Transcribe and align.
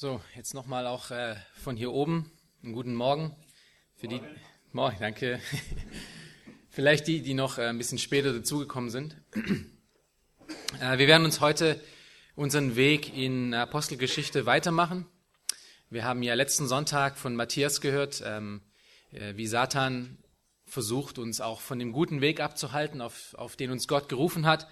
So, 0.00 0.18
jetzt 0.34 0.54
nochmal 0.54 0.86
auch 0.86 1.10
äh, 1.10 1.36
von 1.52 1.76
hier 1.76 1.92
oben 1.92 2.32
einen 2.62 2.72
guten 2.72 2.94
Morgen. 2.94 3.36
Für 3.96 4.08
die, 4.08 4.22
morgen, 4.72 4.96
danke. 4.98 5.38
Vielleicht 6.70 7.06
die, 7.06 7.20
die 7.20 7.34
noch 7.34 7.58
äh, 7.58 7.66
ein 7.66 7.76
bisschen 7.76 7.98
später 7.98 8.32
dazugekommen 8.32 8.88
sind. 8.88 9.14
Äh, 10.80 10.98
wir 10.98 11.06
werden 11.06 11.24
uns 11.24 11.40
heute 11.40 11.80
unseren 12.34 12.76
Weg 12.76 13.14
in 13.14 13.52
Apostelgeschichte 13.52 14.46
weitermachen. 14.46 15.06
Wir 15.90 16.04
haben 16.04 16.22
ja 16.22 16.34
letzten 16.34 16.66
Sonntag 16.66 17.18
von 17.18 17.36
Matthias 17.36 17.80
gehört, 17.80 18.22
ähm, 18.24 18.62
äh, 19.12 19.36
wie 19.36 19.46
Satan 19.46 20.18
versucht, 20.64 21.18
uns 21.18 21.40
auch 21.40 21.60
von 21.60 21.78
dem 21.78 21.92
guten 21.92 22.20
Weg 22.20 22.40
abzuhalten, 22.40 23.00
auf, 23.00 23.34
auf 23.34 23.56
den 23.56 23.70
uns 23.70 23.86
Gott 23.86 24.08
gerufen 24.08 24.46
hat. 24.46 24.66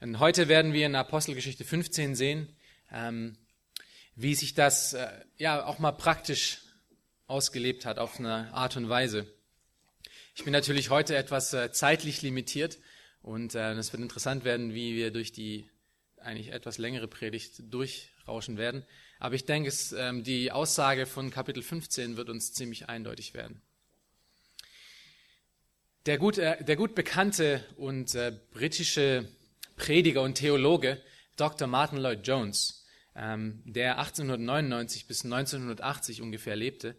Und 0.00 0.18
heute 0.18 0.48
werden 0.48 0.74
wir 0.74 0.84
in 0.84 0.96
Apostelgeschichte 0.96 1.64
15 1.64 2.14
sehen, 2.14 2.54
ähm, 2.92 3.38
wie 4.16 4.34
sich 4.34 4.54
das 4.54 4.94
äh, 4.94 5.08
ja 5.36 5.64
auch 5.64 5.78
mal 5.78 5.92
praktisch 5.92 6.62
ausgelebt 7.26 7.84
hat 7.84 7.98
auf 7.98 8.18
eine 8.18 8.52
Art 8.52 8.76
und 8.76 8.88
Weise. 8.88 9.26
Ich 10.34 10.44
bin 10.44 10.52
natürlich 10.52 10.90
heute 10.90 11.16
etwas 11.16 11.52
äh, 11.52 11.70
zeitlich 11.70 12.22
limitiert 12.22 12.78
und 13.20 13.54
äh, 13.54 13.72
es 13.72 13.92
wird 13.92 14.02
interessant 14.02 14.44
werden, 14.44 14.74
wie 14.74 14.96
wir 14.96 15.10
durch 15.10 15.32
die 15.32 15.70
eigentlich 16.18 16.52
etwas 16.52 16.78
längere 16.78 17.08
Predigt 17.08 17.62
durchrauschen 17.72 18.56
werden. 18.56 18.84
Aber 19.18 19.34
ich 19.34 19.44
denke, 19.44 19.68
es, 19.68 19.92
ähm, 19.92 20.24
die 20.24 20.50
Aussage 20.50 21.06
von 21.06 21.30
Kapitel 21.30 21.62
15 21.62 22.16
wird 22.16 22.30
uns 22.30 22.52
ziemlich 22.52 22.88
eindeutig 22.88 23.34
werden. 23.34 23.62
Der 26.06 26.18
gut, 26.18 26.38
äh, 26.38 26.62
der 26.64 26.76
gut 26.76 26.94
bekannte 26.94 27.64
und 27.76 28.14
äh, 28.14 28.32
britische 28.52 29.28
Prediger 29.76 30.22
und 30.22 30.34
Theologe 30.34 31.02
Dr. 31.36 31.68
Martin 31.68 31.98
Lloyd 31.98 32.26
Jones 32.26 32.85
ähm, 33.16 33.62
der 33.64 33.98
1899 33.98 35.06
bis 35.06 35.24
1980 35.24 36.22
ungefähr 36.22 36.56
lebte, 36.56 36.96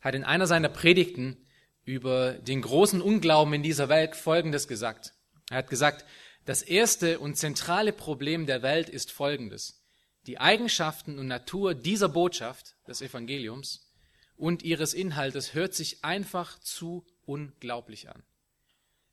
hat 0.00 0.14
in 0.14 0.24
einer 0.24 0.46
seiner 0.46 0.68
Predigten 0.68 1.36
über 1.84 2.34
den 2.34 2.62
großen 2.62 3.00
Unglauben 3.00 3.54
in 3.54 3.62
dieser 3.62 3.88
Welt 3.88 4.16
Folgendes 4.16 4.68
gesagt. 4.68 5.14
Er 5.50 5.58
hat 5.58 5.70
gesagt, 5.70 6.04
das 6.44 6.62
erste 6.62 7.18
und 7.18 7.36
zentrale 7.36 7.92
Problem 7.92 8.46
der 8.46 8.62
Welt 8.62 8.88
ist 8.88 9.10
Folgendes. 9.10 9.82
Die 10.26 10.38
Eigenschaften 10.38 11.18
und 11.18 11.28
Natur 11.28 11.74
dieser 11.74 12.08
Botschaft, 12.08 12.76
des 12.86 13.00
Evangeliums, 13.00 13.92
und 14.36 14.62
ihres 14.62 14.92
Inhaltes 14.92 15.54
hört 15.54 15.74
sich 15.74 16.04
einfach 16.04 16.58
zu 16.58 17.06
unglaublich 17.24 18.08
an. 18.08 18.22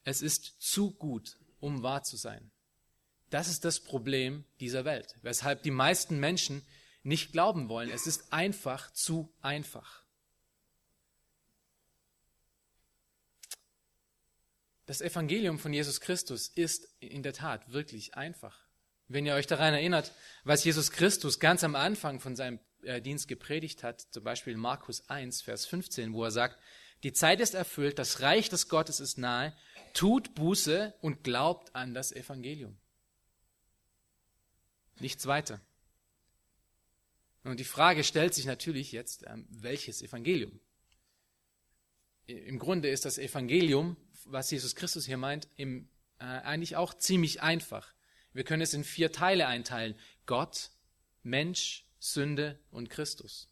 Es 0.03 0.21
ist 0.21 0.61
zu 0.61 0.91
gut, 0.91 1.37
um 1.59 1.81
wahr 1.81 2.03
zu 2.03 2.17
sein. 2.17 2.51
Das 3.33 3.47
ist 3.47 3.65
das 3.65 3.79
Problem 3.79 4.45
dieser 4.59 4.85
Welt, 4.85 5.15
weshalb 5.23 5.63
die 5.63 5.71
meisten 5.71 6.19
Menschen 6.19 6.61
nicht 7.01 7.31
glauben 7.31 7.67
wollen. 7.67 7.89
Es 7.89 8.05
ist 8.05 8.31
einfach 8.31 8.93
zu 8.93 9.33
einfach. 9.41 10.03
Das 14.85 15.01
Evangelium 15.01 15.57
von 15.57 15.73
Jesus 15.73 15.99
Christus 15.99 16.47
ist 16.47 16.87
in 16.99 17.23
der 17.23 17.33
Tat 17.33 17.73
wirklich 17.73 18.13
einfach. 18.13 18.67
Wenn 19.07 19.25
ihr 19.25 19.33
euch 19.33 19.47
daran 19.47 19.73
erinnert, 19.73 20.13
was 20.43 20.63
Jesus 20.63 20.91
Christus 20.91 21.39
ganz 21.39 21.63
am 21.63 21.75
Anfang 21.75 22.19
von 22.19 22.35
seinem 22.35 22.59
äh, 22.83 23.01
Dienst 23.01 23.27
gepredigt 23.27 23.81
hat, 23.81 24.01
zum 24.11 24.23
Beispiel 24.23 24.57
Markus 24.57 25.09
1, 25.09 25.41
Vers 25.41 25.65
15, 25.65 26.13
wo 26.13 26.23
er 26.23 26.29
sagt, 26.29 26.59
die 27.01 27.13
Zeit 27.13 27.41
ist 27.41 27.55
erfüllt, 27.55 27.97
das 27.97 28.21
Reich 28.21 28.49
des 28.49 28.69
Gottes 28.69 28.99
ist 28.99 29.17
nahe, 29.17 29.57
tut 29.95 30.35
Buße 30.35 30.93
und 31.01 31.23
glaubt 31.23 31.75
an 31.75 31.95
das 31.95 32.11
Evangelium. 32.11 32.77
Nichts 35.03 35.27
weiter. 35.27 35.59
Und 37.43 37.59
die 37.59 37.65
Frage 37.65 38.05
stellt 38.05 38.33
sich 38.33 38.45
natürlich 38.45 38.93
jetzt, 38.93 39.25
ähm, 39.27 39.45
welches 39.49 40.01
Evangelium? 40.01 40.61
Im 42.25 42.57
Grunde 42.57 42.87
ist 42.87 43.03
das 43.03 43.17
Evangelium, 43.17 43.97
was 44.23 44.49
Jesus 44.49 44.75
Christus 44.75 45.05
hier 45.05 45.17
meint, 45.17 45.49
im, 45.57 45.89
äh, 46.19 46.23
eigentlich 46.23 46.77
auch 46.77 46.93
ziemlich 46.93 47.41
einfach. 47.41 47.93
Wir 48.31 48.45
können 48.45 48.61
es 48.61 48.73
in 48.73 48.85
vier 48.85 49.11
Teile 49.11 49.45
einteilen. 49.45 49.99
Gott, 50.25 50.71
Mensch, 51.21 51.85
Sünde 51.99 52.57
und 52.71 52.89
Christus. 52.89 53.49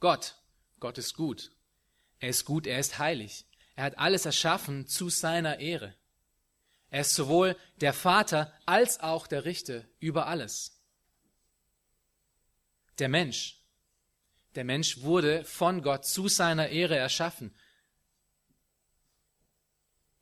Gott, 0.00 0.36
Gott 0.80 0.98
ist 0.98 1.14
gut. 1.14 1.50
Er 2.18 2.28
ist 2.28 2.44
gut, 2.44 2.66
er 2.66 2.78
ist 2.78 2.98
heilig. 2.98 3.46
Er 3.74 3.84
hat 3.84 3.96
alles 3.96 4.26
erschaffen 4.26 4.86
zu 4.86 5.08
seiner 5.08 5.60
Ehre. 5.60 5.94
Er 6.90 7.02
ist 7.02 7.14
sowohl 7.14 7.56
der 7.80 7.92
Vater 7.92 8.52
als 8.66 9.00
auch 9.00 9.26
der 9.26 9.44
Richter 9.44 9.84
über 10.00 10.26
alles. 10.26 10.80
Der 12.98 13.08
Mensch. 13.08 13.60
Der 14.56 14.64
Mensch 14.64 15.00
wurde 15.00 15.44
von 15.44 15.82
Gott 15.82 16.04
zu 16.04 16.26
seiner 16.26 16.68
Ehre 16.68 16.96
erschaffen. 16.96 17.54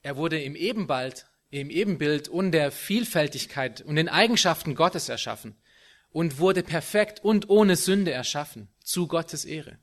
Er 0.02 0.16
wurde 0.16 0.40
im 0.40 0.54
Ebenbild, 0.54 1.26
im 1.50 1.70
Ebenbild 1.70 2.28
und 2.28 2.52
der 2.52 2.70
Vielfältigkeit 2.70 3.80
und 3.80 3.96
den 3.96 4.08
Eigenschaften 4.08 4.74
Gottes 4.74 5.08
erschaffen 5.08 5.56
und 6.10 6.38
wurde 6.38 6.62
perfekt 6.62 7.24
und 7.24 7.48
ohne 7.48 7.76
Sünde 7.76 8.12
erschaffen, 8.12 8.68
zu 8.82 9.08
Gottes 9.08 9.44
Ehre. 9.44 9.78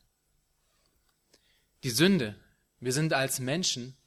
Die 1.83 1.89
Sünde. 1.89 2.35
Wir 2.79 2.93
sind 2.93 3.13
als 3.13 3.39
Menschen 3.39 3.97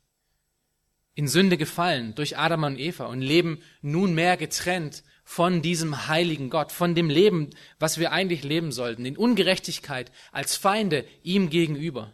in 1.18 1.26
Sünde 1.26 1.56
gefallen 1.56 2.14
durch 2.14 2.38
Adam 2.38 2.62
und 2.62 2.78
Eva 2.78 3.06
und 3.06 3.22
leben 3.22 3.60
nunmehr 3.82 4.36
getrennt 4.36 5.02
von 5.24 5.62
diesem 5.62 6.06
heiligen 6.06 6.48
Gott, 6.48 6.70
von 6.70 6.94
dem 6.94 7.10
Leben, 7.10 7.50
was 7.80 7.98
wir 7.98 8.12
eigentlich 8.12 8.44
leben 8.44 8.70
sollten, 8.70 9.04
in 9.04 9.16
Ungerechtigkeit 9.16 10.12
als 10.30 10.54
Feinde 10.54 11.04
ihm 11.24 11.50
gegenüber. 11.50 12.12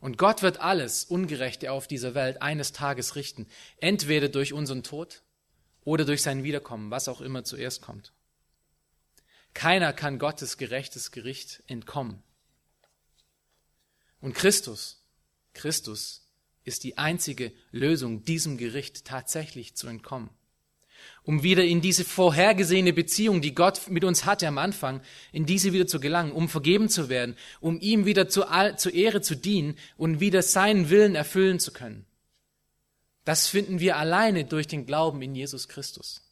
Und 0.00 0.18
Gott 0.18 0.42
wird 0.42 0.60
alles 0.60 1.06
Ungerechte 1.06 1.72
auf 1.72 1.86
dieser 1.86 2.14
Welt 2.14 2.42
eines 2.42 2.72
Tages 2.72 3.16
richten, 3.16 3.46
entweder 3.78 4.28
durch 4.28 4.52
unseren 4.52 4.82
Tod 4.82 5.22
oder 5.82 6.04
durch 6.04 6.20
sein 6.20 6.44
Wiederkommen, 6.44 6.90
was 6.90 7.08
auch 7.08 7.22
immer 7.22 7.42
zuerst 7.42 7.80
kommt. 7.80 8.12
Keiner 9.54 9.94
kann 9.94 10.18
Gottes 10.18 10.58
gerechtes 10.58 11.10
Gericht 11.10 11.62
entkommen. 11.68 12.22
Und 14.20 14.34
Christus, 14.34 15.02
Christus 15.54 16.26
ist 16.64 16.84
die 16.84 16.98
einzige 16.98 17.52
Lösung, 17.70 18.24
diesem 18.24 18.58
Gericht 18.58 19.04
tatsächlich 19.04 19.74
zu 19.74 19.88
entkommen. 19.88 20.30
Um 21.22 21.42
wieder 21.42 21.64
in 21.64 21.80
diese 21.80 22.04
vorhergesehene 22.04 22.92
Beziehung, 22.92 23.40
die 23.40 23.54
Gott 23.54 23.88
mit 23.88 24.04
uns 24.04 24.24
hatte 24.24 24.46
am 24.48 24.58
Anfang, 24.58 25.00
in 25.32 25.46
diese 25.46 25.72
wieder 25.72 25.86
zu 25.86 26.00
gelangen, 26.00 26.32
um 26.32 26.48
vergeben 26.48 26.88
zu 26.88 27.08
werden, 27.08 27.36
um 27.60 27.80
ihm 27.80 28.06
wieder 28.06 28.28
zur, 28.28 28.76
zur 28.76 28.92
Ehre 28.92 29.20
zu 29.20 29.36
dienen 29.36 29.76
und 29.96 30.20
wieder 30.20 30.42
seinen 30.42 30.90
Willen 30.90 31.14
erfüllen 31.14 31.60
zu 31.60 31.72
können. 31.72 32.06
Das 33.24 33.46
finden 33.46 33.80
wir 33.80 33.96
alleine 33.96 34.44
durch 34.44 34.66
den 34.66 34.86
Glauben 34.86 35.22
in 35.22 35.34
Jesus 35.34 35.68
Christus. 35.68 36.22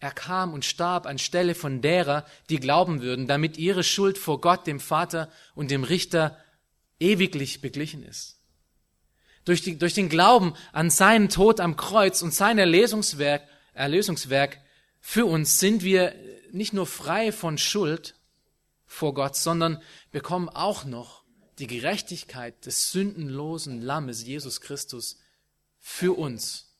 Er 0.00 0.12
kam 0.12 0.52
und 0.52 0.64
starb 0.64 1.06
anstelle 1.06 1.54
von 1.54 1.80
derer, 1.80 2.24
die 2.50 2.60
glauben 2.60 3.02
würden, 3.02 3.26
damit 3.26 3.58
ihre 3.58 3.82
Schuld 3.82 4.16
vor 4.16 4.40
Gott, 4.40 4.66
dem 4.66 4.78
Vater 4.78 5.28
und 5.56 5.70
dem 5.70 5.82
Richter 5.82 6.36
ewiglich 7.00 7.60
beglichen 7.60 8.02
ist. 8.02 8.40
Durch, 9.44 9.62
die, 9.62 9.78
durch 9.78 9.94
den 9.94 10.08
Glauben 10.08 10.54
an 10.72 10.90
seinen 10.90 11.28
Tod 11.28 11.60
am 11.60 11.76
Kreuz 11.76 12.22
und 12.22 12.34
sein 12.34 12.58
Erlösungswerk, 12.58 13.46
Erlösungswerk 13.72 14.58
für 15.00 15.26
uns 15.26 15.58
sind 15.58 15.82
wir 15.82 16.14
nicht 16.50 16.72
nur 16.72 16.86
frei 16.86 17.32
von 17.32 17.56
Schuld 17.56 18.14
vor 18.84 19.14
Gott, 19.14 19.36
sondern 19.36 19.82
bekommen 20.10 20.48
auch 20.48 20.84
noch 20.84 21.22
die 21.58 21.66
Gerechtigkeit 21.66 22.66
des 22.66 22.92
sündenlosen 22.92 23.80
Lammes 23.80 24.24
Jesus 24.24 24.60
Christus 24.60 25.18
für 25.78 26.16
uns. 26.16 26.76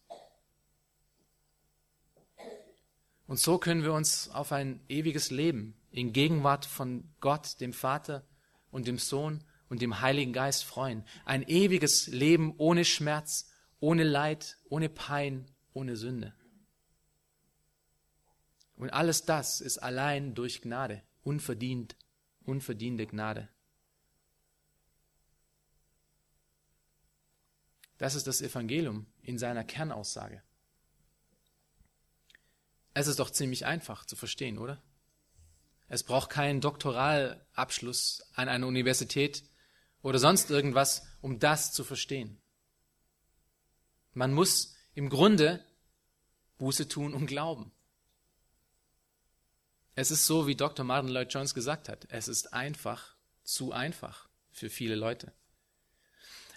Und 3.26 3.38
so 3.38 3.58
können 3.58 3.82
wir 3.82 3.92
uns 3.92 4.30
auf 4.30 4.52
ein 4.52 4.80
ewiges 4.88 5.30
Leben 5.30 5.76
in 5.90 6.12
Gegenwart 6.12 6.64
von 6.64 7.04
Gott, 7.20 7.60
dem 7.60 7.72
Vater 7.72 8.26
und 8.70 8.86
dem 8.86 8.98
Sohn 8.98 9.44
und 9.68 9.82
dem 9.82 10.00
Heiligen 10.00 10.32
Geist 10.32 10.64
freuen. 10.64 11.04
Ein 11.24 11.42
ewiges 11.42 12.06
Leben 12.06 12.54
ohne 12.58 12.84
Schmerz, 12.84 13.50
ohne 13.80 14.04
Leid, 14.04 14.58
ohne 14.68 14.88
Pein, 14.88 15.50
ohne 15.72 15.96
Sünde. 15.96 16.34
Und 18.76 18.90
alles 18.90 19.24
das 19.24 19.60
ist 19.60 19.78
allein 19.78 20.34
durch 20.34 20.62
Gnade, 20.62 21.02
unverdient, 21.22 21.96
unverdiente 22.44 23.06
Gnade. 23.06 23.48
Das 27.98 28.14
ist 28.14 28.28
das 28.28 28.40
Evangelium 28.40 29.06
in 29.22 29.38
seiner 29.38 29.64
Kernaussage. 29.64 30.42
Es 32.94 33.08
ist 33.08 33.18
doch 33.18 33.30
ziemlich 33.30 33.66
einfach 33.66 34.06
zu 34.06 34.14
verstehen, 34.16 34.58
oder? 34.58 34.80
Es 35.88 36.04
braucht 36.04 36.30
keinen 36.30 36.60
Doktoralabschluss 36.60 38.22
an 38.34 38.48
einer 38.48 38.66
Universität, 38.66 39.42
oder 40.02 40.18
sonst 40.18 40.50
irgendwas, 40.50 41.06
um 41.20 41.38
das 41.38 41.72
zu 41.72 41.84
verstehen. 41.84 42.40
Man 44.12 44.32
muss 44.32 44.74
im 44.94 45.08
Grunde 45.08 45.64
Buße 46.58 46.88
tun 46.88 47.14
und 47.14 47.26
glauben. 47.26 47.72
Es 49.94 50.10
ist 50.10 50.26
so, 50.26 50.46
wie 50.46 50.54
Dr. 50.54 50.84
Martin 50.84 51.10
Lloyd 51.10 51.32
Jones 51.32 51.54
gesagt 51.54 51.88
hat. 51.88 52.06
Es 52.10 52.28
ist 52.28 52.52
einfach 52.52 53.16
zu 53.42 53.72
einfach 53.72 54.28
für 54.52 54.70
viele 54.70 54.94
Leute. 54.94 55.32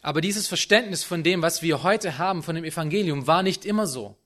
Aber 0.01 0.21
dieses 0.21 0.47
Verständnis 0.47 1.03
von 1.03 1.23
dem, 1.23 1.41
was 1.41 1.61
wir 1.61 1.83
heute 1.83 2.17
haben, 2.17 2.43
von 2.43 2.55
dem 2.55 2.63
Evangelium, 2.63 3.27
war 3.27 3.43
nicht 3.43 3.65
immer 3.65 3.85
so. 3.85 4.17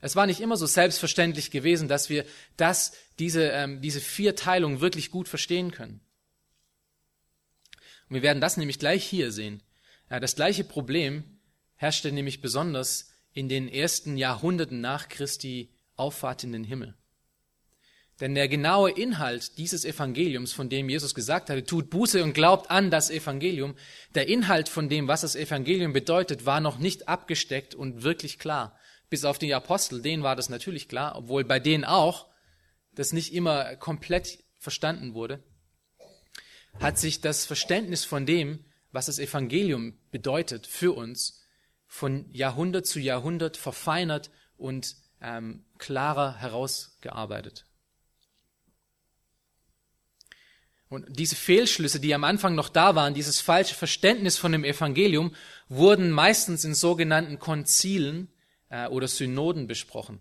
Es 0.00 0.16
war 0.16 0.26
nicht 0.26 0.40
immer 0.40 0.56
so 0.56 0.66
selbstverständlich 0.66 1.50
gewesen, 1.50 1.88
dass 1.88 2.08
wir 2.08 2.24
das, 2.56 2.92
diese, 3.18 3.50
ähm, 3.50 3.82
diese 3.82 4.00
Vierteilung 4.00 4.80
wirklich 4.80 5.10
gut 5.10 5.28
verstehen 5.28 5.70
können. 5.70 6.00
Und 8.10 8.16
wir 8.16 8.22
werden 8.22 8.40
das 8.40 8.56
nämlich 8.56 8.78
gleich 8.78 9.06
hier 9.06 9.30
sehen. 9.30 9.62
Ja, 10.10 10.18
das 10.18 10.34
gleiche 10.34 10.64
Problem 10.64 11.24
herrschte 11.76 12.10
nämlich 12.10 12.42
besonders 12.42 13.12
in 13.32 13.48
den 13.48 13.68
ersten 13.68 14.16
Jahrhunderten 14.16 14.80
nach 14.80 15.08
Christi 15.08 15.70
Auffahrt 15.94 16.42
in 16.42 16.52
den 16.52 16.64
Himmel. 16.64 16.96
Denn 18.18 18.34
der 18.34 18.48
genaue 18.48 18.90
Inhalt 18.90 19.56
dieses 19.56 19.84
Evangeliums, 19.84 20.52
von 20.52 20.68
dem 20.68 20.90
Jesus 20.90 21.14
gesagt 21.14 21.48
hatte, 21.48 21.64
tut 21.64 21.88
Buße 21.88 22.22
und 22.22 22.34
glaubt 22.34 22.70
an 22.70 22.90
das 22.90 23.10
Evangelium, 23.10 23.76
der 24.14 24.28
Inhalt 24.28 24.68
von 24.68 24.88
dem, 24.88 25.08
was 25.08 25.22
das 25.22 25.36
Evangelium 25.36 25.92
bedeutet, 25.92 26.44
war 26.44 26.60
noch 26.60 26.78
nicht 26.78 27.08
abgesteckt 27.08 27.74
und 27.74 28.02
wirklich 28.02 28.38
klar. 28.38 28.76
Bis 29.08 29.24
auf 29.24 29.38
die 29.38 29.54
Apostel, 29.54 30.02
denen 30.02 30.22
war 30.22 30.36
das 30.36 30.50
natürlich 30.50 30.88
klar, 30.88 31.16
obwohl 31.16 31.44
bei 31.44 31.60
denen 31.60 31.84
auch 31.84 32.26
das 32.92 33.12
nicht 33.12 33.32
immer 33.32 33.76
komplett 33.76 34.42
verstanden 34.58 35.14
wurde, 35.14 35.42
hat 36.78 36.98
sich 36.98 37.20
das 37.20 37.44
Verständnis 37.44 38.04
von 38.04 38.26
dem, 38.26 38.64
was 38.92 39.06
das 39.06 39.18
Evangelium 39.18 39.98
bedeutet 40.10 40.66
für 40.66 40.92
uns, 40.92 41.46
von 41.86 42.26
Jahrhundert 42.32 42.86
zu 42.86 43.00
Jahrhundert 43.00 43.56
verfeinert 43.56 44.30
und 44.56 44.96
ähm, 45.20 45.64
klarer 45.78 46.36
herausgearbeitet. 46.36 47.66
Und 50.88 51.06
diese 51.20 51.36
Fehlschlüsse, 51.36 52.00
die 52.00 52.14
am 52.14 52.24
Anfang 52.24 52.56
noch 52.56 52.68
da 52.68 52.96
waren, 52.96 53.14
dieses 53.14 53.40
falsche 53.40 53.76
Verständnis 53.76 54.38
von 54.38 54.50
dem 54.50 54.64
Evangelium, 54.64 55.34
wurden 55.68 56.10
meistens 56.10 56.64
in 56.64 56.74
sogenannten 56.74 57.38
Konzilen 57.38 58.28
äh, 58.70 58.88
oder 58.88 59.06
Synoden 59.06 59.68
besprochen. 59.68 60.20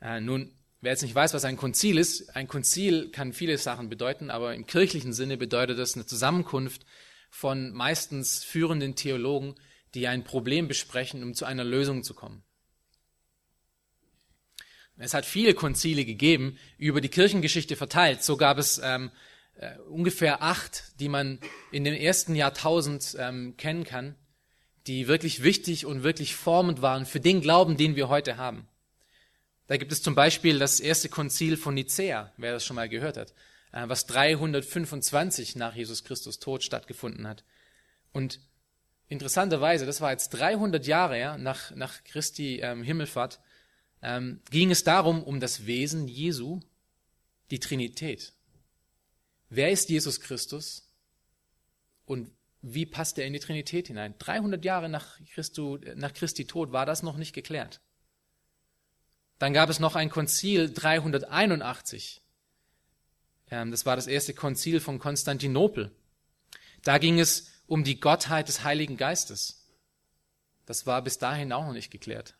Äh, 0.00 0.20
nun, 0.20 0.54
wer 0.82 0.92
jetzt 0.92 1.02
nicht 1.02 1.14
weiß, 1.14 1.32
was 1.32 1.44
ein 1.44 1.56
Konzil 1.56 1.96
ist, 1.96 2.36
ein 2.36 2.48
Konzil 2.48 3.10
kann 3.10 3.32
viele 3.32 3.56
Sachen 3.56 3.88
bedeuten, 3.88 4.30
aber 4.30 4.54
im 4.54 4.66
kirchlichen 4.66 5.14
Sinne 5.14 5.38
bedeutet 5.38 5.78
das 5.78 5.94
eine 5.94 6.04
Zusammenkunft 6.04 6.84
von 7.30 7.72
meistens 7.72 8.44
führenden 8.44 8.94
Theologen, 8.94 9.54
die 9.94 10.08
ein 10.08 10.24
Problem 10.24 10.68
besprechen, 10.68 11.22
um 11.22 11.34
zu 11.34 11.44
einer 11.46 11.64
Lösung 11.64 12.02
zu 12.02 12.14
kommen. 12.14 12.42
Es 14.98 15.14
hat 15.14 15.24
viele 15.24 15.54
Konzile 15.54 16.04
gegeben, 16.04 16.58
über 16.78 17.00
die 17.00 17.08
Kirchengeschichte 17.08 17.76
verteilt. 17.76 18.22
So 18.22 18.36
gab 18.36 18.58
es 18.58 18.80
ähm, 18.84 19.10
äh, 19.54 19.76
ungefähr 19.88 20.42
acht, 20.42 21.00
die 21.00 21.08
man 21.08 21.38
in 21.70 21.84
dem 21.84 21.94
ersten 21.94 22.34
Jahrtausend 22.34 23.16
ähm, 23.18 23.56
kennen 23.56 23.84
kann, 23.84 24.16
die 24.86 25.08
wirklich 25.08 25.42
wichtig 25.42 25.86
und 25.86 26.02
wirklich 26.02 26.34
formend 26.34 26.82
waren 26.82 27.06
für 27.06 27.20
den 27.20 27.40
Glauben, 27.40 27.76
den 27.76 27.96
wir 27.96 28.08
heute 28.08 28.36
haben. 28.36 28.68
Da 29.66 29.76
gibt 29.76 29.92
es 29.92 30.02
zum 30.02 30.14
Beispiel 30.14 30.58
das 30.58 30.80
erste 30.80 31.08
Konzil 31.08 31.56
von 31.56 31.74
Nicäa, 31.74 32.32
wer 32.36 32.52
das 32.52 32.64
schon 32.64 32.76
mal 32.76 32.88
gehört 32.88 33.16
hat, 33.16 33.32
äh, 33.72 33.88
was 33.88 34.06
325 34.06 35.56
nach 35.56 35.74
Jesus 35.74 36.04
Christus 36.04 36.38
Tod 36.38 36.62
stattgefunden 36.62 37.26
hat. 37.26 37.44
Und 38.12 38.40
interessanterweise, 39.08 39.86
das 39.86 40.00
war 40.00 40.10
jetzt 40.10 40.30
300 40.30 40.86
Jahre 40.86 41.18
ja, 41.18 41.38
nach, 41.38 41.70
nach 41.74 42.02
Christi 42.04 42.60
ähm, 42.60 42.82
Himmelfahrt, 42.82 43.40
ähm, 44.02 44.40
ging 44.50 44.70
es 44.70 44.84
darum, 44.84 45.22
um 45.22 45.40
das 45.40 45.66
Wesen 45.66 46.08
Jesu, 46.08 46.60
die 47.50 47.60
Trinität. 47.60 48.32
Wer 49.48 49.70
ist 49.70 49.90
Jesus 49.90 50.20
Christus 50.20 50.90
und 52.04 52.30
wie 52.62 52.86
passt 52.86 53.18
er 53.18 53.26
in 53.26 53.32
die 53.32 53.40
Trinität 53.40 53.88
hinein? 53.88 54.14
300 54.18 54.64
Jahre 54.64 54.88
nach, 54.88 55.18
Christu, 55.34 55.78
nach 55.94 56.14
Christi 56.14 56.46
Tod 56.46 56.72
war 56.72 56.86
das 56.86 57.02
noch 57.02 57.16
nicht 57.16 57.34
geklärt. 57.34 57.80
Dann 59.42 59.52
gab 59.52 59.70
es 59.70 59.80
noch 59.80 59.96
ein 59.96 60.08
Konzil 60.08 60.72
381. 60.72 62.22
Ähm, 63.50 63.72
das 63.72 63.84
war 63.84 63.96
das 63.96 64.06
erste 64.06 64.34
Konzil 64.34 64.78
von 64.78 65.00
Konstantinopel. 65.00 65.90
Da 66.84 66.98
ging 66.98 67.18
es 67.18 67.50
um 67.66 67.82
die 67.82 67.98
Gottheit 67.98 68.46
des 68.46 68.62
Heiligen 68.62 68.96
Geistes. 68.96 69.66
Das 70.64 70.86
war 70.86 71.02
bis 71.02 71.18
dahin 71.18 71.52
auch 71.52 71.66
noch 71.66 71.72
nicht 71.72 71.90
geklärt. 71.90 72.36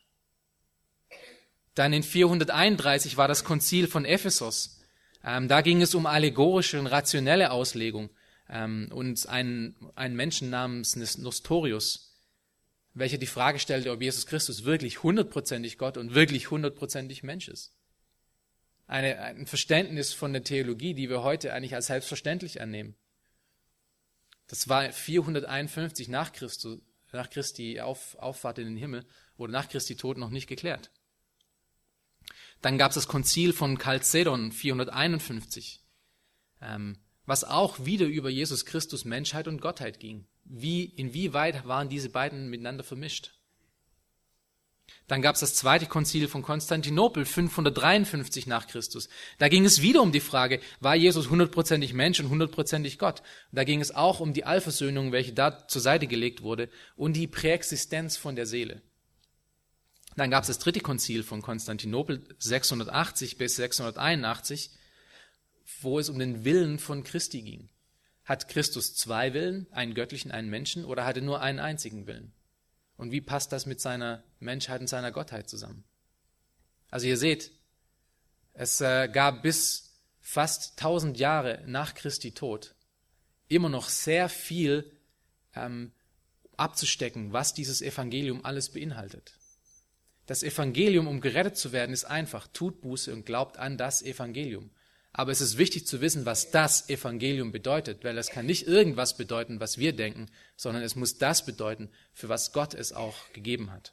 Dann 1.74 1.92
in 1.92 2.04
431 2.04 3.16
war 3.16 3.26
das 3.26 3.42
Konzil 3.42 3.88
von 3.88 4.04
Ephesus. 4.04 4.78
Ähm, 5.24 5.48
da 5.48 5.60
ging 5.60 5.82
es 5.82 5.96
um 5.96 6.06
allegorische 6.06 6.78
und 6.78 6.86
rationelle 6.86 7.50
Auslegung 7.50 8.10
ähm, 8.48 8.88
und 8.92 9.28
einen, 9.28 9.74
einen 9.96 10.14
Menschen 10.14 10.50
namens 10.50 10.94
Nostorius, 11.18 12.11
welcher 12.94 13.18
die 13.18 13.26
Frage 13.26 13.58
stellte, 13.58 13.90
ob 13.90 14.02
Jesus 14.02 14.26
Christus 14.26 14.64
wirklich 14.64 15.02
hundertprozentig 15.02 15.78
Gott 15.78 15.96
und 15.96 16.14
wirklich 16.14 16.50
hundertprozentig 16.50 17.22
Mensch 17.22 17.48
ist. 17.48 17.72
Eine, 18.86 19.18
ein 19.20 19.46
Verständnis 19.46 20.12
von 20.12 20.32
der 20.32 20.44
Theologie, 20.44 20.94
die 20.94 21.08
wir 21.08 21.22
heute 21.22 21.52
eigentlich 21.54 21.74
als 21.74 21.86
selbstverständlich 21.86 22.60
annehmen. 22.60 22.94
Das 24.48 24.68
war 24.68 24.92
451 24.92 26.08
nach, 26.08 26.32
Christus, 26.32 26.80
nach 27.12 27.30
Christi 27.30 27.80
Auf, 27.80 28.16
Auffahrt 28.16 28.58
in 28.58 28.66
den 28.66 28.76
Himmel 28.76 29.06
oder 29.36 29.52
nach 29.52 29.68
Christi 29.68 29.96
Tod 29.96 30.18
noch 30.18 30.30
nicht 30.30 30.46
geklärt. 30.46 30.90
Dann 32.60 32.78
gab 32.78 32.90
es 32.90 32.96
das 32.96 33.08
Konzil 33.08 33.52
von 33.52 33.78
Chalcedon 33.78 34.52
451, 34.52 35.80
ähm, 36.60 36.98
was 37.24 37.44
auch 37.44 37.84
wieder 37.84 38.06
über 38.06 38.28
Jesus 38.28 38.66
Christus 38.66 39.04
Menschheit 39.04 39.48
und 39.48 39.60
Gottheit 39.60 39.98
ging. 39.98 40.26
Wie, 40.44 40.84
inwieweit 40.84 41.66
waren 41.66 41.88
diese 41.88 42.10
beiden 42.10 42.50
miteinander 42.50 42.84
vermischt? 42.84 43.32
Dann 45.08 45.22
gab 45.22 45.34
es 45.34 45.40
das 45.40 45.54
zweite 45.54 45.86
Konzil 45.86 46.28
von 46.28 46.42
Konstantinopel 46.42 47.24
553 47.24 48.46
nach 48.46 48.66
Christus. 48.66 49.08
Da 49.38 49.48
ging 49.48 49.64
es 49.64 49.82
wieder 49.82 50.00
um 50.00 50.12
die 50.12 50.20
Frage, 50.20 50.60
war 50.80 50.94
Jesus 50.94 51.28
hundertprozentig 51.28 51.92
Mensch 51.92 52.20
und 52.20 52.28
hundertprozentig 52.28 52.98
Gott? 52.98 53.22
Da 53.50 53.64
ging 53.64 53.80
es 53.80 53.94
auch 53.94 54.20
um 54.20 54.32
die 54.32 54.44
Allversöhnung, 54.44 55.12
welche 55.12 55.32
da 55.32 55.66
zur 55.68 55.82
Seite 55.82 56.06
gelegt 56.06 56.42
wurde, 56.42 56.68
und 56.96 57.14
die 57.14 57.26
Präexistenz 57.26 58.16
von 58.16 58.36
der 58.36 58.46
Seele. 58.46 58.82
Dann 60.16 60.30
gab 60.30 60.42
es 60.42 60.48
das 60.48 60.58
dritte 60.58 60.80
Konzil 60.80 61.22
von 61.22 61.42
Konstantinopel 61.42 62.24
680 62.38 63.38
bis 63.38 63.56
681, 63.56 64.70
wo 65.80 65.98
es 65.98 66.10
um 66.10 66.18
den 66.18 66.44
Willen 66.44 66.78
von 66.78 67.02
Christi 67.02 67.42
ging. 67.42 67.68
Hat 68.32 68.48
Christus 68.48 68.94
zwei 68.94 69.34
Willen, 69.34 69.66
einen 69.72 69.92
göttlichen, 69.92 70.30
einen 70.30 70.48
Menschen, 70.48 70.86
oder 70.86 71.04
hat 71.04 71.16
er 71.16 71.22
nur 71.22 71.42
einen 71.42 71.58
einzigen 71.58 72.06
Willen? 72.06 72.32
Und 72.96 73.12
wie 73.12 73.20
passt 73.20 73.52
das 73.52 73.66
mit 73.66 73.78
seiner 73.78 74.24
Menschheit 74.40 74.80
und 74.80 74.86
seiner 74.86 75.12
Gottheit 75.12 75.50
zusammen? 75.50 75.84
Also 76.88 77.08
ihr 77.08 77.18
seht, 77.18 77.50
es 78.54 78.80
äh, 78.80 79.10
gab 79.12 79.42
bis 79.42 79.98
fast 80.18 80.78
tausend 80.78 81.18
Jahre 81.18 81.62
nach 81.66 81.92
Christi 81.92 82.32
Tod 82.32 82.74
immer 83.48 83.68
noch 83.68 83.90
sehr 83.90 84.30
viel 84.30 84.90
ähm, 85.54 85.92
abzustecken, 86.56 87.34
was 87.34 87.52
dieses 87.52 87.82
Evangelium 87.82 88.46
alles 88.46 88.70
beinhaltet. 88.70 89.34
Das 90.24 90.42
Evangelium, 90.42 91.06
um 91.06 91.20
gerettet 91.20 91.58
zu 91.58 91.72
werden, 91.72 91.92
ist 91.92 92.06
einfach. 92.06 92.48
Tut 92.48 92.80
Buße 92.80 93.12
und 93.12 93.26
glaubt 93.26 93.58
an 93.58 93.76
das 93.76 94.00
Evangelium. 94.00 94.70
Aber 95.12 95.30
es 95.30 95.42
ist 95.42 95.58
wichtig 95.58 95.86
zu 95.86 96.00
wissen, 96.00 96.24
was 96.24 96.50
das 96.50 96.88
Evangelium 96.88 97.52
bedeutet, 97.52 98.02
weil 98.02 98.16
es 98.16 98.30
kann 98.30 98.46
nicht 98.46 98.66
irgendwas 98.66 99.16
bedeuten, 99.16 99.60
was 99.60 99.76
wir 99.76 99.92
denken, 99.92 100.30
sondern 100.56 100.82
es 100.82 100.96
muss 100.96 101.18
das 101.18 101.44
bedeuten, 101.44 101.90
für 102.14 102.30
was 102.30 102.52
Gott 102.52 102.72
es 102.72 102.92
auch 102.92 103.30
gegeben 103.32 103.70
hat. 103.70 103.92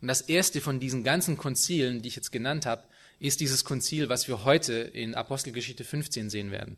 Und 0.00 0.08
das 0.08 0.22
erste 0.22 0.60
von 0.60 0.80
diesen 0.80 1.04
ganzen 1.04 1.36
Konzilen, 1.36 2.02
die 2.02 2.08
ich 2.08 2.16
jetzt 2.16 2.32
genannt 2.32 2.66
habe, 2.66 2.84
ist 3.18 3.40
dieses 3.40 3.64
Konzil, 3.64 4.08
was 4.08 4.28
wir 4.28 4.44
heute 4.44 4.74
in 4.74 5.14
Apostelgeschichte 5.14 5.84
15 5.84 6.28
sehen 6.28 6.50
werden. 6.50 6.76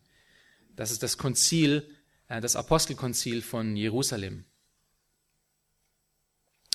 Das 0.76 0.90
ist 0.90 1.02
das 1.02 1.18
Konzil, 1.18 1.88
äh, 2.28 2.40
das 2.40 2.54
Apostelkonzil 2.54 3.42
von 3.42 3.76
Jerusalem. 3.76 4.44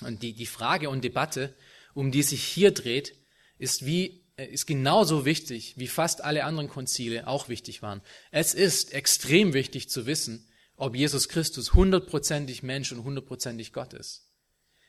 Und 0.02 0.22
die, 0.22 0.34
die 0.34 0.46
Frage 0.46 0.90
und 0.90 1.04
Debatte, 1.04 1.54
um 1.94 2.10
die 2.10 2.22
sich 2.22 2.42
hier 2.44 2.72
dreht, 2.72 3.16
ist 3.58 3.86
wie, 3.86 4.23
ist 4.36 4.66
genauso 4.66 5.24
wichtig, 5.24 5.74
wie 5.76 5.86
fast 5.86 6.24
alle 6.24 6.44
anderen 6.44 6.68
Konzile 6.68 7.26
auch 7.26 7.48
wichtig 7.48 7.82
waren. 7.82 8.02
Es 8.30 8.54
ist 8.54 8.92
extrem 8.92 9.54
wichtig 9.54 9.88
zu 9.88 10.06
wissen, 10.06 10.48
ob 10.76 10.96
Jesus 10.96 11.28
Christus 11.28 11.74
hundertprozentig 11.74 12.62
Mensch 12.62 12.90
und 12.92 13.04
hundertprozentig 13.04 13.72
Gott 13.72 13.92
ist. 13.92 14.28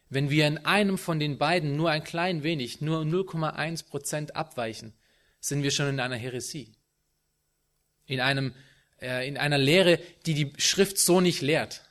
Wenn 0.09 0.29
wir 0.29 0.47
in 0.47 0.59
einem 0.59 0.97
von 0.97 1.19
den 1.19 1.37
beiden 1.37 1.75
nur 1.75 1.89
ein 1.91 2.03
klein 2.03 2.43
wenig, 2.43 2.81
nur 2.81 3.01
0,1 3.01 3.87
Prozent 3.87 4.35
abweichen, 4.35 4.93
sind 5.39 5.63
wir 5.63 5.71
schon 5.71 5.89
in 5.89 5.99
einer 5.99 6.15
Heresie. 6.15 6.75
In 8.05 8.19
einem, 8.19 8.53
äh, 8.99 9.27
in 9.27 9.37
einer 9.37 9.57
Lehre, 9.57 9.99
die 10.25 10.33
die 10.33 10.53
Schrift 10.57 10.97
so 10.97 11.21
nicht 11.21 11.41
lehrt. 11.41 11.81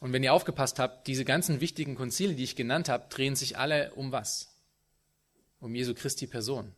Und 0.00 0.12
wenn 0.12 0.22
ihr 0.22 0.32
aufgepasst 0.32 0.78
habt, 0.78 1.06
diese 1.06 1.24
ganzen 1.24 1.60
wichtigen 1.60 1.94
Konzile, 1.94 2.34
die 2.34 2.44
ich 2.44 2.56
genannt 2.56 2.88
habe, 2.88 3.06
drehen 3.08 3.36
sich 3.36 3.58
alle 3.58 3.92
um 3.94 4.12
was? 4.12 4.56
um 5.60 5.74
Jesu 5.74 5.94
Christi 5.94 6.26
Person. 6.26 6.72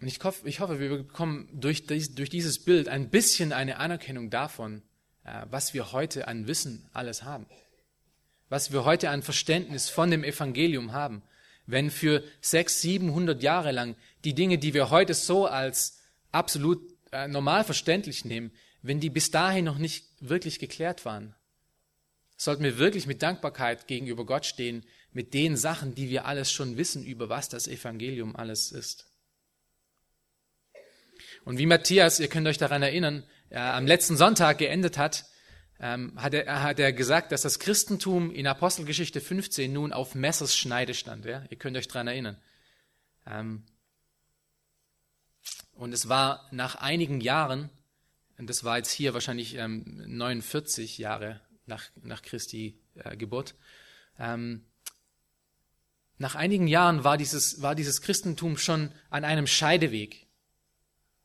Und 0.00 0.08
ich 0.08 0.22
hoffe, 0.22 0.46
ich 0.46 0.60
hoffe, 0.60 0.78
wir 0.78 0.90
bekommen 0.90 1.48
durch, 1.52 1.86
dieses 1.86 2.64
Bild 2.64 2.88
ein 2.88 3.08
bisschen 3.08 3.52
eine 3.52 3.78
Anerkennung 3.78 4.30
davon, 4.30 4.82
äh, 5.24 5.46
was 5.50 5.72
wir 5.74 5.92
heute 5.92 6.28
an 6.28 6.46
Wissen 6.46 6.86
alles 6.92 7.22
haben. 7.22 7.46
Was 8.48 8.72
wir 8.72 8.84
heute 8.84 9.10
an 9.10 9.22
Verständnis 9.22 9.88
von 9.88 10.10
dem 10.10 10.22
Evangelium 10.22 10.92
haben. 10.92 11.22
Wenn 11.64 11.90
für 11.90 12.22
sechs, 12.40 12.80
siebenhundert 12.80 13.42
Jahre 13.42 13.72
lang 13.72 13.96
die 14.24 14.34
Dinge, 14.34 14.58
die 14.58 14.74
wir 14.74 14.90
heute 14.90 15.14
so 15.14 15.46
als 15.46 15.95
absolut 16.36 16.80
äh, 17.12 17.28
normal 17.28 17.64
verständlich 17.64 18.24
nehmen, 18.24 18.52
wenn 18.82 19.00
die 19.00 19.10
bis 19.10 19.30
dahin 19.30 19.64
noch 19.64 19.78
nicht 19.78 20.06
wirklich 20.20 20.58
geklärt 20.58 21.04
waren, 21.04 21.34
sollten 22.36 22.62
wir 22.62 22.78
wirklich 22.78 23.06
mit 23.06 23.22
Dankbarkeit 23.22 23.86
gegenüber 23.86 24.26
Gott 24.26 24.46
stehen, 24.46 24.84
mit 25.12 25.32
den 25.34 25.56
Sachen, 25.56 25.94
die 25.94 26.10
wir 26.10 26.26
alles 26.26 26.52
schon 26.52 26.76
wissen, 26.76 27.04
über 27.04 27.28
was 27.28 27.48
das 27.48 27.66
Evangelium 27.66 28.36
alles 28.36 28.70
ist. 28.70 29.06
Und 31.44 31.58
wie 31.58 31.66
Matthias, 31.66 32.20
ihr 32.20 32.28
könnt 32.28 32.46
euch 32.46 32.58
daran 32.58 32.82
erinnern, 32.82 33.24
äh, 33.48 33.58
am 33.58 33.86
letzten 33.86 34.16
Sonntag 34.16 34.58
geendet 34.58 34.98
hat, 34.98 35.24
ähm, 35.78 36.12
hat, 36.16 36.34
er, 36.34 36.62
hat 36.62 36.78
er 36.78 36.92
gesagt, 36.92 37.32
dass 37.32 37.42
das 37.42 37.58
Christentum 37.58 38.30
in 38.30 38.46
Apostelgeschichte 38.46 39.20
15 39.20 39.72
nun 39.72 39.92
auf 39.92 40.14
Messers 40.14 40.56
Schneide 40.56 40.94
stand. 40.94 41.24
Ja? 41.24 41.44
Ihr 41.50 41.56
könnt 41.56 41.76
euch 41.76 41.88
daran 41.88 42.08
erinnern. 42.08 42.36
Ähm, 43.26 43.64
und 45.76 45.92
es 45.92 46.08
war 46.08 46.46
nach 46.50 46.76
einigen 46.76 47.20
Jahren, 47.20 47.70
und 48.38 48.50
das 48.50 48.64
war 48.64 48.76
jetzt 48.78 48.90
hier 48.90 49.14
wahrscheinlich 49.14 49.54
ähm, 49.56 50.02
49 50.06 50.98
Jahre 50.98 51.40
nach, 51.66 51.84
nach 52.02 52.22
Christi 52.22 52.78
äh, 52.94 53.16
Geburt, 53.16 53.54
ähm, 54.18 54.64
nach 56.18 56.34
einigen 56.34 56.66
Jahren 56.66 57.04
war 57.04 57.18
dieses, 57.18 57.60
war 57.60 57.74
dieses 57.74 58.00
Christentum 58.00 58.56
schon 58.56 58.90
an 59.10 59.24
einem 59.24 59.46
Scheideweg. 59.46 60.26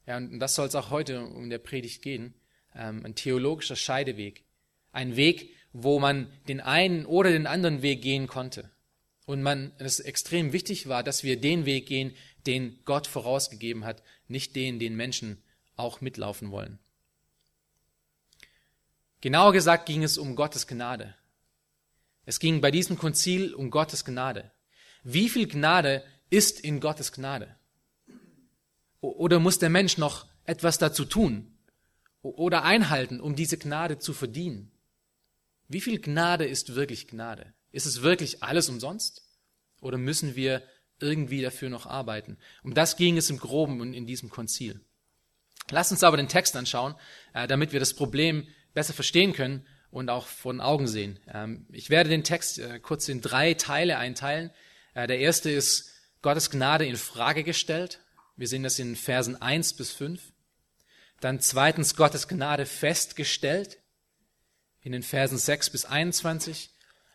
Ja, 0.05 0.17
und 0.17 0.39
das 0.39 0.55
soll 0.55 0.67
es 0.67 0.75
auch 0.75 0.89
heute 0.89 1.23
um 1.23 1.49
der 1.49 1.59
Predigt 1.59 2.01
gehen. 2.01 2.33
Ähm, 2.75 3.05
ein 3.05 3.15
theologischer 3.15 3.77
Scheideweg. 3.77 4.43
Ein 4.91 5.15
Weg, 5.15 5.55
wo 5.71 5.99
man 5.99 6.27
den 6.49 6.59
einen 6.59 7.05
oder 7.05 7.29
den 7.29 7.47
anderen 7.47 7.81
Weg 7.81 8.01
gehen 8.01 8.27
konnte. 8.27 8.69
Und 9.25 9.41
man, 9.43 9.71
es 9.77 9.99
extrem 9.99 10.51
wichtig 10.51 10.87
war, 10.87 11.03
dass 11.03 11.23
wir 11.23 11.39
den 11.39 11.65
Weg 11.65 11.85
gehen, 11.85 12.15
den 12.47 12.79
Gott 12.85 13.07
vorausgegeben 13.07 13.85
hat, 13.85 14.01
nicht 14.27 14.55
den, 14.55 14.79
den 14.79 14.95
Menschen 14.95 15.41
auch 15.75 16.01
mitlaufen 16.01 16.51
wollen. 16.51 16.79
Genauer 19.21 19.53
gesagt 19.53 19.85
ging 19.85 20.03
es 20.03 20.17
um 20.17 20.35
Gottes 20.35 20.65
Gnade. 20.65 21.15
Es 22.25 22.39
ging 22.39 22.61
bei 22.61 22.71
diesem 22.71 22.97
Konzil 22.97 23.53
um 23.53 23.69
Gottes 23.69 24.03
Gnade. 24.03 24.51
Wie 25.03 25.29
viel 25.29 25.47
Gnade 25.47 26.03
ist 26.29 26.59
in 26.59 26.79
Gottes 26.79 27.11
Gnade? 27.11 27.55
Oder 28.99 29.39
muss 29.39 29.59
der 29.59 29.69
Mensch 29.69 29.97
noch 29.97 30.27
etwas 30.45 30.77
dazu 30.77 31.05
tun 31.05 31.57
oder 32.21 32.63
einhalten, 32.63 33.19
um 33.19 33.35
diese 33.35 33.57
Gnade 33.57 33.99
zu 33.99 34.13
verdienen? 34.13 34.71
Wie 35.67 35.81
viel 35.81 35.99
Gnade 35.99 36.45
ist 36.45 36.75
wirklich 36.75 37.07
Gnade? 37.07 37.53
Ist 37.71 37.85
es 37.85 38.01
wirklich 38.01 38.43
alles 38.43 38.69
umsonst? 38.69 39.23
Oder 39.79 39.97
müssen 39.97 40.35
wir 40.35 40.63
irgendwie 40.99 41.41
dafür 41.41 41.69
noch 41.69 41.85
arbeiten? 41.85 42.37
Um 42.63 42.73
das 42.73 42.95
ging 42.95 43.17
es 43.17 43.29
im 43.29 43.39
Groben 43.39 43.81
und 43.81 43.93
in 43.93 44.05
diesem 44.05 44.29
Konzil. 44.29 44.81
Lass 45.69 45.91
uns 45.91 46.03
aber 46.03 46.17
den 46.17 46.27
Text 46.27 46.55
anschauen, 46.55 46.95
äh, 47.33 47.47
damit 47.47 47.71
wir 47.71 47.79
das 47.79 47.93
Problem 47.93 48.47
besser 48.73 48.93
verstehen 48.93 49.33
können 49.33 49.65
und 49.89 50.09
auch 50.09 50.27
vor 50.27 50.53
den 50.53 50.61
Augen 50.61 50.87
sehen. 50.87 51.19
Ähm, 51.27 51.65
ich 51.71 51.89
werde 51.89 52.09
den 52.09 52.23
Text 52.23 52.59
äh, 52.59 52.79
kurz 52.79 53.07
in 53.09 53.21
drei 53.21 53.53
Teile 53.53 53.97
einteilen. 53.97 54.51
Äh, 54.93 55.07
der 55.07 55.19
erste 55.19 55.49
ist 55.49 55.91
Gottes 56.21 56.49
Gnade 56.49 56.85
in 56.85 56.97
Frage 56.97 57.43
gestellt. 57.43 57.99
Wir 58.35 58.47
sehen 58.47 58.63
das 58.63 58.79
in 58.79 58.95
Versen 58.95 59.41
1 59.41 59.73
bis 59.73 59.91
5. 59.91 60.21
Dann 61.19 61.39
zweitens 61.39 61.95
Gottes 61.95 62.27
Gnade 62.27 62.65
festgestellt 62.65 63.77
in 64.81 64.91
den 64.91 65.03
Versen 65.03 65.37
6 65.37 65.69
bis 65.69 65.85
21 65.85 66.71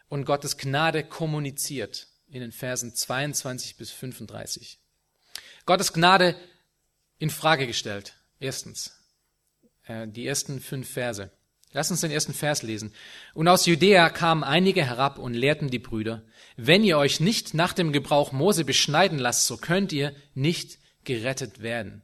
und 0.08 0.24
Gottes 0.24 0.56
Gnade 0.56 1.04
kommuniziert 1.04 2.08
in 2.28 2.40
den 2.40 2.52
Versen 2.52 2.94
22 2.94 3.76
bis 3.76 3.90
35. 3.90 4.78
Gottes 5.64 5.92
Gnade 5.92 6.36
in 7.18 7.30
Frage 7.30 7.66
gestellt. 7.66 8.14
Erstens, 8.38 8.92
äh, 9.86 10.06
die 10.06 10.26
ersten 10.26 10.60
fünf 10.60 10.88
Verse. 10.90 11.30
Lass 11.72 11.90
uns 11.90 12.00
den 12.00 12.10
ersten 12.10 12.32
Vers 12.32 12.62
lesen. 12.62 12.94
Und 13.34 13.48
aus 13.48 13.66
Judäa 13.66 14.08
kamen 14.08 14.44
einige 14.44 14.84
herab 14.84 15.18
und 15.18 15.34
lehrten 15.34 15.68
die 15.68 15.78
Brüder, 15.78 16.22
wenn 16.56 16.84
ihr 16.84 16.96
euch 16.96 17.20
nicht 17.20 17.52
nach 17.52 17.72
dem 17.72 17.92
Gebrauch 17.92 18.32
Mose 18.32 18.64
beschneiden 18.64 19.18
lasst, 19.18 19.46
so 19.46 19.56
könnt 19.56 19.92
ihr 19.92 20.14
nicht 20.34 20.78
gerettet 21.04 21.60
werden. 21.60 22.02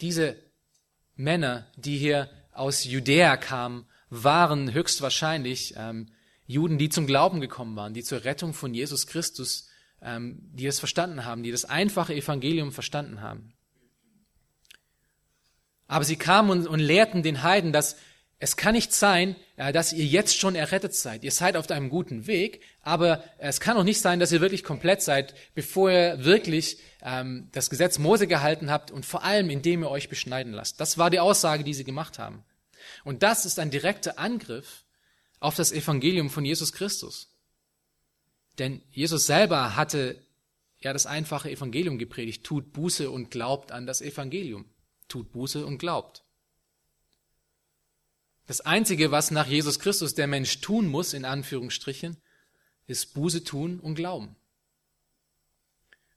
Diese 0.00 0.36
Männer, 1.14 1.66
die 1.76 1.96
hier 1.96 2.28
aus 2.52 2.84
Judäa 2.84 3.36
kamen, 3.36 3.86
waren 4.10 4.72
höchstwahrscheinlich 4.72 5.74
ähm, 5.76 6.08
Juden, 6.46 6.78
die 6.78 6.88
zum 6.88 7.06
Glauben 7.06 7.40
gekommen 7.40 7.76
waren, 7.76 7.94
die 7.94 8.04
zur 8.04 8.24
Rettung 8.24 8.54
von 8.54 8.72
Jesus 8.72 9.06
Christus, 9.06 9.68
ähm, 10.00 10.38
die 10.52 10.66
es 10.66 10.78
verstanden 10.78 11.24
haben, 11.24 11.42
die 11.42 11.50
das 11.50 11.64
einfache 11.64 12.14
Evangelium 12.14 12.72
verstanden 12.72 13.20
haben. 13.20 13.52
Aber 15.88 16.04
sie 16.04 16.16
kamen 16.16 16.50
und, 16.50 16.66
und 16.66 16.80
lehrten 16.80 17.22
den 17.22 17.42
Heiden, 17.42 17.72
dass 17.72 17.96
es 18.38 18.56
kann 18.56 18.74
nicht 18.74 18.92
sein, 18.92 19.34
äh, 19.56 19.72
dass 19.72 19.92
ihr 19.92 20.04
jetzt 20.04 20.38
schon 20.38 20.54
errettet 20.54 20.94
seid. 20.94 21.24
Ihr 21.24 21.30
seid 21.30 21.56
auf 21.56 21.70
einem 21.70 21.88
guten 21.88 22.26
Weg, 22.26 22.60
aber 22.82 23.24
es 23.38 23.60
kann 23.60 23.76
auch 23.76 23.84
nicht 23.84 24.00
sein, 24.00 24.20
dass 24.20 24.32
ihr 24.32 24.42
wirklich 24.42 24.62
komplett 24.62 25.00
seid, 25.02 25.34
bevor 25.54 25.90
ihr 25.90 26.24
wirklich 26.24 26.78
ähm, 27.02 27.48
das 27.52 27.70
Gesetz 27.70 27.98
Mose 27.98 28.26
gehalten 28.26 28.70
habt 28.70 28.90
und 28.90 29.06
vor 29.06 29.24
allem, 29.24 29.48
indem 29.48 29.82
ihr 29.82 29.90
euch 29.90 30.08
beschneiden 30.08 30.52
lasst. 30.52 30.80
Das 30.80 30.98
war 30.98 31.08
die 31.08 31.20
Aussage, 31.20 31.64
die 31.64 31.74
sie 31.74 31.84
gemacht 31.84 32.18
haben. 32.18 32.44
Und 33.06 33.22
das 33.22 33.46
ist 33.46 33.60
ein 33.60 33.70
direkter 33.70 34.18
Angriff 34.18 34.84
auf 35.38 35.54
das 35.54 35.70
Evangelium 35.70 36.28
von 36.28 36.44
Jesus 36.44 36.72
Christus. 36.72 37.28
Denn 38.58 38.82
Jesus 38.90 39.26
selber 39.26 39.76
hatte 39.76 40.20
ja 40.80 40.92
das 40.92 41.06
einfache 41.06 41.48
Evangelium 41.48 41.98
gepredigt, 41.98 42.42
tut 42.42 42.72
Buße 42.72 43.08
und 43.08 43.30
glaubt 43.30 43.70
an 43.70 43.86
das 43.86 44.00
Evangelium 44.00 44.68
tut 45.06 45.30
Buße 45.30 45.64
und 45.64 45.78
glaubt. 45.78 46.24
Das 48.48 48.60
Einzige, 48.60 49.12
was 49.12 49.30
nach 49.30 49.46
Jesus 49.46 49.78
Christus 49.78 50.16
der 50.16 50.26
Mensch 50.26 50.60
tun 50.60 50.88
muss, 50.88 51.12
in 51.12 51.24
Anführungsstrichen, 51.24 52.16
ist 52.88 53.14
Buße 53.14 53.44
tun 53.44 53.78
und 53.78 53.94
glauben. 53.94 54.34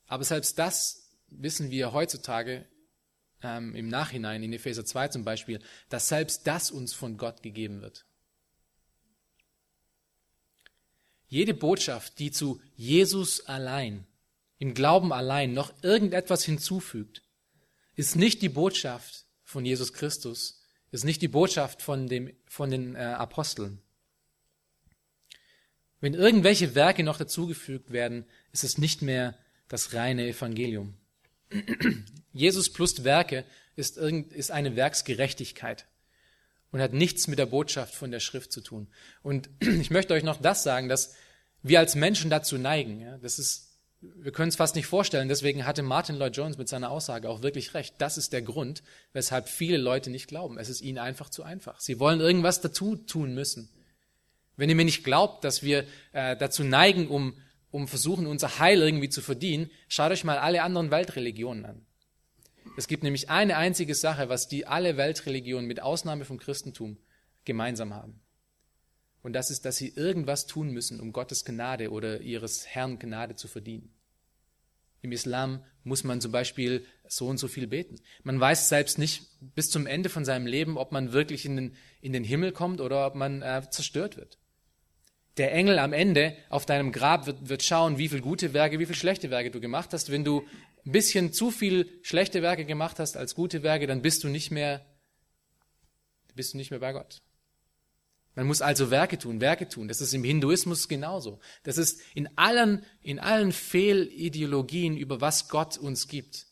Aber 0.07 0.23
selbst 0.23 0.57
das 0.57 1.11
wissen 1.27 1.69
wir 1.69 1.93
heutzutage 1.93 2.67
ähm, 3.43 3.75
im 3.75 3.87
Nachhinein, 3.87 4.43
in 4.43 4.53
Epheser 4.53 4.85
2 4.85 5.09
zum 5.09 5.23
Beispiel, 5.23 5.59
dass 5.89 6.09
selbst 6.09 6.47
das 6.47 6.71
uns 6.71 6.93
von 6.93 7.17
Gott 7.17 7.41
gegeben 7.43 7.81
wird. 7.81 8.05
Jede 11.27 11.53
Botschaft, 11.53 12.19
die 12.19 12.31
zu 12.31 12.59
Jesus 12.75 13.41
allein, 13.41 14.07
im 14.57 14.73
Glauben 14.73 15.13
allein 15.13 15.53
noch 15.53 15.71
irgendetwas 15.83 16.43
hinzufügt, 16.43 17.21
ist 17.95 18.15
nicht 18.15 18.41
die 18.41 18.49
Botschaft 18.49 19.25
von 19.43 19.63
Jesus 19.63 19.93
Christus, 19.93 20.65
ist 20.91 21.05
nicht 21.05 21.21
die 21.21 21.27
Botschaft 21.27 21.81
von, 21.81 22.07
dem, 22.07 22.33
von 22.47 22.71
den 22.71 22.95
äh, 22.95 22.99
Aposteln. 22.99 23.81
Wenn 26.01 26.13
irgendwelche 26.13 26.75
Werke 26.75 27.03
noch 27.03 27.17
dazugefügt 27.17 27.91
werden, 27.91 28.25
ist 28.51 28.63
es 28.63 28.77
nicht 28.77 29.01
mehr 29.01 29.37
das 29.67 29.93
reine 29.93 30.27
Evangelium. 30.27 30.95
Jesus 32.39 32.71
plus 32.71 33.03
Werke 33.03 33.45
ist, 33.75 33.97
irgend, 33.97 34.33
ist 34.33 34.51
eine 34.51 34.75
Werksgerechtigkeit 34.75 35.85
und 36.71 36.81
hat 36.81 36.93
nichts 36.93 37.27
mit 37.27 37.39
der 37.39 37.45
Botschaft 37.45 37.93
von 37.93 38.11
der 38.11 38.19
Schrift 38.19 38.51
zu 38.51 38.61
tun. 38.61 38.87
Und 39.23 39.49
ich 39.59 39.91
möchte 39.91 40.13
euch 40.13 40.23
noch 40.23 40.41
das 40.41 40.63
sagen, 40.63 40.89
dass 40.89 41.15
wir 41.61 41.79
als 41.79 41.95
Menschen 41.95 42.29
dazu 42.29 42.57
neigen. 42.57 43.01
Ja, 43.01 43.17
das 43.17 43.39
ist 43.39 43.69
wir 44.01 44.31
können 44.31 44.49
es 44.49 44.55
fast 44.55 44.75
nicht 44.75 44.87
vorstellen. 44.87 45.27
Deswegen 45.27 45.65
hatte 45.65 45.83
Martin 45.83 46.15
Lloyd 46.15 46.35
Jones 46.35 46.57
mit 46.57 46.69
seiner 46.69 46.89
Aussage 46.89 47.29
auch 47.29 47.41
wirklich 47.41 47.73
recht. 47.73 47.95
Das 47.97 48.17
ist 48.17 48.31
der 48.31 48.41
Grund, 48.41 48.81
weshalb 49.11 49.49
viele 49.49 49.77
Leute 49.77 50.09
nicht 50.09 50.27
glauben. 50.27 50.57
Es 50.57 50.69
ist 50.69 50.81
ihnen 50.81 50.99
einfach 50.99 51.29
zu 51.29 51.43
einfach. 51.43 51.79
Sie 51.81 51.99
wollen 51.99 52.21
irgendwas 52.21 52.61
dazu 52.61 52.95
tun 52.95 53.33
müssen. 53.33 53.69
Wenn 54.55 54.69
ihr 54.69 54.75
mir 54.75 54.85
nicht 54.85 55.03
glaubt, 55.03 55.43
dass 55.43 55.63
wir 55.63 55.85
äh, 56.13 56.37
dazu 56.37 56.63
neigen, 56.63 57.07
um, 57.07 57.35
um 57.71 57.87
versuchen, 57.87 58.25
unser 58.25 58.59
Heil 58.59 58.81
irgendwie 58.81 59.09
zu 59.09 59.21
verdienen, 59.21 59.69
schaut 59.89 60.11
euch 60.11 60.23
mal 60.23 60.37
alle 60.37 60.63
anderen 60.63 60.91
Weltreligionen 60.91 61.65
an. 61.65 61.85
Es 62.77 62.87
gibt 62.87 63.03
nämlich 63.03 63.29
eine 63.29 63.57
einzige 63.57 63.95
Sache, 63.95 64.29
was 64.29 64.47
die 64.47 64.65
alle 64.65 64.97
Weltreligionen 64.97 65.67
mit 65.67 65.81
Ausnahme 65.81 66.25
vom 66.25 66.37
Christentum 66.37 66.97
gemeinsam 67.45 67.93
haben. 67.93 68.21
Und 69.21 69.33
das 69.33 69.51
ist, 69.51 69.65
dass 69.65 69.75
sie 69.75 69.89
irgendwas 69.89 70.47
tun 70.47 70.71
müssen, 70.71 70.99
um 70.99 71.11
Gottes 71.11 71.43
Gnade 71.43 71.91
oder 71.91 72.21
ihres 72.21 72.67
Herrn 72.67 72.99
Gnade 72.99 73.35
zu 73.35 73.47
verdienen. 73.47 73.93
Im 75.01 75.11
Islam 75.11 75.63
muss 75.83 76.03
man 76.03 76.19
zum 76.19 76.31
Beispiel 76.31 76.85
so 77.07 77.27
und 77.27 77.37
so 77.37 77.47
viel 77.47 77.67
beten. 77.67 77.95
Man 78.23 78.39
weiß 78.39 78.69
selbst 78.69 78.97
nicht 78.97 79.23
bis 79.55 79.69
zum 79.69 79.87
Ende 79.87 80.09
von 80.09 80.25
seinem 80.25 80.45
Leben, 80.45 80.77
ob 80.77 80.91
man 80.91 81.13
wirklich 81.13 81.45
in 81.45 81.55
den, 81.55 81.75
in 82.01 82.13
den 82.13 82.23
Himmel 82.23 82.51
kommt 82.51 82.81
oder 82.81 83.07
ob 83.07 83.15
man 83.15 83.41
äh, 83.41 83.61
zerstört 83.69 84.17
wird. 84.17 84.37
Der 85.37 85.53
Engel 85.53 85.79
am 85.79 85.93
Ende 85.93 86.35
auf 86.49 86.65
deinem 86.65 86.91
Grab 86.91 87.25
wird, 87.25 87.47
wird 87.47 87.63
schauen, 87.63 87.97
wie 87.97 88.09
viel 88.09 88.19
gute 88.19 88.53
Werke, 88.53 88.77
wie 88.77 88.85
viel 88.85 88.95
schlechte 88.95 89.29
Werke 89.29 89.51
du 89.51 89.61
gemacht 89.61 89.93
hast. 89.93 90.11
Wenn 90.11 90.25
du 90.25 90.43
ein 90.89 90.91
bisschen 90.91 91.31
zu 91.31 91.51
viel 91.51 91.99
schlechte 92.01 92.41
Werke 92.41 92.65
gemacht 92.65 92.97
hast 92.97 93.15
als 93.15 93.35
gute 93.35 93.61
Werke, 93.61 93.85
dann 93.85 94.01
bist 94.01 94.23
du 94.23 94.27
nicht 94.27 94.49
mehr, 94.49 94.83
bist 96.33 96.53
du 96.53 96.57
nicht 96.57 96.71
mehr 96.71 96.79
bei 96.79 96.93
Gott. 96.93 97.21
Man 98.33 98.47
muss 98.47 98.63
also 98.63 98.89
Werke 98.89 99.19
tun, 99.19 99.39
Werke 99.39 99.67
tun. 99.67 99.87
Das 99.87 100.01
ist 100.01 100.13
im 100.13 100.23
Hinduismus 100.23 100.87
genauso. 100.87 101.39
Das 101.63 101.77
ist 101.77 102.01
in 102.15 102.27
allen, 102.37 102.83
in 103.03 103.19
allen 103.19 103.51
Fehlideologien, 103.51 104.97
über 104.97 105.21
was 105.21 105.49
Gott 105.49 105.77
uns 105.77 106.07
gibt, 106.07 106.47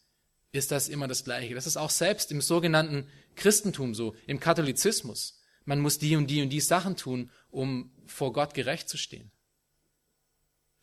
ist 0.51 0.71
das 0.71 0.87
immer 0.87 1.07
das 1.07 1.23
Gleiche. 1.23 1.55
Das 1.55 1.65
ist 1.65 1.77
auch 1.77 1.89
selbst 1.89 2.31
im 2.31 2.41
sogenannten 2.41 3.09
Christentum 3.35 3.95
so, 3.95 4.15
im 4.27 4.39
Katholizismus. 4.39 5.41
Man 5.65 5.79
muss 5.79 5.97
die 5.97 6.15
und 6.15 6.27
die 6.27 6.43
und 6.43 6.49
die 6.49 6.61
Sachen 6.61 6.95
tun, 6.95 7.31
um 7.49 7.91
vor 8.05 8.33
Gott 8.33 8.53
gerecht 8.53 8.87
zu 8.87 8.97
stehen. 8.97 9.31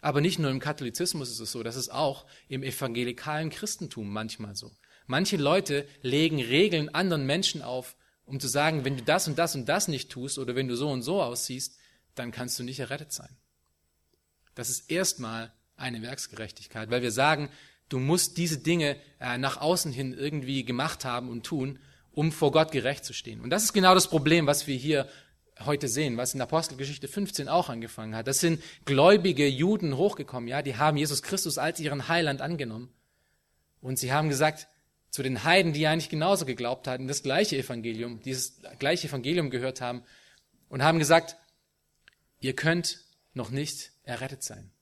Aber 0.05 0.21
nicht 0.21 0.39
nur 0.39 0.51
im 0.51 0.61
Katholizismus 0.61 1.31
ist 1.31 1.41
es 1.41 1.51
so, 1.51 1.63
das 1.63 1.77
ist 1.77 1.89
auch 1.89 2.27
im 2.49 2.63
evangelikalen 2.63 3.49
Christentum 3.49 4.13
manchmal 4.13 4.55
so. 4.55 4.71
Manche 5.07 5.39
Leute 5.39 5.89
legen 6.03 6.43
Regeln 6.43 6.95
anderen 6.95 7.25
Menschen 7.25 7.63
auf, 7.63 7.97
um 8.27 8.39
zu 8.39 8.47
sagen, 8.47 8.85
wenn 8.85 8.99
du 8.99 9.03
das 9.03 9.29
und 9.29 9.39
das 9.39 9.55
und 9.55 9.67
das 9.67 9.89
nicht 9.89 10.13
tust 10.13 10.39
oder 10.39 10.55
wenn 10.55 10.69
du 10.69 10.77
so 10.77 10.91
und 10.91 11.01
so 11.01 11.23
aussiehst, 11.23 11.79
dann 12.17 12.33
kannst 12.33 12.59
du 12.59 12.65
nicht 12.65 12.81
errettet 12.81 13.15
sein. 13.15 13.35
Das 14.55 14.69
ist 14.69 14.91
erstmal 14.91 15.55
eine 15.75 16.03
Werksgerechtigkeit, 16.03 16.91
weil 16.91 17.01
wir 17.01 17.11
sagen, 17.11 17.49
du 17.89 17.99
musst 17.99 18.37
diese 18.37 18.59
Dinge 18.59 18.99
äh, 19.21 19.39
nach 19.39 19.57
außen 19.57 19.91
hin 19.91 20.13
irgendwie 20.13 20.67
gemacht 20.67 21.07
haben 21.07 21.31
und 21.31 21.47
tun, 21.47 21.79
um 22.13 22.31
vor 22.31 22.53
Gott 22.53 22.73
gerecht 22.73 23.07
zu 23.07 23.15
stehen. 23.15 23.41
Und 23.41 23.49
das 23.49 23.65
ist 23.65 23.73
genau 23.73 23.95
das 23.95 24.09
Problem, 24.09 24.47
was 24.47 24.67
wir 24.67 24.77
hier 24.77 25.09
heute 25.61 25.89
sehen, 25.89 26.17
was 26.17 26.35
in 26.35 26.41
Apostelgeschichte 26.41 27.09
15 27.09 27.49
auch 27.49 27.69
angefangen 27.69 28.15
hat. 28.15 28.27
Das 28.27 28.41
sind 28.41 28.63
gläubige 28.85 29.47
Juden 29.47 29.97
hochgekommen, 29.97 30.49
ja, 30.49 30.63
die 30.63 30.77
haben 30.77 30.97
Jesus 30.97 31.23
Christus 31.23 31.59
als 31.59 31.81
ihren 31.81 32.09
Heiland 32.09 32.41
angenommen. 32.41 32.93
Und 33.81 33.99
sie 33.99 34.13
haben 34.13 34.29
gesagt, 34.29 34.67
zu 35.11 35.23
den 35.23 35.45
Heiden, 35.45 35.73
die 35.73 35.87
eigentlich 35.87 36.09
genauso 36.09 36.45
geglaubt 36.45 36.89
hatten, 36.89 37.07
das 37.07 37.23
gleiche 37.23 37.57
Evangelium, 37.57 38.21
dieses 38.21 38.61
gleiche 38.81 39.07
Evangelium 39.07 39.51
gehört 39.51 39.81
haben 39.81 40.03
und 40.69 40.83
haben 40.83 40.99
gesagt, 40.99 41.37
ihr 42.41 42.57
könnt 42.57 42.99
noch 43.33 43.51
nicht 43.51 43.93
errettet 44.03 44.43
sein. 44.43 44.73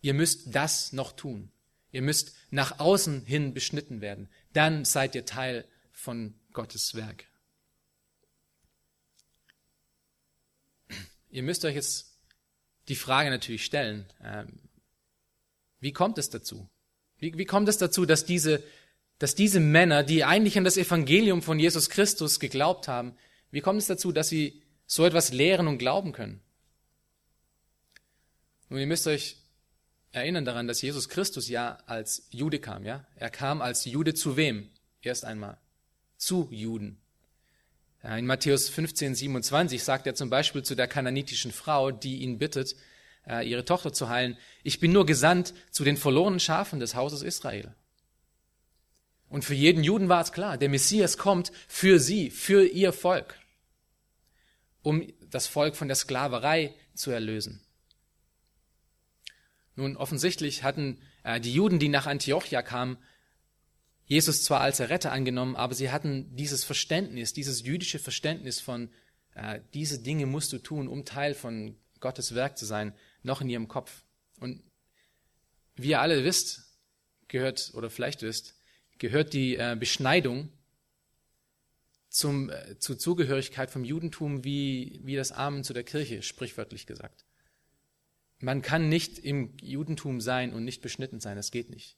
Ihr 0.00 0.14
müsst 0.14 0.54
das 0.54 0.92
noch 0.92 1.12
tun. 1.12 1.50
Ihr 1.90 2.02
müsst 2.02 2.34
nach 2.50 2.78
außen 2.78 3.24
hin 3.26 3.52
beschnitten 3.52 4.00
werden. 4.00 4.28
Dann 4.52 4.84
seid 4.84 5.14
ihr 5.14 5.26
Teil 5.26 5.66
von 5.92 6.34
Gottes 6.52 6.94
Werk. 6.94 7.26
Ihr 11.36 11.42
müsst 11.42 11.66
euch 11.66 11.74
jetzt 11.74 12.16
die 12.88 12.96
Frage 12.96 13.28
natürlich 13.28 13.62
stellen, 13.62 14.06
ähm, 14.24 14.58
wie 15.80 15.92
kommt 15.92 16.16
es 16.16 16.30
dazu? 16.30 16.66
Wie, 17.18 17.36
wie 17.36 17.44
kommt 17.44 17.68
es 17.68 17.76
dazu, 17.76 18.06
dass 18.06 18.24
diese 18.24 18.64
dass 19.18 19.34
diese 19.34 19.60
Männer, 19.60 20.02
die 20.02 20.24
eigentlich 20.24 20.56
an 20.56 20.64
das 20.64 20.78
Evangelium 20.78 21.42
von 21.42 21.58
Jesus 21.58 21.90
Christus 21.90 22.40
geglaubt 22.40 22.88
haben, 22.88 23.18
wie 23.50 23.60
kommt 23.60 23.80
es 23.80 23.86
dazu, 23.86 24.12
dass 24.12 24.30
sie 24.30 24.62
so 24.86 25.04
etwas 25.04 25.30
lehren 25.30 25.68
und 25.68 25.76
glauben 25.76 26.12
können? 26.12 26.40
Nun, 28.70 28.80
ihr 28.80 28.86
müsst 28.86 29.06
euch 29.06 29.36
erinnern 30.12 30.46
daran, 30.46 30.66
dass 30.66 30.80
Jesus 30.80 31.10
Christus 31.10 31.50
ja 31.50 31.76
als 31.84 32.28
Jude 32.30 32.60
kam, 32.60 32.86
ja? 32.86 33.06
Er 33.14 33.28
kam 33.28 33.60
als 33.60 33.84
Jude 33.84 34.14
zu 34.14 34.38
wem? 34.38 34.70
Erst 35.02 35.26
einmal. 35.26 35.58
Zu 36.16 36.48
Juden. 36.50 36.98
In 38.06 38.26
Matthäus 38.26 38.68
15, 38.68 39.16
27 39.16 39.82
sagt 39.82 40.06
er 40.06 40.14
zum 40.14 40.30
Beispiel 40.30 40.62
zu 40.62 40.76
der 40.76 40.86
kananitischen 40.86 41.50
Frau, 41.50 41.90
die 41.90 42.18
ihn 42.18 42.38
bittet, 42.38 42.76
äh, 43.26 43.48
ihre 43.48 43.64
Tochter 43.64 43.92
zu 43.92 44.08
heilen, 44.08 44.38
ich 44.62 44.78
bin 44.78 44.92
nur 44.92 45.06
gesandt 45.06 45.54
zu 45.72 45.82
den 45.82 45.96
verlorenen 45.96 46.38
Schafen 46.38 46.78
des 46.78 46.94
Hauses 46.94 47.22
Israel. 47.22 47.74
Und 49.28 49.44
für 49.44 49.54
jeden 49.54 49.82
Juden 49.82 50.08
war 50.08 50.20
es 50.20 50.30
klar, 50.30 50.56
der 50.56 50.68
Messias 50.68 51.18
kommt 51.18 51.50
für 51.66 51.98
sie, 51.98 52.30
für 52.30 52.64
ihr 52.64 52.92
Volk, 52.92 53.34
um 54.82 55.12
das 55.28 55.48
Volk 55.48 55.74
von 55.74 55.88
der 55.88 55.96
Sklaverei 55.96 56.76
zu 56.94 57.10
erlösen. 57.10 57.60
Nun, 59.74 59.96
offensichtlich 59.96 60.62
hatten 60.62 61.02
äh, 61.24 61.40
die 61.40 61.52
Juden, 61.52 61.80
die 61.80 61.88
nach 61.88 62.06
Antiochia 62.06 62.62
kamen, 62.62 62.98
Jesus 64.06 64.44
zwar 64.44 64.60
als 64.60 64.80
Erretter 64.80 65.12
angenommen, 65.12 65.56
aber 65.56 65.74
sie 65.74 65.90
hatten 65.90 66.34
dieses 66.36 66.64
Verständnis, 66.64 67.32
dieses 67.32 67.62
jüdische 67.62 67.98
Verständnis 67.98 68.60
von, 68.60 68.88
äh, 69.34 69.60
diese 69.74 70.00
Dinge 70.00 70.26
musst 70.26 70.52
du 70.52 70.58
tun, 70.58 70.86
um 70.86 71.04
Teil 71.04 71.34
von 71.34 71.76
Gottes 72.00 72.34
Werk 72.34 72.56
zu 72.56 72.66
sein, 72.66 72.94
noch 73.22 73.40
in 73.40 73.48
ihrem 73.48 73.66
Kopf. 73.66 74.04
Und 74.38 74.62
wie 75.74 75.90
ihr 75.90 76.00
alle 76.00 76.24
wisst, 76.24 76.78
gehört 77.28 77.72
oder 77.74 77.90
vielleicht 77.90 78.22
wisst, 78.22 78.54
gehört 78.98 79.32
die 79.32 79.56
äh, 79.56 79.76
Beschneidung 79.78 80.50
zum, 82.08 82.50
äh, 82.50 82.78
zur 82.78 82.98
Zugehörigkeit 82.98 83.70
vom 83.70 83.84
Judentum 83.84 84.44
wie, 84.44 85.00
wie 85.02 85.16
das 85.16 85.32
Amen 85.32 85.64
zu 85.64 85.72
der 85.72 85.84
Kirche, 85.84 86.22
sprichwörtlich 86.22 86.86
gesagt. 86.86 87.24
Man 88.38 88.62
kann 88.62 88.88
nicht 88.88 89.18
im 89.18 89.56
Judentum 89.60 90.20
sein 90.20 90.52
und 90.52 90.64
nicht 90.64 90.80
beschnitten 90.80 91.20
sein, 91.20 91.36
das 91.36 91.50
geht 91.50 91.70
nicht. 91.70 91.96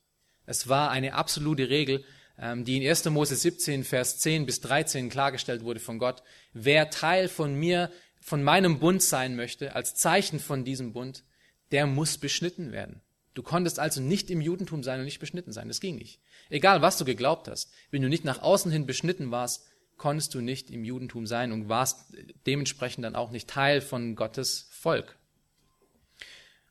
Es 0.48 0.66
war 0.66 0.90
eine 0.90 1.12
absolute 1.12 1.68
Regel, 1.68 2.04
ähm, 2.38 2.64
die 2.64 2.78
in 2.78 2.88
1. 2.88 3.04
Mose 3.10 3.36
17, 3.36 3.84
Vers 3.84 4.18
10 4.20 4.46
bis 4.46 4.62
13 4.62 5.10
klargestellt 5.10 5.62
wurde 5.62 5.78
von 5.78 5.98
Gott. 5.98 6.22
Wer 6.54 6.88
Teil 6.88 7.28
von 7.28 7.54
mir, 7.54 7.92
von 8.22 8.42
meinem 8.42 8.78
Bund 8.78 9.02
sein 9.02 9.36
möchte, 9.36 9.74
als 9.74 9.94
Zeichen 9.94 10.40
von 10.40 10.64
diesem 10.64 10.94
Bund, 10.94 11.22
der 11.70 11.86
muss 11.86 12.16
beschnitten 12.16 12.72
werden. 12.72 13.02
Du 13.34 13.42
konntest 13.42 13.78
also 13.78 14.00
nicht 14.00 14.30
im 14.30 14.40
Judentum 14.40 14.82
sein 14.82 15.00
und 15.00 15.04
nicht 15.04 15.20
beschnitten 15.20 15.52
sein. 15.52 15.68
Das 15.68 15.80
ging 15.80 15.96
nicht. 15.96 16.18
Egal, 16.48 16.80
was 16.80 16.96
du 16.96 17.04
geglaubt 17.04 17.46
hast. 17.46 17.70
Wenn 17.90 18.00
du 18.00 18.08
nicht 18.08 18.24
nach 18.24 18.40
außen 18.40 18.72
hin 18.72 18.86
beschnitten 18.86 19.30
warst, 19.30 19.66
konntest 19.98 20.32
du 20.34 20.40
nicht 20.40 20.70
im 20.70 20.82
Judentum 20.82 21.26
sein 21.26 21.52
und 21.52 21.68
warst 21.68 22.06
dementsprechend 22.46 23.04
dann 23.04 23.16
auch 23.16 23.32
nicht 23.32 23.50
Teil 23.50 23.82
von 23.82 24.16
Gottes 24.16 24.68
Volk. 24.70 25.18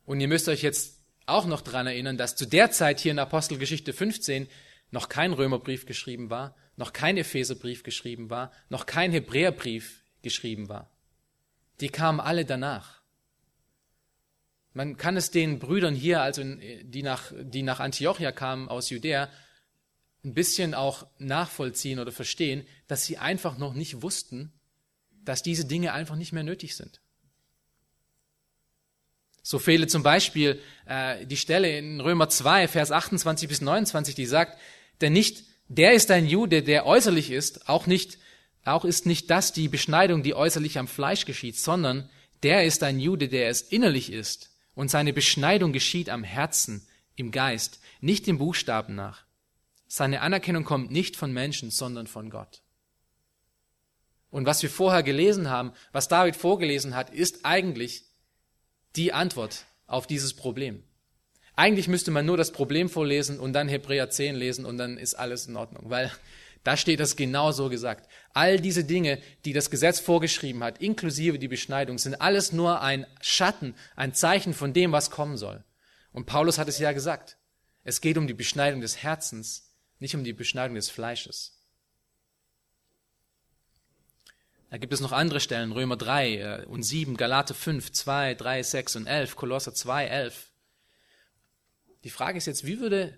Und 0.04 0.20
ihr 0.20 0.28
müsst 0.28 0.50
euch 0.50 0.64
jetzt 0.64 0.97
auch 1.28 1.46
noch 1.46 1.62
daran 1.62 1.88
erinnern, 1.88 2.18
dass 2.18 2.36
zu 2.36 2.46
der 2.46 2.72
Zeit 2.72 3.00
hier 3.00 3.12
in 3.12 3.20
Apostelgeschichte 3.20 3.94
15 3.94 4.48
noch 4.92 5.10
kein 5.10 5.34
Römerbrief 5.34 5.86
geschrieben 5.86 6.30
war, 6.30 6.56
noch 6.78 6.94
kein 6.94 7.18
Epheserbrief 7.18 7.84
geschrieben 7.84 8.30
war, 8.30 8.52
noch 8.70 8.86
kein 8.86 9.12
Hebräerbrief 9.12 10.04
geschrieben 10.22 10.70
war. 10.70 10.90
Die 11.82 11.90
kamen 11.90 12.20
alle 12.20 12.46
danach. 12.46 13.02
Man 14.74 14.96
kann 14.96 15.18
es 15.18 15.32
den 15.32 15.60
Brüdern 15.60 15.96
hier, 15.96 16.22
also 16.22 16.44
die 16.44 17.04
nach, 17.04 17.34
die 17.40 17.64
nach 17.64 17.80
Antiochia 17.80 18.32
kamen 18.32 18.70
aus 18.70 18.90
Judäa, 18.90 19.30
ein 20.24 20.34
bisschen 20.34 20.74
auch 20.74 21.08
nachvollziehen 21.18 22.00
oder 22.00 22.12
verstehen, 22.12 22.66
dass 22.88 23.06
sie 23.06 23.18
einfach 23.18 23.58
noch 23.58 23.74
nicht 23.74 24.02
wussten, 24.02 24.54
dass 25.24 25.44
diese 25.44 25.66
Dinge 25.66 25.94
einfach 25.94 26.16
nicht 26.16 26.32
mehr 26.32 26.44
nötig 26.44 26.76
sind. 26.76 27.02
So 29.48 29.60
fehle 29.60 29.88
zum 29.88 30.04
Beispiel 30.04 30.62
äh, 30.88 31.26
die 31.26 31.38
Stelle 31.38 31.78
in 31.78 32.02
Römer 32.02 32.28
2, 32.28 32.68
Vers 32.68 32.92
28 32.92 33.48
bis 33.48 33.62
29, 33.62 34.14
die 34.14 34.26
sagt, 34.26 34.60
denn 35.00 35.14
nicht 35.14 35.46
der 35.70 35.94
ist 35.94 36.12
ein 36.12 36.28
Jude, 36.28 36.64
der 36.64 36.86
äußerlich 36.86 37.32
ist, 37.32 37.70
auch 37.70 37.88
nicht, 37.88 38.18
auch 38.66 38.84
ist 38.84 39.06
nicht 39.06 39.30
das 39.30 39.54
die 39.54 39.70
Beschneidung, 39.70 40.22
die 40.22 40.34
äußerlich 40.34 40.78
am 40.78 40.90
Fleisch 40.90 41.24
geschieht, 41.24 41.58
sondern 41.58 42.10
der 42.44 42.66
ist 42.66 42.84
ein 42.84 43.00
Jude, 43.00 43.30
der 43.30 43.48
es 43.48 43.62
innerlich 43.62 44.12
ist 44.12 44.50
und 44.76 44.92
seine 44.92 45.14
Beschneidung 45.14 45.72
geschieht 45.72 46.10
am 46.10 46.26
Herzen, 46.26 46.86
im 47.16 47.32
Geist, 47.32 47.80
nicht 48.02 48.28
dem 48.28 48.40
Buchstaben 48.40 48.96
nach. 48.96 49.24
Seine 49.88 50.24
Anerkennung 50.24 50.66
kommt 50.66 50.92
nicht 50.92 51.16
von 51.16 51.32
Menschen, 51.32 51.72
sondern 51.72 52.08
von 52.08 52.30
Gott. 52.30 52.64
Und 54.30 54.46
was 54.46 54.62
wir 54.62 54.70
vorher 54.70 55.04
gelesen 55.04 55.50
haben, 55.50 55.72
was 55.94 56.10
David 56.10 56.36
vorgelesen 56.36 56.98
hat, 56.98 57.12
ist 57.12 57.46
eigentlich 57.46 58.07
die 58.98 59.14
Antwort 59.14 59.66
auf 59.86 60.08
dieses 60.08 60.34
Problem. 60.34 60.84
Eigentlich 61.56 61.88
müsste 61.88 62.12
man 62.12 62.26
nur 62.26 62.38
das 62.38 62.52
Problem 62.52 62.90
vorlesen 62.90 63.40
und 63.40 63.54
dann 63.54 63.68
Hebräer 63.68 64.10
10 64.10 64.36
lesen 64.36 64.66
und 64.66 64.78
dann 64.78 64.98
ist 64.98 65.16
alles 65.16 65.48
in 65.48 65.56
Ordnung, 65.56 65.90
weil 65.90 66.12
da 66.64 66.76
steht 66.76 67.00
das 67.00 67.16
genau 67.16 67.52
so 67.52 67.70
gesagt. 67.70 68.10
All 68.34 68.60
diese 68.60 68.84
Dinge, 68.84 69.20
die 69.46 69.54
das 69.54 69.70
Gesetz 69.72 70.00
vorgeschrieben 70.00 70.64
hat, 70.64 70.80
inklusive 70.80 71.40
die 71.40 71.48
Beschneidung, 71.48 71.98
sind 71.98 72.22
alles 72.22 72.52
nur 72.52 72.82
ein 72.82 73.08
Schatten, 73.22 73.74
ein 73.96 74.14
Zeichen 74.14 74.54
von 74.54 74.74
dem, 74.74 74.92
was 74.92 75.10
kommen 75.10 75.38
soll. 75.38 75.64
Und 76.12 76.26
Paulus 76.26 76.58
hat 76.58 76.68
es 76.68 76.80
ja 76.80 76.92
gesagt. 76.92 77.38
Es 77.84 78.02
geht 78.02 78.18
um 78.18 78.28
die 78.28 78.34
Beschneidung 78.34 78.82
des 78.82 79.02
Herzens, 79.02 79.74
nicht 80.00 80.14
um 80.14 80.24
die 80.24 80.34
Beschneidung 80.34 80.76
des 80.76 80.90
Fleisches. 80.90 81.57
Da 84.70 84.78
gibt 84.78 84.92
es 84.92 85.00
noch 85.00 85.14
andere 85.14 85.40
Stellen, 85.40 85.72
Römer 85.72 85.96
3 85.96 86.36
äh, 86.36 86.66
und 86.66 86.84
7, 86.84 87.16
Galate 87.16 87.54
5, 87.54 87.92
2, 87.92 88.36
3, 88.36 88.64
6 88.64 88.96
und 88.98 89.08
11, 89.08 89.36
Kolosser 89.36 89.74
2, 89.74 90.08
11. 90.08 90.52
Die 92.04 92.10
Frage 92.10 92.38
ist 92.38 92.48
jetzt, 92.48 92.66
wie 92.66 92.80
würde 92.80 93.18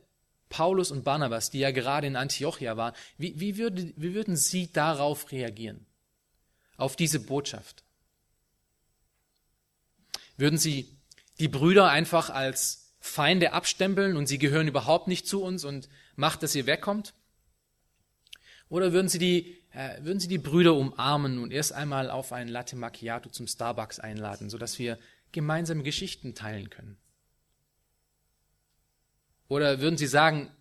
Paulus 0.50 0.92
und 0.92 1.04
Barnabas, 1.04 1.50
die 1.50 1.60
ja 1.60 1.72
gerade 1.72 2.08
in 2.08 2.16
Antiochia 2.16 2.78
waren, 2.78 2.94
wie, 3.18 3.40
wie, 3.40 3.58
würde, 3.58 3.94
wie 3.96 4.14
würden 4.14 4.36
sie 4.36 4.72
darauf 4.72 5.32
reagieren? 5.32 5.86
Auf 6.78 6.96
diese 6.96 7.20
Botschaft? 7.20 7.84
Würden 10.38 10.58
sie 10.58 10.98
die 11.40 11.48
Brüder 11.48 11.90
einfach 11.90 12.30
als 12.30 12.96
Feinde 13.00 13.54
abstempeln 13.54 14.18
und 14.18 14.28
sie 14.28 14.38
gehören 14.38 14.68
überhaupt 14.68 15.08
nicht 15.08 15.28
zu 15.28 15.44
uns 15.44 15.64
und 15.66 15.90
macht, 16.16 16.44
dass 16.44 16.56
ihr 16.56 16.66
wegkommt? 16.66 17.14
Oder 18.70 18.94
würden 18.94 19.10
sie 19.10 19.20
die, 19.20 19.59
äh, 19.72 20.04
würden 20.04 20.20
sie 20.20 20.28
die 20.28 20.38
Brüder 20.38 20.74
umarmen 20.76 21.40
und 21.40 21.52
erst 21.52 21.74
einmal 21.74 22.10
auf 22.10 22.32
ein 22.34 22.48
Latte 22.48 22.76
Macchiato 22.76 23.30
zum 23.30 23.48
Starbucks 23.48 24.00
einladen, 24.00 24.50
sodass 24.50 24.80
wir 24.80 24.98
gemeinsame 25.32 25.84
Geschichten 25.84 26.36
teilen 26.36 26.70
können? 26.70 26.98
Oder 29.48 29.82
würden 29.82 29.98
Sie 29.98 30.08
sagen, 30.08 30.52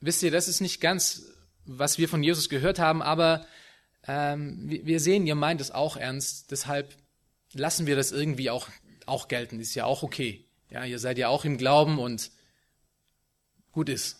wisst 0.00 0.22
ihr, 0.22 0.30
das 0.30 0.48
ist 0.48 0.60
nicht 0.60 0.80
ganz, 0.80 1.22
was 1.64 1.98
wir 1.98 2.08
von 2.08 2.22
Jesus 2.22 2.48
gehört 2.48 2.78
haben, 2.78 3.02
aber 3.02 3.46
ähm, 4.06 4.68
wir 4.68 5.00
sehen, 5.00 5.26
ihr 5.26 5.34
meint 5.34 5.60
es 5.60 5.70
auch 5.70 5.96
ernst, 5.96 6.50
deshalb 6.50 6.96
lassen 7.52 7.86
wir 7.86 7.96
das 7.96 8.12
irgendwie 8.12 8.50
auch, 8.50 8.68
auch 9.06 9.28
gelten, 9.28 9.60
ist 9.60 9.74
ja 9.74 9.84
auch 9.84 10.02
okay. 10.02 10.44
Ja, 10.70 10.84
ihr 10.84 10.98
seid 10.98 11.18
ja 11.18 11.28
auch 11.28 11.44
im 11.44 11.56
Glauben 11.56 11.98
und 11.98 12.30
gut 13.72 13.88
ist. 13.88 14.17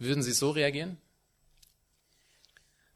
Würden 0.00 0.22
Sie 0.22 0.32
so 0.32 0.50
reagieren? 0.50 0.96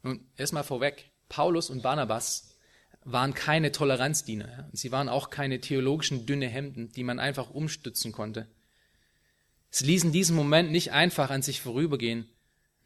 Nun, 0.03 0.27
erstmal 0.37 0.65
vorweg, 0.65 1.11
Paulus 1.29 1.69
und 1.69 1.83
Barnabas 1.83 2.57
waren 3.05 3.35
keine 3.35 3.73
Toleranzdiener. 3.73 4.71
Sie 4.73 4.91
waren 4.91 5.11
auch 5.11 5.29
keine 5.29 5.61
theologischen 5.61 6.25
dünne 6.25 6.49
Hemden, 6.49 6.91
die 6.93 7.05
man 7.05 7.19
einfach 7.19 7.51
umstützen 7.51 8.11
konnte. 8.11 8.49
Sie 9.69 9.85
ließen 9.85 10.13
diesen 10.13 10.35
Moment 10.35 10.73
nicht 10.73 10.93
einfach 10.93 11.29
an 11.29 11.43
sich 11.43 11.61
vorübergehen, 11.61 12.27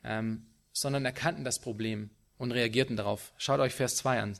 ähm, 0.02 0.46
sondern 0.72 1.04
erkannten 1.04 1.44
das 1.44 1.60
Problem 1.60 2.10
und 2.38 2.50
reagierten 2.50 2.96
darauf. 2.96 3.32
Schaut 3.36 3.60
euch 3.60 3.74
Vers 3.74 3.96
2 3.96 4.20
an. 4.20 4.38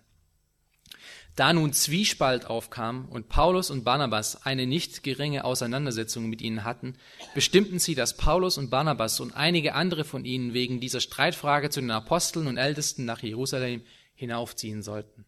Da 1.36 1.52
nun 1.52 1.72
Zwiespalt 1.72 2.46
aufkam 2.46 3.08
und 3.10 3.28
Paulus 3.28 3.70
und 3.70 3.84
Barnabas 3.84 4.44
eine 4.44 4.66
nicht 4.66 5.04
geringe 5.04 5.44
Auseinandersetzung 5.44 6.28
mit 6.28 6.42
ihnen 6.42 6.64
hatten, 6.64 6.96
bestimmten 7.34 7.78
sie, 7.78 7.94
dass 7.94 8.16
Paulus 8.16 8.58
und 8.58 8.70
Barnabas 8.70 9.20
und 9.20 9.36
einige 9.36 9.74
andere 9.74 10.04
von 10.04 10.24
ihnen 10.24 10.52
wegen 10.52 10.80
dieser 10.80 11.00
Streitfrage 11.00 11.70
zu 11.70 11.80
den 11.80 11.92
Aposteln 11.92 12.48
und 12.48 12.56
Ältesten 12.56 13.04
nach 13.04 13.22
Jerusalem 13.22 13.82
hinaufziehen 14.14 14.82
sollten. 14.82 15.24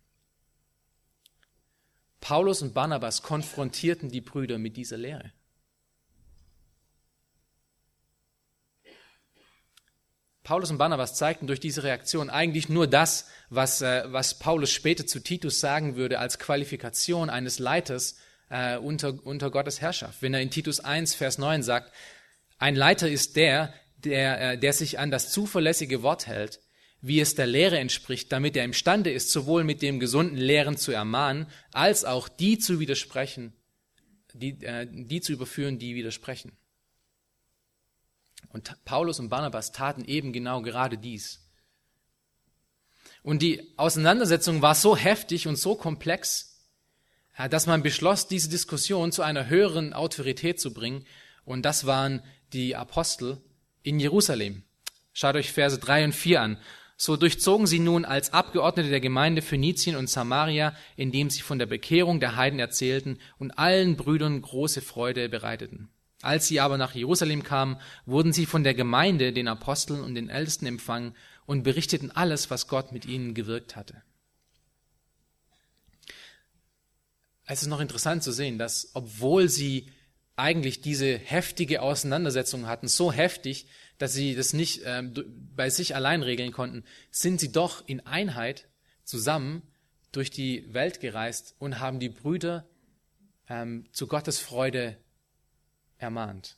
Paulus 2.21 2.61
und 2.63 2.75
Barnabas 2.75 3.23
konfrontierten 3.23 4.11
die 4.11 4.21
Brüder 4.21 4.59
mit 4.59 4.77
dieser 4.77 4.99
Lehre. 4.99 5.33
Paulus 10.43 10.71
und 10.71 10.79
Barnabas 10.79 11.15
zeigten 11.15 11.47
durch 11.47 11.61
diese 11.61 11.83
Reaktion 11.83 12.31
eigentlich 12.31 12.69
nur 12.69 12.87
das, 12.87 13.27
was, 13.51 13.83
äh, 13.83 14.05
was 14.07 14.39
Paulus 14.39 14.73
später 14.73 15.07
zu 15.07 15.21
Titus 15.21 15.61
sagen 15.61 15.97
würde 15.97 16.19
als 16.19 16.39
Qualifikation 16.39 17.29
eines 17.29 17.59
Leiters 17.59 18.17
äh, 18.49 18.77
unter, 18.79 19.15
unter 19.25 19.51
Gottes 19.51 19.81
Herrschaft. 19.81 20.23
Wenn 20.23 20.35
er 20.35 20.41
in 20.41 20.51
Titus 20.51 20.81
1, 20.81 21.15
Vers 21.15 21.39
9 21.39 21.63
sagt, 21.63 21.93
ein 22.59 22.75
Leiter 22.75 23.09
ist 23.09 23.37
der, 23.37 23.73
der, 23.99 24.53
äh, 24.53 24.59
der 24.59 24.73
sich 24.73 24.99
an 24.99 25.11
das 25.11 25.31
zuverlässige 25.31 26.03
Wort 26.03 26.27
hält, 26.27 26.61
wie 27.03 27.21
es 27.21 27.35
der 27.35 27.47
Lehre 27.47 27.79
entspricht, 27.79 28.31
damit 28.33 28.57
er 28.57 28.65
imstande 28.65 29.11
ist, 29.11 29.31
sowohl 29.31 29.65
mit 29.65 29.83
dem 29.83 30.01
gesunden 30.01 30.37
Lehren 30.37 30.77
zu 30.77 30.93
ermahnen, 30.93 31.47
als 31.73 32.05
auch 32.05 32.29
die 32.29 32.59
zu 32.59 32.81
widersprechen, 32.81 33.55
die, 34.35 34.63
äh, 34.65 34.87
die 34.91 35.21
zu 35.21 35.33
überführen, 35.33 35.79
die 35.79 35.95
widersprechen. 35.95 36.53
Und 38.53 38.77
Paulus 38.85 39.21
und 39.21 39.29
Barnabas 39.29 39.73
taten 39.73 40.05
eben 40.05 40.33
genau 40.33 40.61
gerade 40.61 40.99
dies. 40.99 41.47
Und 43.23 43.43
die 43.43 43.73
Auseinandersetzung 43.77 44.63
war 44.63 44.75
so 44.75 44.97
heftig 44.97 45.47
und 45.47 45.57
so 45.57 45.75
komplex, 45.75 46.69
dass 47.51 47.67
man 47.67 47.83
beschloss, 47.83 48.29
diese 48.29 48.49
Diskussion 48.49 49.13
zu 49.13 49.23
einer 49.23 49.49
höheren 49.49 49.93
Autorität 49.93 50.61
zu 50.61 50.75
bringen. 50.75 51.07
Und 51.45 51.63
das 51.63 51.87
waren 51.87 52.23
die 52.53 52.77
Apostel 52.77 53.39
in 53.83 54.01
Jerusalem. 54.01 54.65
Schaut 55.13 55.37
euch 55.37 55.53
Verse 55.53 55.79
drei 55.79 56.05
und 56.05 56.15
vier 56.15 56.41
an. 56.41 56.59
So 56.97 57.17
durchzogen 57.17 57.67
sie 57.67 57.79
nun 57.79 58.05
als 58.05 58.33
Abgeordnete 58.33 58.91
der 58.91 59.01
Gemeinde 59.01 59.41
Phönizien 59.41 59.97
und 59.97 60.11
Samaria, 60.11 60.75
indem 60.97 61.31
sie 61.31 61.41
von 61.41 61.59
der 61.59 61.67
Bekehrung 61.67 62.21
der 62.21 62.37
Heiden 62.37 62.59
erzählten 62.59 63.19
und 63.39 63.53
allen 63.53 63.97
Brüdern 63.97 64.43
große 64.43 64.83
Freude 64.83 65.29
bereiteten. 65.31 65.89
Als 66.23 66.49
sie 66.49 66.61
aber 66.61 66.77
nach 66.77 66.95
Jerusalem 66.95 67.43
kamen, 67.43 67.79
wurden 68.05 68.33
sie 68.33 68.47
von 68.47 68.63
der 68.63 68.75
Gemeinde, 68.75 69.33
den 69.33 69.49
Aposteln 69.49 70.03
und 70.03 70.15
den 70.15 70.29
Ältesten 70.29 70.67
empfangen 70.67 71.15
und 71.47 71.63
berichteten 71.63 72.11
alles, 72.11 72.51
was 72.51 72.69
Gott 72.69 72.93
mit 72.93 73.07
ihnen 73.07 73.35
gewirkt 73.35 73.75
hatte. 73.75 74.03
Es 77.47 77.63
ist 77.63 77.69
noch 77.69 77.81
interessant 77.81 78.23
zu 78.23 78.33
sehen, 78.33 78.59
dass 78.59 78.91
obwohl 78.95 79.49
sie 79.49 79.91
eigentlich 80.37 80.83
diese 80.83 81.19
heftige 81.19 81.83
Auseinandersetzung 81.83 82.67
hatten, 82.67 82.87
so 82.87 83.13
heftig, 83.13 83.67
dass 83.99 84.13
sie 84.13 84.35
das 84.35 84.53
nicht 84.53 84.83
äh, 84.83 85.03
bei 85.55 85.69
sich 85.69 85.95
allein 85.95 86.23
regeln 86.23 86.53
konnten, 86.53 86.85
sind 87.11 87.41
sie 87.41 87.53
doch 87.53 87.87
in 87.87 88.07
Einheit 88.07 88.69
zusammen 89.05 89.63
durch 90.13 90.31
die 90.31 90.73
Welt 90.73 91.01
gereist 91.01 91.55
und 91.59 91.81
haben 91.81 91.99
die 91.99 92.09
Brüder 92.09 92.69
ähm, 93.49 93.87
zu 93.93 94.07
Gottes 94.07 94.39
Freude 94.39 94.97
ermahnt. 96.01 96.57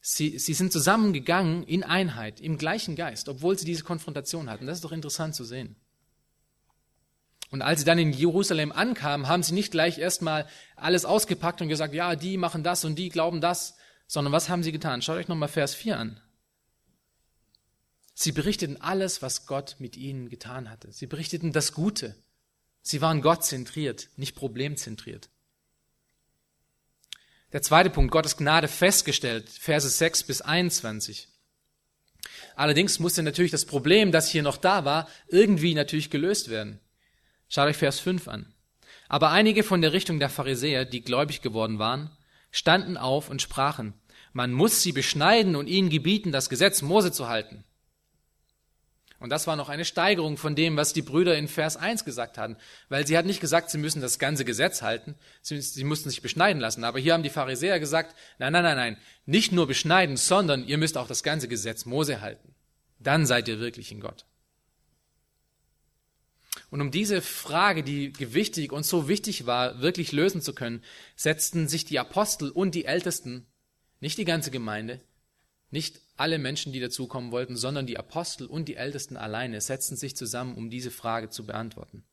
Sie, 0.00 0.38
sie 0.38 0.54
sind 0.54 0.72
zusammengegangen 0.72 1.64
in 1.64 1.84
Einheit, 1.84 2.40
im 2.40 2.56
gleichen 2.56 2.96
Geist, 2.96 3.28
obwohl 3.28 3.58
sie 3.58 3.66
diese 3.66 3.84
Konfrontation 3.84 4.48
hatten. 4.48 4.66
Das 4.66 4.78
ist 4.78 4.84
doch 4.84 4.92
interessant 4.92 5.34
zu 5.34 5.44
sehen. 5.44 5.76
Und 7.50 7.62
als 7.62 7.80
sie 7.80 7.86
dann 7.86 7.98
in 7.98 8.12
Jerusalem 8.12 8.72
ankamen, 8.72 9.26
haben 9.26 9.42
sie 9.42 9.54
nicht 9.54 9.70
gleich 9.70 9.98
erstmal 9.98 10.46
alles 10.76 11.04
ausgepackt 11.04 11.62
und 11.62 11.68
gesagt, 11.68 11.94
ja, 11.94 12.14
die 12.14 12.36
machen 12.36 12.62
das 12.62 12.84
und 12.84 12.96
die 12.96 13.08
glauben 13.08 13.40
das, 13.40 13.76
sondern 14.06 14.32
was 14.32 14.48
haben 14.48 14.62
sie 14.62 14.72
getan? 14.72 15.02
Schaut 15.02 15.16
euch 15.16 15.28
nochmal 15.28 15.48
Vers 15.48 15.74
4 15.74 15.98
an. 15.98 16.20
Sie 18.14 18.32
berichteten 18.32 18.80
alles, 18.80 19.22
was 19.22 19.46
Gott 19.46 19.76
mit 19.78 19.96
ihnen 19.96 20.28
getan 20.28 20.70
hatte. 20.70 20.92
Sie 20.92 21.06
berichteten 21.06 21.52
das 21.52 21.72
Gute. 21.72 22.16
Sie 22.82 23.00
waren 23.00 23.22
gottzentriert, 23.22 24.08
nicht 24.16 24.34
problemzentriert. 24.34 25.28
Der 27.52 27.62
zweite 27.62 27.88
Punkt, 27.88 28.10
Gottes 28.10 28.36
Gnade 28.36 28.68
festgestellt, 28.68 29.48
Verse 29.48 29.88
6 29.88 30.24
bis 30.24 30.42
21. 30.42 31.28
Allerdings 32.56 32.98
musste 32.98 33.22
natürlich 33.22 33.52
das 33.52 33.64
Problem, 33.64 34.12
das 34.12 34.28
hier 34.28 34.42
noch 34.42 34.58
da 34.58 34.84
war, 34.84 35.08
irgendwie 35.28 35.74
natürlich 35.74 36.10
gelöst 36.10 36.50
werden. 36.50 36.80
Schaut 37.48 37.68
euch 37.68 37.76
Vers 37.76 38.00
5 38.00 38.28
an. 38.28 38.52
Aber 39.08 39.30
einige 39.30 39.62
von 39.62 39.80
der 39.80 39.94
Richtung 39.94 40.18
der 40.18 40.28
Pharisäer, 40.28 40.84
die 40.84 41.00
gläubig 41.00 41.40
geworden 41.40 41.78
waren, 41.78 42.10
standen 42.50 42.98
auf 42.98 43.30
und 43.30 43.40
sprachen, 43.40 43.94
man 44.34 44.52
muss 44.52 44.82
sie 44.82 44.92
beschneiden 44.92 45.56
und 45.56 45.68
ihnen 45.68 45.88
gebieten, 45.88 46.32
das 46.32 46.50
Gesetz 46.50 46.82
Mose 46.82 47.12
zu 47.12 47.28
halten. 47.28 47.64
Und 49.20 49.30
das 49.30 49.48
war 49.48 49.56
noch 49.56 49.68
eine 49.68 49.84
Steigerung 49.84 50.36
von 50.36 50.54
dem, 50.54 50.76
was 50.76 50.92
die 50.92 51.02
Brüder 51.02 51.36
in 51.36 51.48
Vers 51.48 51.76
1 51.76 52.04
gesagt 52.04 52.38
hatten. 52.38 52.56
Weil 52.88 53.06
sie 53.06 53.18
hatten 53.18 53.26
nicht 53.26 53.40
gesagt, 53.40 53.70
sie 53.70 53.78
müssen 53.78 54.00
das 54.00 54.20
ganze 54.20 54.44
Gesetz 54.44 54.80
halten, 54.82 55.16
sie, 55.42 55.60
sie 55.60 55.82
mussten 55.82 56.08
sich 56.08 56.22
beschneiden 56.22 56.60
lassen. 56.60 56.84
Aber 56.84 57.00
hier 57.00 57.14
haben 57.14 57.24
die 57.24 57.30
Pharisäer 57.30 57.80
gesagt, 57.80 58.14
nein, 58.38 58.52
nein, 58.52 58.62
nein, 58.62 58.76
nein, 58.76 58.96
nicht 59.26 59.50
nur 59.50 59.66
beschneiden, 59.66 60.16
sondern 60.16 60.64
ihr 60.64 60.78
müsst 60.78 60.96
auch 60.96 61.08
das 61.08 61.24
ganze 61.24 61.48
Gesetz 61.48 61.84
Mose 61.84 62.20
halten. 62.20 62.54
Dann 63.00 63.26
seid 63.26 63.48
ihr 63.48 63.58
wirklich 63.58 63.90
in 63.90 64.00
Gott. 64.00 64.24
Und 66.70 66.80
um 66.80 66.90
diese 66.90 67.22
Frage, 67.22 67.82
die 67.82 68.12
gewichtig 68.12 68.72
und 68.72 68.84
so 68.84 69.08
wichtig 69.08 69.46
war, 69.46 69.80
wirklich 69.80 70.12
lösen 70.12 70.42
zu 70.42 70.52
können, 70.52 70.82
setzten 71.16 71.66
sich 71.66 71.84
die 71.84 71.98
Apostel 71.98 72.50
und 72.50 72.74
die 72.74 72.84
Ältesten, 72.84 73.46
nicht 74.00 74.18
die 74.18 74.24
ganze 74.24 74.50
Gemeinde, 74.50 75.00
nicht 75.70 76.00
alle 76.18 76.38
Menschen, 76.38 76.72
die 76.72 76.80
dazukommen 76.80 77.32
wollten, 77.32 77.56
sondern 77.56 77.86
die 77.86 77.98
Apostel 77.98 78.46
und 78.46 78.68
die 78.68 78.76
Ältesten 78.76 79.16
alleine 79.16 79.60
setzten 79.60 79.96
sich 79.96 80.16
zusammen, 80.16 80.56
um 80.56 80.70
diese 80.70 80.90
Frage 80.90 81.30
zu 81.30 81.46
beantworten. 81.46 82.04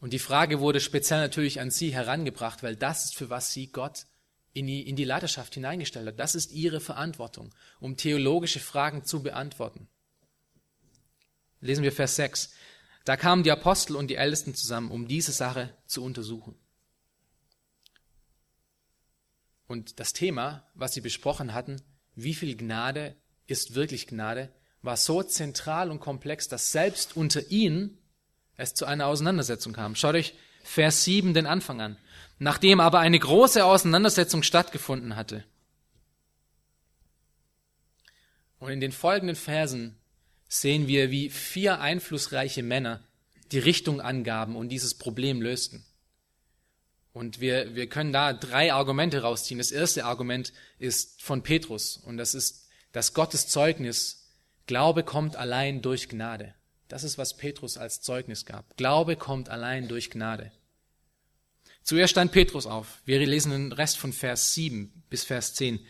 Und 0.00 0.12
die 0.12 0.18
Frage 0.18 0.60
wurde 0.60 0.80
speziell 0.80 1.20
natürlich 1.20 1.60
an 1.60 1.70
sie 1.70 1.94
herangebracht, 1.94 2.62
weil 2.62 2.76
das 2.76 3.04
ist, 3.04 3.16
für 3.16 3.30
was 3.30 3.52
sie 3.52 3.68
Gott 3.68 4.06
in 4.52 4.66
die, 4.66 4.82
in 4.82 4.96
die 4.96 5.04
Leiterschaft 5.04 5.54
hineingestellt 5.54 6.08
hat. 6.08 6.18
Das 6.18 6.34
ist 6.34 6.52
ihre 6.52 6.80
Verantwortung, 6.80 7.54
um 7.80 7.96
theologische 7.96 8.60
Fragen 8.60 9.04
zu 9.04 9.22
beantworten. 9.22 9.88
Lesen 11.60 11.84
wir 11.84 11.92
Vers 11.92 12.16
6. 12.16 12.52
Da 13.04 13.16
kamen 13.16 13.44
die 13.44 13.50
Apostel 13.50 13.96
und 13.96 14.08
die 14.08 14.16
Ältesten 14.16 14.54
zusammen, 14.54 14.90
um 14.90 15.06
diese 15.06 15.32
Sache 15.32 15.72
zu 15.86 16.04
untersuchen. 16.04 16.56
Und 19.72 20.00
das 20.00 20.12
Thema, 20.12 20.68
was 20.74 20.92
sie 20.92 21.00
besprochen 21.00 21.54
hatten, 21.54 21.80
wie 22.14 22.34
viel 22.34 22.58
Gnade 22.58 23.16
ist 23.46 23.74
wirklich 23.74 24.06
Gnade, 24.06 24.52
war 24.82 24.98
so 24.98 25.22
zentral 25.22 25.90
und 25.90 25.98
komplex, 25.98 26.46
dass 26.46 26.72
selbst 26.72 27.16
unter 27.16 27.50
ihnen 27.50 27.96
es 28.58 28.74
zu 28.74 28.84
einer 28.84 29.06
Auseinandersetzung 29.06 29.72
kam. 29.72 29.94
Schaut 29.94 30.14
euch 30.14 30.34
Vers 30.62 31.04
7 31.04 31.32
den 31.32 31.46
Anfang 31.46 31.80
an. 31.80 31.96
Nachdem 32.38 32.80
aber 32.80 32.98
eine 32.98 33.18
große 33.18 33.64
Auseinandersetzung 33.64 34.42
stattgefunden 34.42 35.16
hatte. 35.16 35.42
Und 38.58 38.72
in 38.72 38.80
den 38.82 38.92
folgenden 38.92 39.36
Versen 39.36 39.96
sehen 40.48 40.86
wir, 40.86 41.10
wie 41.10 41.30
vier 41.30 41.80
einflussreiche 41.80 42.62
Männer 42.62 43.02
die 43.52 43.58
Richtung 43.58 44.02
angaben 44.02 44.54
und 44.54 44.68
dieses 44.68 44.98
Problem 44.98 45.40
lösten. 45.40 45.82
Und 47.12 47.40
wir, 47.40 47.74
wir 47.74 47.88
können 47.88 48.12
da 48.12 48.32
drei 48.32 48.72
Argumente 48.72 49.22
rausziehen. 49.22 49.58
Das 49.58 49.70
erste 49.70 50.04
Argument 50.04 50.52
ist 50.78 51.22
von 51.22 51.42
Petrus 51.42 51.96
und 51.98 52.16
das 52.16 52.34
ist 52.34 52.68
das 52.92 53.12
Gottes 53.14 53.48
Zeugnis. 53.48 54.30
Glaube 54.66 55.02
kommt 55.02 55.36
allein 55.36 55.82
durch 55.82 56.08
Gnade. 56.08 56.54
Das 56.88 57.04
ist, 57.04 57.18
was 57.18 57.36
Petrus 57.36 57.76
als 57.76 58.00
Zeugnis 58.00 58.44
gab. 58.44 58.76
Glaube 58.76 59.16
kommt 59.16 59.48
allein 59.48 59.88
durch 59.88 60.10
Gnade. 60.10 60.52
Zuerst 61.82 62.12
stand 62.12 62.32
Petrus 62.32 62.66
auf. 62.66 63.00
Wir 63.04 63.18
lesen 63.26 63.50
den 63.50 63.72
Rest 63.72 63.98
von 63.98 64.12
Vers 64.12 64.54
7 64.54 65.02
bis 65.10 65.24
Vers 65.24 65.54
10. 65.54 65.80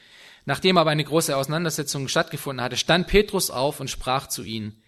Nachdem 0.44 0.78
aber 0.78 0.90
eine 0.90 1.04
große 1.04 1.36
Auseinandersetzung 1.36 2.08
stattgefunden 2.08 2.64
hatte, 2.64 2.76
stand 2.76 3.06
Petrus 3.06 3.50
auf 3.50 3.78
und 3.78 3.90
sprach 3.90 4.26
zu 4.26 4.42
ihnen, 4.42 4.82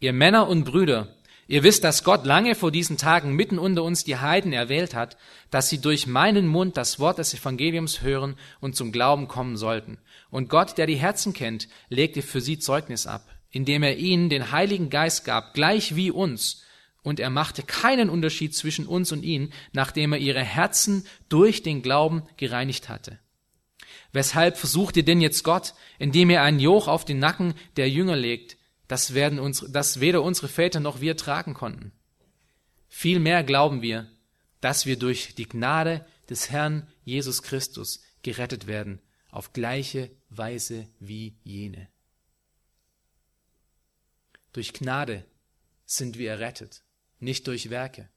ihr 0.00 0.12
Männer 0.12 0.48
und 0.48 0.64
Brüder, 0.64 1.15
ihr 1.48 1.62
wisst, 1.62 1.84
dass 1.84 2.04
Gott 2.04 2.26
lange 2.26 2.54
vor 2.54 2.70
diesen 2.70 2.96
Tagen 2.96 3.32
mitten 3.32 3.58
unter 3.58 3.82
uns 3.82 4.04
die 4.04 4.16
Heiden 4.16 4.52
erwählt 4.52 4.94
hat, 4.94 5.16
dass 5.50 5.68
sie 5.68 5.80
durch 5.80 6.06
meinen 6.06 6.46
Mund 6.46 6.76
das 6.76 6.98
Wort 6.98 7.18
des 7.18 7.34
Evangeliums 7.34 8.02
hören 8.02 8.36
und 8.60 8.76
zum 8.76 8.92
Glauben 8.92 9.28
kommen 9.28 9.56
sollten. 9.56 9.98
Und 10.30 10.48
Gott, 10.48 10.78
der 10.78 10.86
die 10.86 10.96
Herzen 10.96 11.32
kennt, 11.32 11.68
legte 11.88 12.22
für 12.22 12.40
sie 12.40 12.58
Zeugnis 12.58 13.06
ab, 13.06 13.28
indem 13.50 13.82
er 13.82 13.96
ihnen 13.96 14.28
den 14.28 14.50
Heiligen 14.50 14.90
Geist 14.90 15.24
gab, 15.24 15.54
gleich 15.54 15.96
wie 15.96 16.10
uns, 16.10 16.62
und 17.02 17.20
er 17.20 17.30
machte 17.30 17.62
keinen 17.62 18.10
Unterschied 18.10 18.52
zwischen 18.52 18.84
uns 18.84 19.12
und 19.12 19.22
ihnen, 19.22 19.52
nachdem 19.72 20.12
er 20.12 20.18
ihre 20.18 20.42
Herzen 20.42 21.06
durch 21.28 21.62
den 21.62 21.80
Glauben 21.80 22.24
gereinigt 22.36 22.88
hatte. 22.88 23.20
Weshalb 24.12 24.56
versucht 24.56 24.96
ihr 24.96 25.04
denn 25.04 25.20
jetzt 25.20 25.44
Gott, 25.44 25.74
indem 26.00 26.30
ihr 26.30 26.42
ein 26.42 26.58
Joch 26.58 26.88
auf 26.88 27.04
den 27.04 27.20
Nacken 27.20 27.54
der 27.76 27.88
Jünger 27.88 28.16
legt, 28.16 28.55
das, 28.88 29.14
werden 29.14 29.38
uns, 29.38 29.64
das 29.68 30.00
weder 30.00 30.22
unsere 30.22 30.48
Väter 30.48 30.80
noch 30.80 31.00
wir 31.00 31.16
tragen 31.16 31.54
konnten? 31.54 31.92
Vielmehr 32.88 33.42
glauben 33.44 33.82
wir, 33.82 34.10
dass 34.60 34.86
wir 34.86 34.98
durch 34.98 35.34
die 35.34 35.48
Gnade 35.48 36.06
des 36.28 36.50
Herrn 36.50 36.86
Jesus 37.04 37.42
Christus 37.42 38.02
gerettet 38.22 38.66
werden, 38.66 39.00
auf 39.30 39.52
gleiche 39.52 40.10
Weise 40.30 40.88
wie 40.98 41.36
jene. 41.44 41.88
Durch 44.52 44.72
Gnade 44.72 45.24
sind 45.84 46.16
wir 46.18 46.30
errettet, 46.30 46.82
nicht 47.18 47.46
durch 47.46 47.70
Werke, 47.70 48.08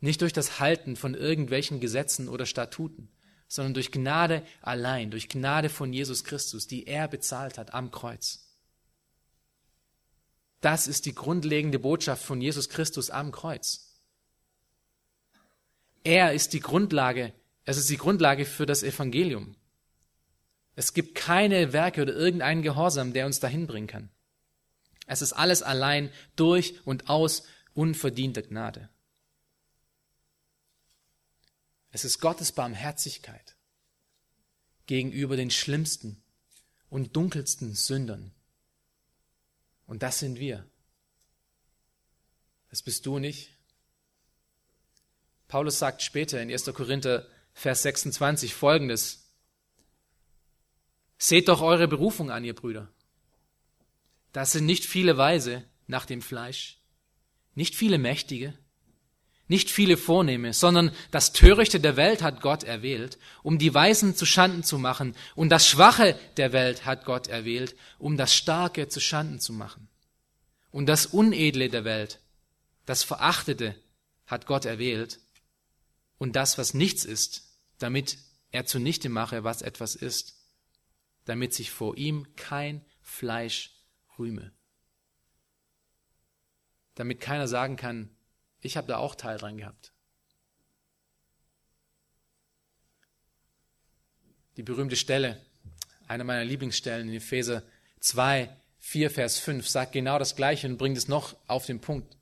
nicht 0.00 0.22
durch 0.22 0.32
das 0.32 0.58
Halten 0.58 0.96
von 0.96 1.14
irgendwelchen 1.14 1.80
Gesetzen 1.80 2.28
oder 2.28 2.46
Statuten, 2.46 3.10
sondern 3.48 3.74
durch 3.74 3.92
Gnade 3.92 4.44
allein, 4.62 5.10
durch 5.10 5.28
Gnade 5.28 5.68
von 5.68 5.92
Jesus 5.92 6.24
Christus, 6.24 6.66
die 6.66 6.86
er 6.86 7.08
bezahlt 7.08 7.58
hat 7.58 7.74
am 7.74 7.90
Kreuz. 7.90 8.47
Das 10.60 10.86
ist 10.86 11.06
die 11.06 11.14
grundlegende 11.14 11.78
Botschaft 11.78 12.24
von 12.24 12.40
Jesus 12.40 12.68
Christus 12.68 13.10
am 13.10 13.32
Kreuz. 13.32 14.00
Er 16.04 16.32
ist 16.32 16.52
die 16.52 16.60
Grundlage, 16.60 17.32
es 17.64 17.76
ist 17.76 17.90
die 17.90 17.98
Grundlage 17.98 18.44
für 18.44 18.66
das 18.66 18.82
Evangelium. 18.82 19.56
Es 20.74 20.94
gibt 20.94 21.14
keine 21.14 21.72
Werke 21.72 22.02
oder 22.02 22.14
irgendeinen 22.14 22.62
Gehorsam, 22.62 23.12
der 23.12 23.26
uns 23.26 23.40
dahin 23.40 23.66
bringen 23.66 23.88
kann. 23.88 24.10
Es 25.06 25.22
ist 25.22 25.32
alles 25.32 25.62
allein 25.62 26.10
durch 26.36 26.86
und 26.86 27.08
aus 27.08 27.44
unverdienter 27.74 28.42
Gnade. 28.42 28.88
Es 31.90 32.04
ist 32.04 32.20
Gottes 32.20 32.52
Barmherzigkeit 32.52 33.56
gegenüber 34.86 35.36
den 35.36 35.50
schlimmsten 35.50 36.22
und 36.88 37.16
dunkelsten 37.16 37.74
Sündern. 37.74 38.32
Und 39.88 40.04
das 40.04 40.20
sind 40.20 40.38
wir. 40.38 40.64
Das 42.68 42.82
bist 42.82 43.06
du 43.06 43.16
und 43.16 43.24
ich. 43.24 43.56
Paulus 45.48 45.78
sagt 45.78 46.02
später 46.02 46.40
in 46.40 46.52
1. 46.52 46.66
Korinther 46.66 47.26
Vers 47.54 47.82
26 47.82 48.54
folgendes. 48.54 49.32
Seht 51.16 51.48
doch 51.48 51.62
eure 51.62 51.88
Berufung 51.88 52.30
an, 52.30 52.44
ihr 52.44 52.54
Brüder. 52.54 52.92
Das 54.32 54.52
sind 54.52 54.66
nicht 54.66 54.84
viele 54.84 55.16
Weise 55.16 55.64
nach 55.86 56.04
dem 56.04 56.20
Fleisch, 56.20 56.78
nicht 57.54 57.74
viele 57.74 57.98
Mächtige, 57.98 58.56
nicht 59.48 59.70
viele 59.70 59.96
Vornehme, 59.96 60.52
sondern 60.52 60.92
das 61.10 61.32
Törichte 61.32 61.80
der 61.80 61.96
Welt 61.96 62.22
hat 62.22 62.40
Gott 62.40 62.64
erwählt, 62.64 63.18
um 63.42 63.58
die 63.58 63.72
Weisen 63.72 64.14
zu 64.14 64.26
Schanden 64.26 64.62
zu 64.62 64.78
machen, 64.78 65.14
und 65.34 65.48
das 65.48 65.66
Schwache 65.66 66.18
der 66.36 66.52
Welt 66.52 66.84
hat 66.84 67.04
Gott 67.04 67.26
erwählt, 67.26 67.74
um 67.98 68.16
das 68.16 68.34
Starke 68.34 68.88
zu 68.88 69.00
Schanden 69.00 69.40
zu 69.40 69.52
machen. 69.52 69.88
Und 70.70 70.86
das 70.86 71.06
Unedle 71.06 71.70
der 71.70 71.84
Welt, 71.84 72.20
das 72.84 73.02
Verachtete 73.02 73.74
hat 74.26 74.46
Gott 74.46 74.66
erwählt, 74.66 75.18
und 76.18 76.36
das, 76.36 76.58
was 76.58 76.74
nichts 76.74 77.04
ist, 77.04 77.44
damit 77.78 78.18
er 78.50 78.66
zunichte 78.66 79.08
mache, 79.08 79.44
was 79.44 79.62
etwas 79.62 79.94
ist, 79.94 80.34
damit 81.24 81.54
sich 81.54 81.70
vor 81.70 81.96
ihm 81.96 82.26
kein 82.36 82.84
Fleisch 83.02 83.70
rühme. 84.18 84.52
Damit 86.94 87.20
keiner 87.20 87.46
sagen 87.46 87.76
kann, 87.76 88.10
ich 88.60 88.76
habe 88.76 88.86
da 88.86 88.98
auch 88.98 89.14
Teil 89.14 89.38
dran 89.38 89.56
gehabt. 89.56 89.92
Die 94.56 94.62
berühmte 94.62 94.96
Stelle, 94.96 95.40
eine 96.08 96.24
meiner 96.24 96.44
Lieblingsstellen 96.44 97.08
in 97.08 97.14
Epheser 97.14 97.62
2, 98.00 98.48
4, 98.78 99.10
Vers 99.10 99.38
5, 99.38 99.68
sagt 99.68 99.92
genau 99.92 100.18
das 100.18 100.34
Gleiche 100.34 100.66
und 100.66 100.78
bringt 100.78 100.96
es 100.96 101.08
noch 101.08 101.36
auf 101.46 101.66
den 101.66 101.80
Punkt 101.80 102.16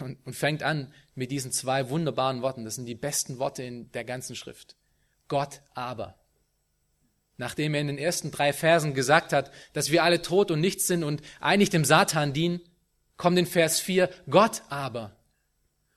und, 0.00 0.18
und 0.26 0.34
fängt 0.34 0.62
an 0.62 0.92
mit 1.14 1.30
diesen 1.30 1.52
zwei 1.52 1.88
wunderbaren 1.88 2.42
Worten. 2.42 2.64
Das 2.64 2.74
sind 2.74 2.86
die 2.86 2.94
besten 2.94 3.38
Worte 3.38 3.62
in 3.62 3.90
der 3.92 4.04
ganzen 4.04 4.36
Schrift. 4.36 4.76
Gott 5.28 5.60
aber. 5.74 6.18
Nachdem 7.38 7.74
er 7.74 7.80
in 7.82 7.88
den 7.88 7.98
ersten 7.98 8.30
drei 8.30 8.52
Versen 8.52 8.94
gesagt 8.94 9.32
hat, 9.32 9.52
dass 9.72 9.90
wir 9.90 10.02
alle 10.02 10.22
tot 10.22 10.50
und 10.50 10.60
nichts 10.60 10.86
sind 10.86 11.04
und 11.04 11.22
eigentlich 11.40 11.70
dem 11.70 11.84
Satan 11.84 12.32
dienen, 12.32 12.60
kommt 13.16 13.38
in 13.38 13.46
Vers 13.46 13.80
4, 13.80 14.10
Gott 14.28 14.62
aber. 14.68 15.15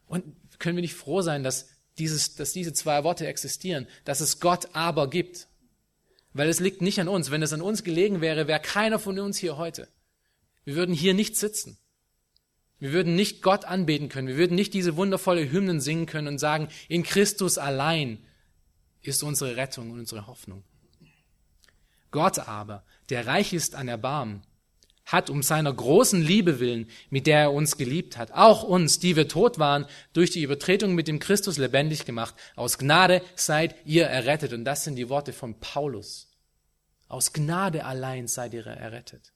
Und 0.10 0.26
können 0.58 0.76
wir 0.76 0.82
nicht 0.82 0.96
froh 0.96 1.22
sein, 1.22 1.44
dass, 1.44 1.70
dieses, 1.98 2.36
dass 2.36 2.52
diese 2.52 2.74
zwei 2.74 3.04
Worte 3.04 3.28
existieren, 3.28 3.88
dass 4.04 4.20
es 4.20 4.40
Gott 4.40 4.76
aber 4.76 5.10
gibt? 5.10 5.48
Weil 6.34 6.50
es 6.50 6.60
liegt 6.60 6.82
nicht 6.82 7.00
an 7.00 7.08
uns. 7.08 7.32
Wenn 7.32 7.44
es 7.44 7.54
an 7.54 7.62
uns 7.62 7.84
gelegen 7.84 8.20
wäre, 8.20 8.48
wäre 8.48 8.60
keiner 8.60 9.00
von 9.00 9.18
uns 9.20 9.38
hier 9.38 9.58
heute. 9.58 9.88
Wir 10.66 10.76
würden 10.76 10.94
hier 10.94 11.14
nicht 11.14 11.38
sitzen. 11.38 11.78
Wir 12.80 12.92
würden 12.92 13.16
nicht 13.16 13.42
Gott 13.44 13.66
anbeten 13.66 14.10
können. 14.10 14.28
Wir 14.28 14.38
würden 14.38 14.56
nicht 14.56 14.74
diese 14.74 14.96
wundervolle 14.96 15.52
Hymnen 15.52 15.80
singen 15.80 16.08
können 16.08 16.28
und 16.28 16.40
sagen, 16.40 16.70
in 16.88 17.04
Christus 17.04 17.58
allein 17.58 18.26
ist 19.02 19.22
unsere 19.22 19.58
Rettung 19.58 19.92
und 19.92 20.00
unsere 20.00 20.28
Hoffnung. 20.28 20.64
Gott 22.12 22.40
aber, 22.40 22.84
der 23.10 23.28
reich 23.28 23.54
ist 23.54 23.76
an 23.76 23.88
Erbarmen, 23.88 24.42
hat 25.12 25.30
um 25.30 25.42
seiner 25.42 25.74
großen 25.74 26.22
Liebe 26.22 26.60
willen, 26.60 26.88
mit 27.10 27.26
der 27.26 27.40
er 27.40 27.54
uns 27.54 27.78
geliebt 27.78 28.16
hat, 28.18 28.32
auch 28.32 28.64
uns, 28.64 29.00
die 29.00 29.16
wir 29.16 29.28
tot 29.28 29.58
waren, 29.58 29.86
durch 30.14 30.30
die 30.30 30.44
Übertretung 30.44 30.94
mit 30.94 31.08
dem 31.08 31.20
Christus 31.20 31.58
lebendig 31.58 32.06
gemacht. 32.06 32.36
Aus 32.56 32.78
Gnade 32.78 33.24
seid 33.36 33.76
ihr 33.86 34.06
errettet. 34.06 34.54
Und 34.54 34.66
das 34.66 34.84
sind 34.84 34.96
die 34.96 35.10
Worte 35.10 35.34
von 35.34 35.60
Paulus. 35.60 36.28
Aus 37.08 37.34
Gnade 37.34 37.86
allein 37.86 38.28
seid 38.28 38.54
ihr 38.54 38.68
errettet. 38.68 39.34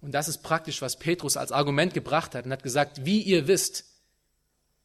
Und 0.00 0.12
das 0.12 0.28
ist 0.28 0.42
praktisch, 0.42 0.80
was 0.80 0.98
Petrus 0.98 1.36
als 1.36 1.50
Argument 1.50 1.94
gebracht 1.94 2.36
hat 2.36 2.44
und 2.44 2.52
hat 2.52 2.62
gesagt, 2.62 3.04
wie 3.04 3.22
ihr 3.22 3.48
wisst. 3.48 3.86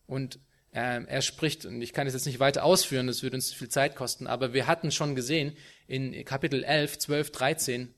Und 0.08 0.40
äh, 0.72 1.04
er 1.04 1.22
spricht, 1.22 1.66
und 1.66 1.82
ich 1.82 1.94
kann 1.94 2.08
es 2.08 2.14
jetzt 2.14 2.26
nicht 2.26 2.40
weiter 2.40 2.64
ausführen, 2.64 3.06
das 3.06 3.22
würde 3.22 3.36
uns 3.36 3.54
viel 3.54 3.70
Zeit 3.70 3.96
kosten, 3.96 4.26
aber 4.26 4.54
wir 4.54 4.66
hatten 4.66 4.92
schon 4.92 5.16
gesehen 5.16 5.56
in 5.88 6.26
Kapitel 6.26 6.64
11, 6.64 7.00
12, 7.00 7.32
13, 7.32 7.94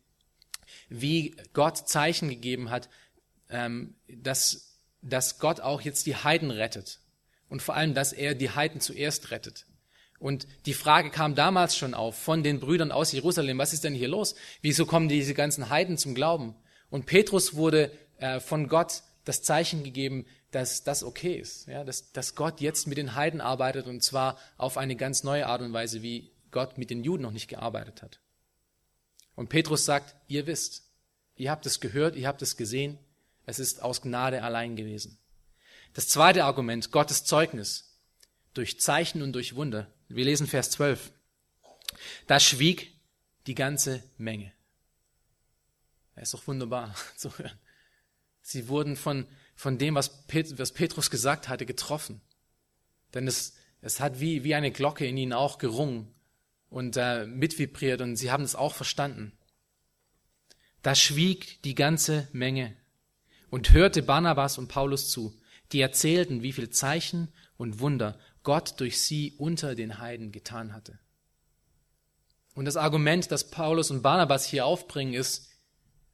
wie 0.90 1.36
Gott 1.54 1.78
Zeichen 1.90 2.30
gegeben 2.30 2.70
hat, 2.70 2.90
ähm, 3.50 3.96
dass, 4.08 4.80
dass 5.02 5.40
Gott 5.40 5.60
auch 5.60 5.82
jetzt 5.82 6.06
die 6.06 6.16
Heiden 6.16 6.52
rettet. 6.52 7.00
Und 7.50 7.62
vor 7.62 7.76
allem, 7.76 7.94
dass 7.94 8.14
er 8.14 8.34
die 8.34 8.52
Heiden 8.52 8.80
zuerst 8.80 9.32
rettet. 9.32 9.66
Und 10.20 10.48
die 10.68 10.74
Frage 10.74 11.10
kam 11.10 11.36
damals 11.36 11.76
schon 11.76 11.94
auf 11.94 12.16
von 12.16 12.44
den 12.44 12.60
Brüdern 12.60 12.92
aus 12.92 13.12
Jerusalem, 13.12 13.58
was 13.58 13.74
ist 13.74 13.84
denn 13.84 13.96
hier 13.96 14.08
los? 14.08 14.36
Wieso 14.62 14.86
kommen 14.86 15.10
diese 15.10 15.34
ganzen 15.34 15.70
Heiden 15.70 15.98
zum 15.98 16.14
Glauben? 16.14 16.56
Und 16.90 17.08
Petrus 17.08 17.56
wurde 17.56 17.92
äh, 18.20 18.40
von 18.40 18.68
Gott 18.68 19.02
das 19.26 19.42
Zeichen 19.42 19.84
gegeben, 19.84 20.26
dass 20.52 20.84
das 20.84 21.04
okay 21.04 21.36
ist, 21.36 21.68
ja, 21.68 21.84
dass, 21.84 22.12
dass 22.12 22.36
Gott 22.36 22.62
jetzt 22.62 22.86
mit 22.86 22.98
den 22.98 23.16
Heiden 23.16 23.42
arbeitet 23.42 23.88
und 23.88 24.04
zwar 24.04 24.38
auf 24.58 24.78
eine 24.78 24.96
ganz 24.96 25.24
neue 25.24 25.48
Art 25.48 25.62
und 25.62 25.74
Weise, 25.74 26.02
wie 26.02 26.32
Gott 26.52 26.78
mit 26.78 26.90
den 26.90 27.04
Juden 27.04 27.24
noch 27.24 27.32
nicht 27.32 27.48
gearbeitet 27.48 28.02
hat. 28.02 28.20
Und 29.42 29.50
Petrus 29.50 29.86
sagt, 29.86 30.16
ihr 30.28 30.46
wisst, 30.46 30.84
ihr 31.36 31.50
habt 31.50 31.66
es 31.66 31.80
gehört, 31.80 32.16
ihr 32.16 32.28
habt 32.28 32.44
es 32.44 32.58
gesehen, 32.58 33.00
es 33.48 33.58
ist 33.58 33.82
aus 33.82 34.04
Gnade 34.04 34.44
allein 34.44 34.76
gewesen. 34.76 35.18
Das 35.96 36.08
zweite 36.08 36.44
Argument, 36.44 36.92
Gottes 36.92 37.24
Zeugnis. 37.24 37.98
Durch 38.54 38.80
Zeichen 38.80 39.24
und 39.24 39.34
durch 39.34 39.56
Wunder. 39.56 39.92
Wir 40.10 40.26
lesen 40.26 40.46
Vers 40.46 40.70
12. 40.70 41.12
Da 42.28 42.40
schwieg 42.40 42.94
die 43.48 43.56
ganze 43.56 44.04
Menge. 44.20 44.54
Er 46.14 46.22
ist 46.22 46.36
doch 46.36 46.46
wunderbar 46.46 46.94
zu 47.16 47.36
hören. 47.40 47.58
Sie 48.44 48.68
wurden 48.68 48.96
von, 48.96 49.26
von 49.56 49.80
dem, 49.80 49.96
was, 49.96 50.28
Pet, 50.28 50.60
was 50.60 50.72
Petrus 50.72 51.10
gesagt 51.10 51.50
hatte, 51.50 51.66
getroffen. 51.66 52.22
Denn 53.16 53.28
es, 53.28 53.56
es 53.82 54.02
hat 54.02 54.20
wie, 54.20 54.44
wie 54.44 54.54
eine 54.54 54.70
Glocke 54.70 55.08
in 55.08 55.18
ihnen 55.18 55.34
auch 55.34 55.58
gerungen 55.58 56.14
und 56.72 56.98
äh, 56.98 57.28
mitvibriert 57.28 58.02
und 58.02 58.16
sie 58.16 58.32
haben 58.32 58.44
es 58.44 58.56
auch 58.56 58.74
verstanden. 58.74 59.34
Da 60.82 60.96
schwieg 60.96 61.62
die 61.62 61.76
ganze 61.76 62.28
Menge 62.32 62.76
und 63.52 63.74
hörte 63.74 64.02
Barnabas 64.02 64.58
und 64.58 64.70
Paulus 64.70 65.12
zu, 65.12 65.38
die 65.74 65.82
erzählten, 65.82 66.42
wie 66.42 66.54
viel 66.54 66.70
Zeichen 66.70 67.28
und 67.58 67.80
Wunder 67.80 68.18
Gott 68.42 68.80
durch 68.80 69.02
sie 69.02 69.36
unter 69.38 69.76
den 69.76 70.00
Heiden 70.00 70.32
getan 70.32 70.74
hatte. 70.74 70.98
Und 72.56 72.66
das 72.66 72.78
Argument, 72.78 73.32
das 73.32 73.52
Paulus 73.52 73.92
und 73.92 74.02
Barnabas 74.02 74.46
hier 74.46 74.66
aufbringen, 74.66 75.14
ist, 75.14 75.50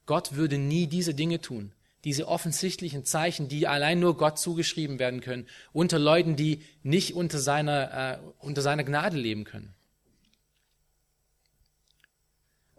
Gott 0.05 0.35
würde 0.35 0.57
nie 0.57 0.87
diese 0.87 1.13
Dinge 1.13 1.39
tun, 1.39 1.73
diese 2.03 2.27
offensichtlichen 2.27 3.05
Zeichen, 3.05 3.47
die 3.47 3.67
allein 3.67 3.99
nur 3.99 4.17
Gott 4.17 4.39
zugeschrieben 4.39 4.99
werden 4.99 5.21
können, 5.21 5.47
unter 5.71 5.99
Leuten, 5.99 6.35
die 6.35 6.63
nicht 6.81 7.13
unter 7.13 7.39
seiner, 7.39 8.13
äh, 8.13 8.19
unter 8.39 8.61
seiner 8.61 8.83
Gnade 8.83 9.17
leben 9.17 9.43
können. 9.43 9.76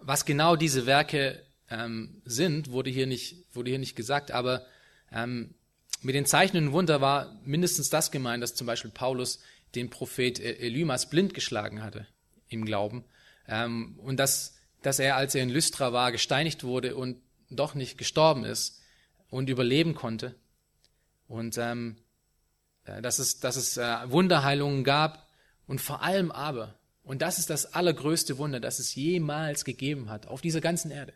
Was 0.01 0.25
genau 0.25 0.57
diese 0.57 0.87
Werke 0.87 1.43
ähm, 1.71 2.23
sind, 2.25 2.71
wurde 2.71 2.91
hier 2.91 3.07
nicht, 3.07 3.45
wurde 3.55 3.71
hier 3.71 3.79
nicht 3.79 3.97
gesagt, 3.97 4.31
aber 4.31 4.65
ähm, 5.13 5.55
mit 6.03 6.15
den 6.15 6.27
Zeichen 6.27 6.57
und 6.57 6.73
Wunder 6.73 7.01
war 7.01 7.37
mindestens 7.45 7.91
das 7.91 8.11
gemeint, 8.11 8.43
dass 8.43 8.55
zum 8.55 8.67
Beispiel 8.67 8.91
Paulus 8.91 9.41
den 9.75 9.91
Prophet 9.91 10.39
e-, 10.39 10.59
Elymas 10.59 11.11
blind 11.11 11.35
geschlagen 11.35 11.83
hatte 11.83 12.07
im 12.49 12.65
Glauben 12.65 13.05
ähm, 13.47 13.99
und 13.99 14.19
dass, 14.19 14.57
dass 14.83 14.99
er, 14.99 15.17
als 15.17 15.35
er 15.35 15.43
in 15.43 15.51
Lystra 15.51 15.93
war, 15.93 16.13
gesteinigt 16.13 16.65
wurde 16.65 16.97
und 16.97 17.21
doch 17.51 17.75
nicht 17.75 17.99
gestorben 17.99 18.45
ist 18.45 18.81
und 19.31 19.51
überleben 19.51 19.95
konnte. 19.95 20.35
Und 21.27 21.59
ähm, 21.59 21.97
äh, 22.85 23.03
dass 23.03 23.19
es, 23.19 23.41
dass 23.41 23.57
es 23.57 23.77
äh, 23.77 23.97
Wunderheilungen 24.11 24.85
gab 24.85 25.27
und 25.67 25.81
vor 25.81 26.03
allem 26.03 26.31
aber, 26.31 26.78
und 27.09 27.23
das 27.23 27.39
ist 27.39 27.49
das 27.49 27.73
allergrößte 27.73 28.37
Wunder, 28.37 28.61
das 28.61 28.79
es 28.79 28.95
jemals 28.95 29.65
gegeben 29.65 30.11
hat 30.11 30.27
auf 30.27 30.43
dieser 30.43 30.61
ganzen 30.61 30.91
Erde. 30.91 31.15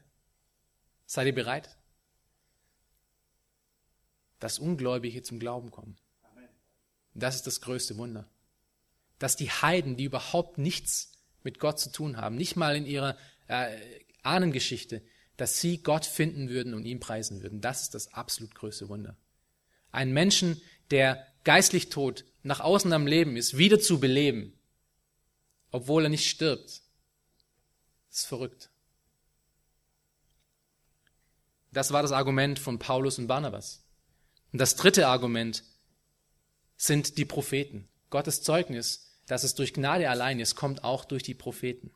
Seid 1.05 1.27
ihr 1.27 1.35
bereit? 1.35 1.77
Dass 4.41 4.59
Ungläubige 4.59 5.23
zum 5.23 5.39
Glauben 5.39 5.71
kommen. 5.71 5.99
Das 7.13 7.35
ist 7.35 7.47
das 7.47 7.61
größte 7.61 7.99
Wunder. 7.99 8.27
Dass 9.19 9.37
die 9.37 9.51
Heiden, 9.51 9.99
die 9.99 10.05
überhaupt 10.05 10.57
nichts 10.57 11.13
mit 11.43 11.59
Gott 11.59 11.79
zu 11.79 11.93
tun 11.93 12.17
haben, 12.17 12.37
nicht 12.37 12.57
mal 12.57 12.75
in 12.75 12.87
ihrer 12.87 13.19
äh, 13.49 13.79
Ahnengeschichte, 14.23 15.03
dass 15.37 15.61
sie 15.61 15.83
Gott 15.83 16.07
finden 16.07 16.49
würden 16.49 16.73
und 16.73 16.87
ihn 16.87 17.01
preisen 17.01 17.43
würden. 17.43 17.61
Das 17.61 17.83
ist 17.83 17.95
das 17.95 18.15
absolut 18.15 18.55
größte 18.55 18.89
Wunder. 18.89 19.19
Ein 19.91 20.15
Menschen, 20.15 20.59
der 20.91 21.27
geistlich 21.45 21.91
tot 21.91 22.25
nach 22.43 22.61
außen 22.61 22.95
am 22.95 23.07
Leben 23.07 23.37
ist, 23.37 23.59
wieder 23.59 23.79
zu 23.79 24.01
beleben, 24.01 24.55
obwohl 25.73 26.05
er 26.05 26.09
nicht 26.11 26.29
stirbt. 26.29 26.83
Das 28.09 28.21
ist 28.21 28.27
verrückt. 28.27 28.71
Das 31.73 31.91
war 31.91 32.03
das 32.03 32.13
Argument 32.13 32.59
von 32.59 32.79
Paulus 32.79 33.19
und 33.19 33.27
Barnabas. 33.27 33.83
Und 34.53 34.61
das 34.61 34.77
dritte 34.77 35.09
Argument 35.09 35.65
sind 36.77 37.17
die 37.17 37.25
Propheten. 37.25 37.89
Gottes 38.11 38.43
Zeugnis, 38.43 39.19
dass 39.27 39.43
es 39.43 39.55
durch 39.55 39.73
Gnade 39.73 40.09
allein 40.11 40.39
ist, 40.39 40.55
kommt 40.55 40.85
auch 40.85 41.07
durch 41.07 41.23
die 41.23 41.35
Propheten. 41.35 41.91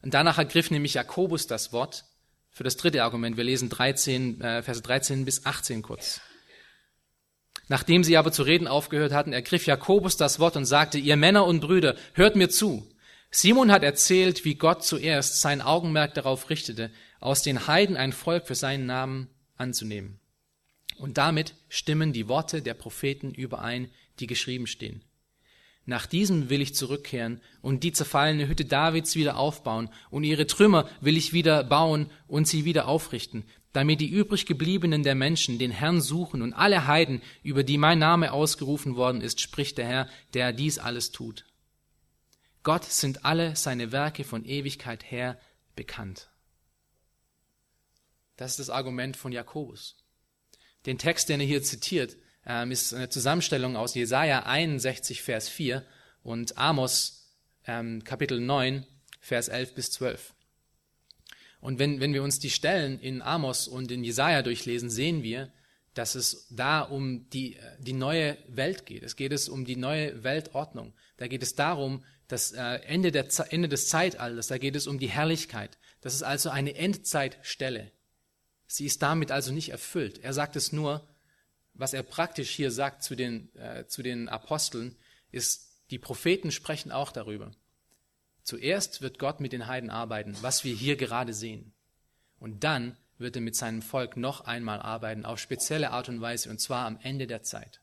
Und 0.00 0.14
danach 0.14 0.38
ergriff 0.38 0.70
nämlich 0.70 0.94
Jakobus 0.94 1.46
das 1.46 1.72
Wort 1.72 2.06
für 2.50 2.64
das 2.64 2.76
dritte 2.76 3.02
Argument. 3.02 3.36
Wir 3.36 3.44
lesen 3.44 3.68
13, 3.68 4.40
äh, 4.40 4.62
Verse 4.62 4.80
13 4.80 5.26
bis 5.26 5.44
18 5.44 5.82
kurz. 5.82 6.20
Nachdem 7.68 8.02
sie 8.02 8.16
aber 8.16 8.32
zu 8.32 8.42
reden 8.42 8.66
aufgehört 8.66 9.12
hatten, 9.12 9.32
ergriff 9.32 9.66
Jakobus 9.66 10.16
das 10.16 10.40
Wort 10.40 10.56
und 10.56 10.64
sagte, 10.64 10.98
ihr 10.98 11.16
Männer 11.16 11.44
und 11.46 11.60
Brüder, 11.60 11.96
hört 12.14 12.34
mir 12.34 12.48
zu. 12.48 12.86
Simon 13.30 13.70
hat 13.70 13.82
erzählt, 13.82 14.44
wie 14.46 14.54
Gott 14.54 14.84
zuerst 14.84 15.40
sein 15.40 15.60
Augenmerk 15.60 16.14
darauf 16.14 16.48
richtete, 16.48 16.90
aus 17.20 17.42
den 17.42 17.66
Heiden 17.66 17.96
ein 17.96 18.12
Volk 18.12 18.46
für 18.46 18.54
seinen 18.54 18.86
Namen 18.86 19.28
anzunehmen. 19.56 20.18
Und 20.96 21.18
damit 21.18 21.54
stimmen 21.68 22.12
die 22.12 22.26
Worte 22.26 22.62
der 22.62 22.74
Propheten 22.74 23.32
überein, 23.32 23.90
die 24.18 24.26
geschrieben 24.26 24.66
stehen. 24.66 25.04
Nach 25.84 26.06
diesem 26.06 26.50
will 26.50 26.60
ich 26.60 26.74
zurückkehren 26.74 27.40
und 27.62 27.82
die 27.82 27.92
zerfallene 27.92 28.46
Hütte 28.46 28.66
Davids 28.66 29.14
wieder 29.14 29.38
aufbauen 29.38 29.88
und 30.10 30.24
ihre 30.24 30.46
Trümmer 30.46 30.86
will 31.00 31.16
ich 31.16 31.32
wieder 31.32 31.64
bauen 31.64 32.10
und 32.26 32.46
sie 32.46 32.66
wieder 32.66 32.88
aufrichten, 32.88 33.44
damit 33.72 34.00
die 34.00 34.08
übrig 34.08 34.46
gebliebenen 34.46 35.02
der 35.02 35.14
Menschen 35.14 35.58
den 35.58 35.70
Herrn 35.70 36.00
suchen 36.00 36.42
und 36.42 36.52
alle 36.52 36.86
Heiden, 36.86 37.22
über 37.42 37.62
die 37.62 37.78
mein 37.78 37.98
Name 37.98 38.32
ausgerufen 38.32 38.96
worden 38.96 39.20
ist, 39.20 39.40
spricht 39.40 39.78
der 39.78 39.86
Herr, 39.86 40.08
der 40.34 40.52
dies 40.52 40.78
alles 40.78 41.12
tut. 41.12 41.44
Gott 42.62 42.84
sind 42.84 43.24
alle 43.24 43.56
seine 43.56 43.92
Werke 43.92 44.24
von 44.24 44.44
Ewigkeit 44.44 45.10
her 45.10 45.38
bekannt. 45.76 46.28
Das 48.36 48.52
ist 48.52 48.58
das 48.60 48.70
Argument 48.70 49.16
von 49.16 49.32
Jakobus. 49.32 49.96
Den 50.86 50.98
Text, 50.98 51.28
den 51.28 51.40
er 51.40 51.46
hier 51.46 51.62
zitiert, 51.62 52.16
ähm, 52.46 52.70
ist 52.70 52.94
eine 52.94 53.08
Zusammenstellung 53.08 53.76
aus 53.76 53.94
Jesaja 53.94 54.44
61, 54.44 55.22
Vers 55.22 55.48
4 55.48 55.84
und 56.22 56.56
Amos 56.56 57.34
ähm, 57.66 58.02
Kapitel 58.04 58.40
9, 58.40 58.86
Vers 59.20 59.48
11 59.48 59.74
bis 59.74 59.90
12. 59.92 60.34
Und 61.60 61.78
wenn, 61.78 62.00
wenn 62.00 62.14
wir 62.14 62.22
uns 62.22 62.38
die 62.38 62.50
Stellen 62.50 63.00
in 63.00 63.22
Amos 63.22 63.68
und 63.68 63.90
in 63.90 64.04
Jesaja 64.04 64.42
durchlesen, 64.42 64.90
sehen 64.90 65.22
wir, 65.22 65.52
dass 65.94 66.14
es 66.14 66.46
da 66.50 66.82
um 66.82 67.28
die, 67.30 67.56
die 67.80 67.92
neue 67.92 68.38
Welt 68.46 68.86
geht. 68.86 69.02
Es 69.02 69.16
geht 69.16 69.32
es 69.32 69.48
um 69.48 69.64
die 69.64 69.76
neue 69.76 70.22
Weltordnung. 70.22 70.94
Da 71.16 71.26
geht 71.26 71.42
es 71.42 71.56
darum, 71.56 72.04
das 72.28 72.52
äh, 72.52 72.62
Ende, 72.86 73.10
der, 73.10 73.26
Ende 73.50 73.68
des 73.68 73.88
Zeitalters, 73.88 74.46
da 74.46 74.58
geht 74.58 74.76
es 74.76 74.86
um 74.86 74.98
die 74.98 75.08
Herrlichkeit. 75.08 75.78
Das 76.00 76.14
ist 76.14 76.22
also 76.22 76.50
eine 76.50 76.76
Endzeitstelle. 76.76 77.90
Sie 78.66 78.86
ist 78.86 79.02
damit 79.02 79.32
also 79.32 79.52
nicht 79.52 79.70
erfüllt. 79.70 80.18
Er 80.18 80.34
sagt 80.34 80.54
es 80.54 80.72
nur, 80.72 81.08
was 81.72 81.94
er 81.94 82.02
praktisch 82.02 82.50
hier 82.50 82.70
sagt 82.70 83.02
zu 83.02 83.16
den, 83.16 83.54
äh, 83.56 83.86
zu 83.86 84.02
den 84.02 84.28
Aposteln, 84.28 84.96
ist, 85.32 85.72
die 85.90 85.98
Propheten 85.98 86.52
sprechen 86.52 86.92
auch 86.92 87.10
darüber. 87.10 87.50
Zuerst 88.48 89.02
wird 89.02 89.18
Gott 89.18 89.40
mit 89.40 89.52
den 89.52 89.66
Heiden 89.66 89.90
arbeiten, 89.90 90.34
was 90.40 90.64
wir 90.64 90.74
hier 90.74 90.96
gerade 90.96 91.34
sehen. 91.34 91.74
Und 92.40 92.64
dann 92.64 92.96
wird 93.18 93.36
er 93.36 93.42
mit 93.42 93.54
seinem 93.54 93.82
Volk 93.82 94.16
noch 94.16 94.40
einmal 94.40 94.80
arbeiten, 94.80 95.26
auf 95.26 95.38
spezielle 95.38 95.90
Art 95.90 96.08
und 96.08 96.22
Weise, 96.22 96.48
und 96.48 96.58
zwar 96.58 96.86
am 96.86 96.98
Ende 97.02 97.26
der 97.26 97.42
Zeit. 97.42 97.82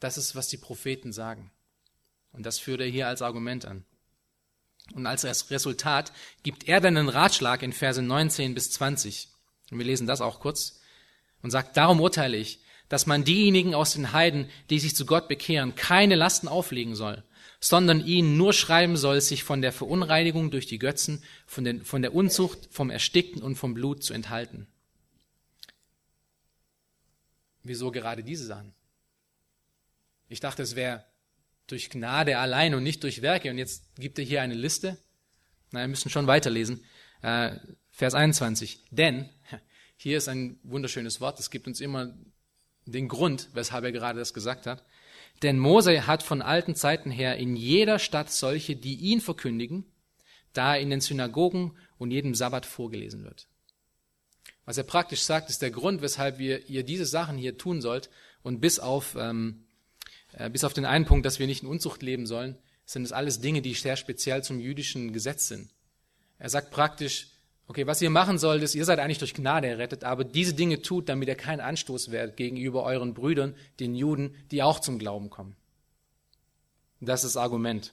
Das 0.00 0.16
ist, 0.16 0.36
was 0.36 0.48
die 0.48 0.56
Propheten 0.56 1.12
sagen. 1.12 1.50
Und 2.32 2.46
das 2.46 2.58
führt 2.58 2.80
er 2.80 2.86
hier 2.86 3.08
als 3.08 3.20
Argument 3.20 3.66
an. 3.66 3.84
Und 4.94 5.06
als 5.06 5.50
Resultat 5.50 6.10
gibt 6.42 6.66
er 6.66 6.80
dann 6.80 6.96
einen 6.96 7.10
Ratschlag 7.10 7.62
in 7.62 7.74
Verse 7.74 8.00
19 8.00 8.54
bis 8.54 8.70
20. 8.70 9.28
Und 9.70 9.76
wir 9.76 9.84
lesen 9.84 10.06
das 10.06 10.22
auch 10.22 10.40
kurz. 10.40 10.80
Und 11.42 11.50
sagt, 11.50 11.76
darum 11.76 12.00
urteile 12.00 12.38
ich, 12.38 12.60
dass 12.88 13.04
man 13.04 13.22
diejenigen 13.22 13.74
aus 13.74 13.92
den 13.92 14.14
Heiden, 14.14 14.48
die 14.70 14.78
sich 14.78 14.96
zu 14.96 15.04
Gott 15.04 15.28
bekehren, 15.28 15.74
keine 15.74 16.14
Lasten 16.14 16.48
auflegen 16.48 16.94
soll, 16.94 17.22
sondern 17.60 18.04
ihnen 18.04 18.36
nur 18.36 18.52
schreiben 18.52 18.96
soll, 18.96 19.20
sich 19.20 19.42
von 19.42 19.62
der 19.62 19.72
Verunreinigung 19.72 20.50
durch 20.50 20.66
die 20.66 20.78
Götzen, 20.78 21.22
von, 21.46 21.64
den, 21.64 21.84
von 21.84 22.02
der 22.02 22.14
Unzucht, 22.14 22.68
vom 22.70 22.90
Erstickten 22.90 23.42
und 23.42 23.56
vom 23.56 23.74
Blut 23.74 24.02
zu 24.04 24.14
enthalten. 24.14 24.68
Wieso 27.64 27.90
gerade 27.90 28.22
diese 28.22 28.46
Sachen? 28.46 28.72
Ich 30.28 30.40
dachte, 30.40 30.62
es 30.62 30.76
wäre 30.76 31.04
durch 31.66 31.90
Gnade 31.90 32.38
allein 32.38 32.74
und 32.74 32.82
nicht 32.82 33.02
durch 33.02 33.22
Werke. 33.22 33.50
Und 33.50 33.58
jetzt 33.58 33.94
gibt 33.96 34.18
er 34.18 34.24
hier 34.24 34.42
eine 34.42 34.54
Liste. 34.54 34.98
Na, 35.70 35.80
wir 35.80 35.88
müssen 35.88 36.10
schon 36.10 36.26
weiterlesen. 36.26 36.84
Äh, 37.22 37.56
Vers 37.90 38.14
21. 38.14 38.84
Denn, 38.90 39.28
hier 39.96 40.18
ist 40.18 40.28
ein 40.28 40.58
wunderschönes 40.62 41.20
Wort, 41.20 41.40
es 41.40 41.50
gibt 41.50 41.66
uns 41.66 41.80
immer 41.80 42.14
den 42.86 43.08
Grund, 43.08 43.50
weshalb 43.52 43.84
er 43.84 43.92
gerade 43.92 44.18
das 44.18 44.32
gesagt 44.32 44.66
hat. 44.66 44.84
Denn 45.42 45.58
Mose 45.58 46.06
hat 46.06 46.22
von 46.22 46.42
alten 46.42 46.74
Zeiten 46.74 47.10
her 47.10 47.36
in 47.36 47.54
jeder 47.54 47.98
Stadt 47.98 48.30
solche, 48.30 48.74
die 48.76 48.96
ihn 48.96 49.20
verkündigen, 49.20 49.84
da 50.52 50.74
in 50.74 50.90
den 50.90 51.00
Synagogen 51.00 51.76
und 51.96 52.10
jedem 52.10 52.34
Sabbat 52.34 52.66
vorgelesen 52.66 53.24
wird. 53.24 53.48
Was 54.64 54.78
er 54.78 54.84
praktisch 54.84 55.22
sagt, 55.22 55.48
ist 55.48 55.62
der 55.62 55.70
Grund, 55.70 56.02
weshalb 56.02 56.38
wir, 56.38 56.68
ihr 56.68 56.82
diese 56.82 57.06
Sachen 57.06 57.38
hier 57.38 57.56
tun 57.56 57.80
sollt 57.80 58.10
und 58.42 58.60
bis 58.60 58.78
auf 58.78 59.16
ähm, 59.18 59.64
äh, 60.32 60.50
bis 60.50 60.64
auf 60.64 60.74
den 60.74 60.84
einen 60.84 61.04
Punkt, 61.04 61.26
dass 61.26 61.38
wir 61.38 61.46
nicht 61.46 61.62
in 61.62 61.68
Unzucht 61.68 62.02
leben 62.02 62.26
sollen, 62.26 62.58
sind 62.84 63.04
es 63.04 63.12
alles 63.12 63.40
Dinge, 63.40 63.62
die 63.62 63.74
sehr 63.74 63.96
speziell 63.96 64.42
zum 64.42 64.60
jüdischen 64.60 65.12
Gesetz 65.12 65.48
sind. 65.48 65.70
Er 66.38 66.48
sagt 66.48 66.70
praktisch, 66.70 67.28
Okay, 67.70 67.86
was 67.86 68.00
ihr 68.00 68.08
machen 68.08 68.38
sollt, 68.38 68.62
ist, 68.62 68.74
ihr 68.74 68.86
seid 68.86 68.98
eigentlich 68.98 69.18
durch 69.18 69.34
Gnade 69.34 69.68
errettet, 69.68 70.02
aber 70.02 70.24
diese 70.24 70.54
Dinge 70.54 70.80
tut, 70.80 71.10
damit 71.10 71.28
ihr 71.28 71.34
keinen 71.34 71.60
Anstoß 71.60 72.10
werdet 72.10 72.38
gegenüber 72.38 72.82
euren 72.84 73.12
Brüdern, 73.12 73.54
den 73.78 73.94
Juden, 73.94 74.34
die 74.50 74.62
auch 74.62 74.80
zum 74.80 74.98
Glauben 74.98 75.28
kommen. 75.28 75.54
Das 77.00 77.24
ist 77.24 77.34
das 77.34 77.42
Argument. 77.42 77.92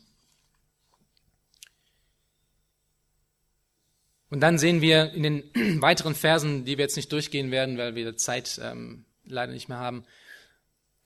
Und 4.29 4.39
dann 4.39 4.57
sehen 4.57 4.79
wir 4.81 5.11
in 5.11 5.23
den 5.23 5.43
weiteren 5.81 6.15
Versen, 6.15 6.63
die 6.63 6.77
wir 6.77 6.85
jetzt 6.85 6.95
nicht 6.95 7.11
durchgehen 7.11 7.51
werden, 7.51 7.77
weil 7.77 7.95
wir 7.95 8.15
Zeit 8.15 8.59
ähm, 8.63 9.03
leider 9.25 9.51
nicht 9.51 9.67
mehr 9.67 9.77
haben, 9.77 10.05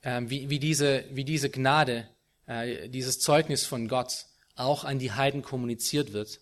äh, 0.02 0.22
wie, 0.26 0.48
wie, 0.48 0.60
diese, 0.60 1.04
wie 1.10 1.24
diese 1.24 1.50
Gnade, 1.50 2.08
äh, 2.46 2.88
dieses 2.88 3.18
Zeugnis 3.18 3.66
von 3.66 3.88
Gott 3.88 4.26
auch 4.54 4.84
an 4.84 5.00
die 5.00 5.10
Heiden 5.10 5.42
kommuniziert 5.42 6.12
wird. 6.12 6.40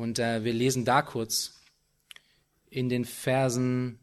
Und 0.00 0.18
äh, 0.18 0.44
wir 0.44 0.54
lesen 0.54 0.86
da 0.86 1.02
kurz 1.02 1.60
in 2.70 2.88
den 2.88 3.04
Versen 3.04 3.98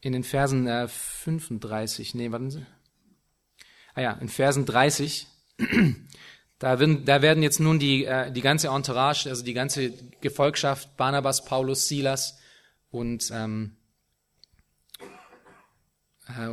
in 0.00 0.12
den 0.12 0.24
Versen 0.24 0.66
äh, 0.66 0.88
35, 0.88 2.16
nee, 2.16 2.32
warten 2.32 2.50
Sie. 2.50 2.66
Ah 3.94 4.00
ja, 4.00 4.12
in 4.14 4.28
Versen 4.28 4.66
30 4.66 5.28
da 6.58 6.80
werden, 6.80 7.04
da 7.04 7.22
werden 7.22 7.44
jetzt 7.44 7.60
nun 7.60 7.78
die, 7.78 8.04
äh, 8.04 8.32
die 8.32 8.40
ganze 8.40 8.70
Entourage, 8.70 9.28
also 9.28 9.44
die 9.44 9.54
ganze 9.54 9.92
Gefolgschaft, 10.20 10.96
Barnabas, 10.96 11.44
Paulus, 11.44 11.86
Silas 11.86 12.40
und, 12.90 13.30
ähm, 13.32 13.76
äh, 16.26 16.48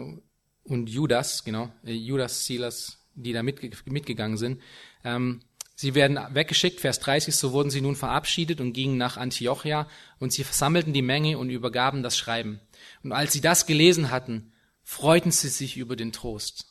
und 0.64 0.90
Judas, 0.92 1.44
genau, 1.44 1.72
äh, 1.84 1.94
Judas, 1.94 2.46
Silas, 2.46 3.01
die 3.22 3.34
da 3.34 3.44
mitge 3.44 3.72
mitgegangen 3.86 4.38
sind, 4.38 4.62
ähm, 5.04 5.42
Sie 5.82 5.96
werden 5.96 6.20
weggeschickt, 6.30 6.80
Vers 6.80 7.00
30, 7.00 7.36
so 7.36 7.54
wurden 7.54 7.72
sie 7.72 7.82
nun 7.82 7.96
verabschiedet 7.96 8.62
und 8.62 8.74
gingen 8.74 8.98
nach 8.98 9.18
Antiochia 9.18 9.88
und 10.20 10.32
sie 10.32 10.44
versammelten 10.44 10.94
die 10.94 11.02
Menge 11.02 11.40
und 11.40 11.50
übergaben 11.50 12.04
das 12.04 12.16
Schreiben. 12.16 12.60
Und 13.02 13.14
als 13.14 13.34
sie 13.34 13.42
das 13.42 13.66
gelesen 13.66 14.12
hatten, 14.12 14.52
freuten 14.84 15.32
sie 15.32 15.48
sich 15.48 15.78
über 15.78 15.96
den 15.96 16.12
Trost. 16.12 16.68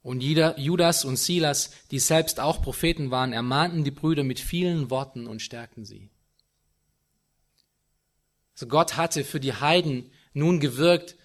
Und 0.00 0.20
Judas 0.22 1.04
und 1.04 1.16
Silas, 1.16 1.72
die 1.90 1.98
selbst 1.98 2.38
auch 2.38 2.62
Propheten 2.62 3.10
waren, 3.10 3.32
ermahnten 3.32 3.82
die 3.82 3.90
Brüder 3.90 4.22
mit 4.22 4.38
vielen 4.38 4.90
Worten 4.90 5.26
und 5.26 5.42
stärkten 5.42 5.84
sie. 5.84 6.08
Also 8.54 8.68
Gott 8.68 8.96
hatte 8.96 9.24
für 9.24 9.40
die 9.40 9.54
Heiden 9.54 10.12
nun 10.34 10.60
gewirkt 10.60 11.16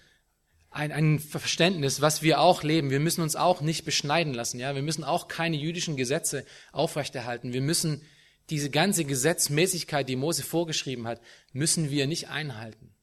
ein, 0.76 0.92
ein 0.92 1.18
Verständnis, 1.18 2.02
was 2.02 2.20
wir 2.20 2.38
auch 2.38 2.62
leben. 2.62 2.90
Wir 2.90 3.00
müssen 3.00 3.22
uns 3.22 3.34
auch 3.34 3.62
nicht 3.62 3.86
beschneiden 3.86 4.34
lassen. 4.34 4.60
Ja, 4.60 4.74
wir 4.74 4.82
müssen 4.82 5.04
auch 5.04 5.26
keine 5.26 5.56
jüdischen 5.56 5.96
Gesetze 5.96 6.44
aufrechterhalten. 6.70 7.54
Wir 7.54 7.62
müssen 7.62 8.02
diese 8.50 8.68
ganze 8.68 9.06
Gesetzmäßigkeit, 9.06 10.06
die 10.06 10.16
Mose 10.16 10.42
vorgeschrieben 10.42 11.06
hat, 11.06 11.22
müssen 11.52 11.90
wir 11.90 12.06
nicht 12.06 12.28
einhalten, 12.28 12.94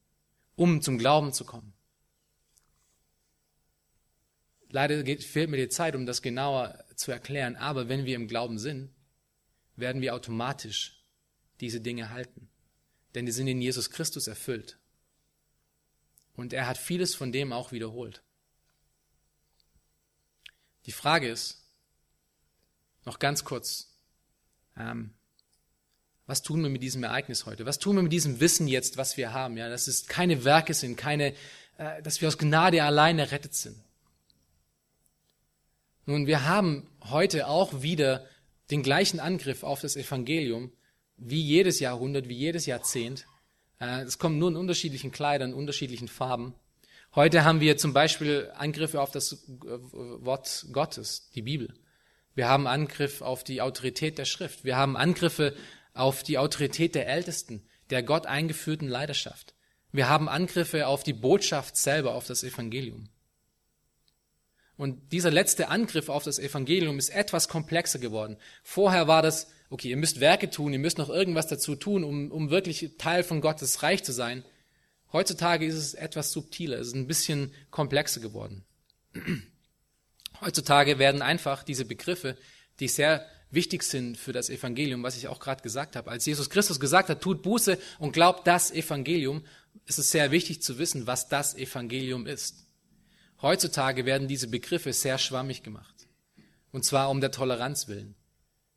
um 0.55 0.83
zum 0.83 0.99
Glauben 0.99 1.33
zu 1.33 1.45
kommen. 1.45 1.73
Leider 4.69 5.01
geht, 5.01 5.23
fehlt 5.23 5.49
mir 5.49 5.57
die 5.57 5.69
Zeit, 5.69 5.95
um 5.95 6.05
das 6.05 6.21
genauer 6.21 6.83
zu 6.95 7.11
erklären, 7.11 7.55
aber 7.55 7.89
wenn 7.89 8.05
wir 8.05 8.15
im 8.15 8.27
Glauben 8.27 8.59
sind, 8.59 8.91
werden 9.75 10.01
wir 10.01 10.13
automatisch 10.13 11.03
diese 11.59 11.81
Dinge 11.81 12.11
halten. 12.11 12.49
Denn 13.15 13.25
die 13.25 13.31
sind 13.31 13.47
in 13.47 13.61
Jesus 13.61 13.89
Christus 13.89 14.27
erfüllt. 14.27 14.77
Und 16.35 16.53
er 16.53 16.67
hat 16.67 16.77
vieles 16.77 17.15
von 17.15 17.31
dem 17.31 17.53
auch 17.53 17.71
wiederholt. 17.71 18.23
Die 20.85 20.91
Frage 20.91 21.29
ist, 21.29 21.63
noch 23.05 23.19
ganz 23.19 23.43
kurz, 23.43 23.95
ähm, 24.77 25.13
was 26.25 26.41
tun 26.41 26.63
wir 26.63 26.69
mit 26.69 26.81
diesem 26.81 27.03
Ereignis 27.03 27.45
heute? 27.45 27.65
Was 27.65 27.79
tun 27.79 27.97
wir 27.97 28.03
mit 28.03 28.13
diesem 28.13 28.39
Wissen 28.39 28.67
jetzt, 28.67 28.97
was 28.97 29.17
wir 29.17 29.33
haben? 29.33 29.57
Ja, 29.57 29.69
dass 29.69 29.87
es 29.87 30.07
keine 30.07 30.45
Werke 30.45 30.73
sind, 30.73 30.95
keine, 30.95 31.33
äh, 31.77 32.01
dass 32.01 32.21
wir 32.21 32.27
aus 32.27 32.37
Gnade 32.37 32.83
allein 32.83 33.19
errettet 33.19 33.53
sind. 33.53 33.77
Nun, 36.05 36.27
wir 36.27 36.45
haben 36.45 36.89
heute 37.01 37.47
auch 37.47 37.81
wieder 37.81 38.25
den 38.71 38.83
gleichen 38.83 39.19
Angriff 39.19 39.63
auf 39.63 39.81
das 39.81 39.95
Evangelium 39.95 40.71
wie 41.17 41.41
jedes 41.41 41.79
Jahrhundert, 41.79 42.27
wie 42.27 42.37
jedes 42.37 42.65
Jahrzehnt. 42.65 43.25
Äh, 43.83 44.03
es 44.03 44.17
kommt 44.17 44.37
nur 44.37 44.49
in 44.49 44.55
unterschiedlichen 44.55 45.11
Kleidern, 45.11 45.53
unterschiedlichen 45.53 46.07
Farben. 46.07 46.53
Heute 47.15 47.43
haben 47.43 47.59
wir 47.59 47.77
zum 47.77 47.93
Beispiel 47.93 48.51
Angriffe 48.55 49.01
auf 49.01 49.11
das 49.11 49.33
äh, 49.33 49.37
Wort 49.65 50.67
Gottes, 50.71 51.29
die 51.35 51.41
Bibel. 51.41 51.73
Wir 52.35 52.47
haben 52.47 52.65
Angriff 52.65 53.21
auf 53.21 53.43
die 53.43 53.61
Autorität 53.61 54.17
der 54.17 54.25
Schrift. 54.25 54.63
Wir 54.63 54.77
haben 54.77 54.97
Angriffe 54.97 55.55
auf 55.93 56.23
die 56.23 56.37
Autorität 56.39 56.95
der 56.95 57.07
Ältesten, 57.07 57.63
der 57.91 58.01
Gott 58.01 58.25
eingeführten 58.25 58.87
Leidenschaft. 58.87 59.53
Wir 59.91 60.09
haben 60.09 60.27
Angriffe 60.27 60.87
auf 60.87 61.03
die 61.03 61.13
Botschaft 61.13 61.77
selber, 61.77 62.15
auf 62.15 62.25
das 62.25 62.43
Evangelium. 62.43 63.09
Und 64.75 65.11
dieser 65.11 65.29
letzte 65.29 65.67
Angriff 65.67 66.09
auf 66.09 66.23
das 66.23 66.39
Evangelium 66.39 66.97
ist 66.97 67.09
etwas 67.09 67.47
komplexer 67.47 67.99
geworden. 67.99 68.37
Vorher 68.63 69.07
war 69.07 69.21
das, 69.21 69.51
okay, 69.73 69.89
ihr 69.89 69.97
müsst 69.97 70.19
Werke 70.19 70.51
tun, 70.51 70.71
ihr 70.71 70.77
müsst 70.77 70.99
noch 70.99 71.09
irgendwas 71.09 71.47
dazu 71.47 71.75
tun, 71.75 72.03
um, 72.03 72.31
um 72.31 72.51
wirklich 72.51 72.91
Teil 72.99 73.23
von 73.23 73.41
Gottes 73.41 73.81
Reich 73.81 74.03
zu 74.03 74.11
sein. 74.11 74.45
Heutzutage 75.11 75.65
ist 75.65 75.73
es 75.73 75.95
etwas 75.95 76.31
subtiler, 76.31 76.77
es 76.77 76.87
ist 76.87 76.95
ein 76.95 77.07
bisschen 77.07 77.51
komplexer 77.71 78.21
geworden. 78.21 78.65
Heutzutage 80.41 80.99
werden 80.99 81.23
einfach 81.23 81.63
diese 81.63 81.85
Begriffe, 81.85 82.37
die 82.79 82.87
sehr 82.87 83.25
wichtig 83.49 83.81
sind 83.81 84.15
für 84.15 84.31
das 84.31 84.51
Evangelium, 84.51 85.01
was 85.01 85.17
ich 85.17 85.27
auch 85.27 85.39
gerade 85.39 85.63
gesagt 85.63 85.95
habe. 85.95 86.11
Als 86.11 86.27
Jesus 86.27 86.51
Christus 86.51 86.79
gesagt 86.79 87.09
hat, 87.09 87.21
tut 87.21 87.41
Buße 87.41 87.79
und 87.97 88.13
glaubt 88.13 88.45
das 88.45 88.69
Evangelium, 88.69 89.43
ist 89.87 89.97
es 89.97 90.11
sehr 90.11 90.29
wichtig 90.29 90.61
zu 90.61 90.77
wissen, 90.77 91.07
was 91.07 91.29
das 91.29 91.55
Evangelium 91.55 92.27
ist. 92.27 92.67
Heutzutage 93.41 94.05
werden 94.05 94.27
diese 94.27 94.47
Begriffe 94.47 94.93
sehr 94.93 95.17
schwammig 95.17 95.63
gemacht. 95.63 96.07
Und 96.71 96.85
zwar 96.85 97.09
um 97.09 97.21
der 97.21 97.31
Toleranz 97.31 97.87
willen. 97.87 98.13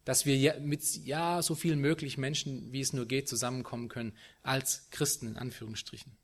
Dass 0.06 0.24
wir 0.24 0.58
mit 0.60 0.82
ja 1.04 1.42
so 1.42 1.54
viel 1.54 1.76
möglich 1.76 2.16
Menschen, 2.16 2.72
wie 2.72 2.80
es 2.80 2.94
nur 2.94 3.04
geht, 3.04 3.28
zusammenkommen 3.28 3.88
können, 3.88 4.14
als 4.42 4.88
Christen 4.90 5.26
in 5.28 5.36
Anführungsstrichen. 5.36 6.16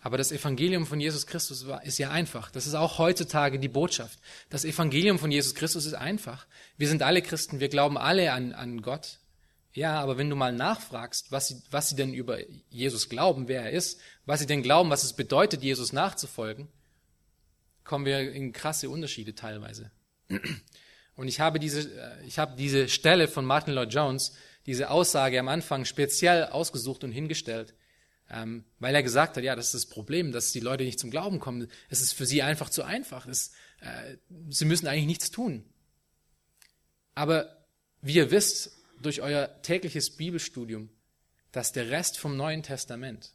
Aber 0.00 0.18
das 0.18 0.32
Evangelium 0.32 0.86
von 0.86 0.98
Jesus 0.98 1.26
Christus 1.26 1.64
ist 1.84 1.98
ja 1.98 2.10
einfach. 2.10 2.50
Das 2.50 2.66
ist 2.66 2.74
auch 2.74 2.98
heutzutage 2.98 3.60
die 3.60 3.68
Botschaft. 3.68 4.18
Das 4.50 4.64
Evangelium 4.64 5.18
von 5.18 5.30
Jesus 5.30 5.54
Christus 5.54 5.84
ist 5.84 5.94
einfach. 5.94 6.46
Wir 6.76 6.88
sind 6.88 7.02
alle 7.02 7.22
Christen, 7.22 7.60
wir 7.60 7.68
glauben 7.68 7.98
alle 7.98 8.32
an, 8.32 8.52
an 8.52 8.82
Gott. 8.82 9.18
Ja, 9.74 10.00
aber 10.00 10.18
wenn 10.18 10.28
du 10.28 10.36
mal 10.36 10.52
nachfragst, 10.52 11.30
was 11.30 11.48
sie, 11.48 11.62
was 11.70 11.88
sie 11.88 11.96
denn 11.96 12.14
über 12.14 12.38
Jesus 12.68 13.08
glauben, 13.08 13.48
wer 13.48 13.62
er 13.62 13.70
ist, 13.70 14.00
was 14.26 14.40
sie 14.40 14.46
denn 14.46 14.62
glauben, 14.62 14.90
was 14.90 15.04
es 15.04 15.12
bedeutet, 15.12 15.62
Jesus 15.62 15.92
nachzufolgen, 15.92 16.68
kommen 17.84 18.04
wir 18.04 18.32
in 18.32 18.52
krasse 18.52 18.90
Unterschiede 18.90 19.34
teilweise. 19.34 19.90
Und 21.14 21.28
ich 21.28 21.40
habe 21.40 21.58
diese, 21.58 21.90
äh, 21.90 22.26
ich 22.26 22.38
habe 22.38 22.56
diese 22.56 22.88
Stelle 22.88 23.28
von 23.28 23.44
Martin 23.44 23.74
Lloyd 23.74 23.92
Jones, 23.92 24.32
diese 24.66 24.90
Aussage 24.90 25.38
am 25.38 25.48
Anfang 25.48 25.84
speziell 25.84 26.46
ausgesucht 26.46 27.04
und 27.04 27.12
hingestellt, 27.12 27.74
ähm, 28.30 28.64
weil 28.78 28.94
er 28.94 29.02
gesagt 29.02 29.36
hat, 29.36 29.44
ja, 29.44 29.56
das 29.56 29.66
ist 29.66 29.74
das 29.74 29.86
Problem, 29.86 30.32
dass 30.32 30.52
die 30.52 30.60
Leute 30.60 30.84
nicht 30.84 31.00
zum 31.00 31.10
Glauben 31.10 31.40
kommen. 31.40 31.68
Es 31.90 32.00
ist 32.00 32.12
für 32.12 32.26
sie 32.26 32.42
einfach 32.42 32.70
zu 32.70 32.82
einfach. 32.82 33.26
Es, 33.26 33.52
äh, 33.80 34.16
sie 34.48 34.64
müssen 34.64 34.86
eigentlich 34.86 35.06
nichts 35.06 35.30
tun. 35.30 35.64
Aber 37.14 37.66
wie 38.00 38.14
ihr 38.14 38.30
wisst, 38.30 38.72
durch 39.00 39.20
euer 39.20 39.60
tägliches 39.62 40.16
Bibelstudium, 40.16 40.88
dass 41.50 41.72
der 41.72 41.90
Rest 41.90 42.18
vom 42.18 42.36
Neuen 42.36 42.62
Testament 42.62 43.32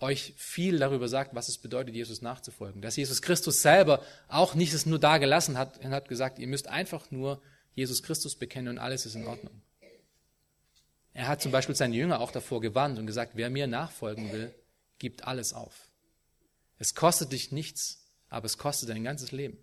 euch 0.00 0.34
viel 0.36 0.78
darüber 0.78 1.08
sagt, 1.08 1.34
was 1.34 1.48
es 1.48 1.58
bedeutet, 1.58 1.94
Jesus 1.94 2.20
nachzufolgen. 2.20 2.82
Dass 2.82 2.96
Jesus 2.96 3.22
Christus 3.22 3.62
selber 3.62 4.02
auch 4.28 4.54
nicht 4.54 4.72
es 4.72 4.86
nur 4.86 4.98
da 4.98 5.18
gelassen 5.18 5.56
hat 5.56 5.78
und 5.78 5.90
hat 5.92 6.08
gesagt, 6.08 6.38
ihr 6.38 6.46
müsst 6.46 6.68
einfach 6.68 7.10
nur 7.10 7.40
Jesus 7.74 8.02
Christus 8.02 8.36
bekennen 8.36 8.68
und 8.68 8.78
alles 8.78 9.06
ist 9.06 9.14
in 9.14 9.26
Ordnung. 9.26 9.62
Er 11.12 11.28
hat 11.28 11.40
zum 11.40 11.52
Beispiel 11.52 11.76
seine 11.76 11.94
Jünger 11.94 12.20
auch 12.20 12.32
davor 12.32 12.60
gewarnt 12.60 12.98
und 12.98 13.06
gesagt, 13.06 13.32
wer 13.34 13.48
mir 13.50 13.66
nachfolgen 13.66 14.32
will, 14.32 14.54
gibt 14.98 15.24
alles 15.24 15.52
auf. 15.52 15.88
Es 16.78 16.94
kostet 16.94 17.32
dich 17.32 17.52
nichts, 17.52 18.04
aber 18.28 18.46
es 18.46 18.58
kostet 18.58 18.88
dein 18.88 19.04
ganzes 19.04 19.30
Leben. 19.30 19.58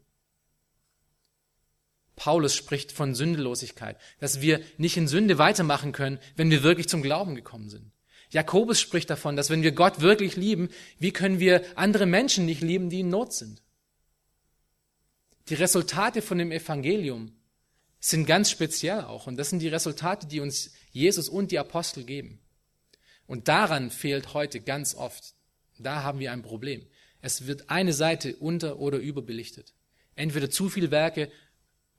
Paulus 2.15 2.55
spricht 2.55 2.91
von 2.91 3.15
Sündelosigkeit, 3.15 3.97
dass 4.19 4.41
wir 4.41 4.61
nicht 4.77 4.95
in 4.95 5.07
Sünde 5.07 5.37
weitermachen 5.37 5.91
können, 5.91 6.19
wenn 6.35 6.51
wir 6.51 6.63
wirklich 6.63 6.87
zum 6.87 7.01
Glauben 7.01 7.35
gekommen 7.35 7.69
sind. 7.69 7.91
Jakobus 8.31 8.79
spricht 8.79 9.09
davon, 9.09 9.35
dass 9.35 9.49
wenn 9.49 9.61
wir 9.61 9.73
Gott 9.73 9.99
wirklich 9.99 10.35
lieben, 10.35 10.69
wie 10.99 11.11
können 11.11 11.39
wir 11.39 11.63
andere 11.75 12.05
Menschen 12.05 12.45
nicht 12.45 12.61
lieben, 12.61 12.89
die 12.89 13.01
in 13.01 13.09
Not 13.09 13.33
sind? 13.33 13.61
Die 15.49 15.55
Resultate 15.55 16.21
von 16.21 16.37
dem 16.37 16.51
Evangelium 16.51 17.33
sind 17.99 18.25
ganz 18.25 18.49
speziell 18.49 19.01
auch. 19.01 19.27
Und 19.27 19.37
das 19.37 19.49
sind 19.49 19.59
die 19.59 19.67
Resultate, 19.67 20.27
die 20.27 20.39
uns 20.39 20.71
Jesus 20.91 21.27
und 21.27 21.51
die 21.51 21.59
Apostel 21.59 22.05
geben. 22.05 22.39
Und 23.27 23.47
daran 23.47 23.91
fehlt 23.91 24.33
heute 24.33 24.61
ganz 24.61 24.95
oft. 24.95 25.35
Da 25.77 26.03
haben 26.03 26.19
wir 26.19 26.31
ein 26.31 26.41
Problem. 26.41 26.85
Es 27.21 27.47
wird 27.47 27.69
eine 27.69 27.93
Seite 27.93 28.35
unter- 28.37 28.79
oder 28.79 28.97
überbelichtet. 28.97 29.73
Entweder 30.15 30.49
zu 30.49 30.69
viel 30.69 30.91
Werke 30.91 31.31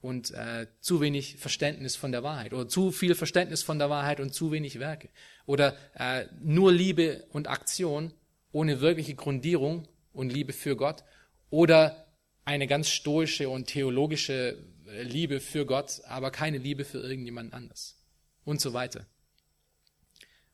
und 0.03 0.33
äh, 0.33 0.67
zu 0.81 1.01
wenig 1.01 1.37
Verständnis 1.37 1.97
von 1.97 2.13
der 2.13 2.23
Wahrheit 2.23 2.53
oder 2.53 2.69
zu 2.69 2.91
viel 2.91 3.15
Verständnis 3.15 3.63
von 3.63 3.79
der 3.79 3.89
Wahrheit 3.89 4.21
und 4.21 4.35
zu 4.35 4.51
wenig 4.51 4.79
Werke 4.79 5.09
oder 5.47 5.77
äh, 5.95 6.27
nur 6.43 6.73
Liebe 6.73 7.25
und 7.31 7.49
Aktion 7.49 8.13
ohne 8.51 8.81
wirkliche 8.81 9.15
Grundierung 9.15 9.89
und 10.13 10.33
Liebe 10.33 10.53
für 10.53 10.77
Gott 10.77 11.05
oder 11.51 12.07
eine 12.45 12.67
ganz 12.67 12.91
stoische 12.91 13.49
und 13.49 13.69
theologische 13.69 14.59
äh, 14.89 15.03
Liebe 15.03 15.41
für 15.41 15.65
Gott, 15.65 16.03
aber 16.07 16.33
keine 16.33 16.59
Liebe 16.59 16.85
für 16.85 16.99
irgendjemand 16.99 17.55
anders 17.55 17.97
und 18.45 18.61
so 18.61 18.73
weiter. 18.73 19.07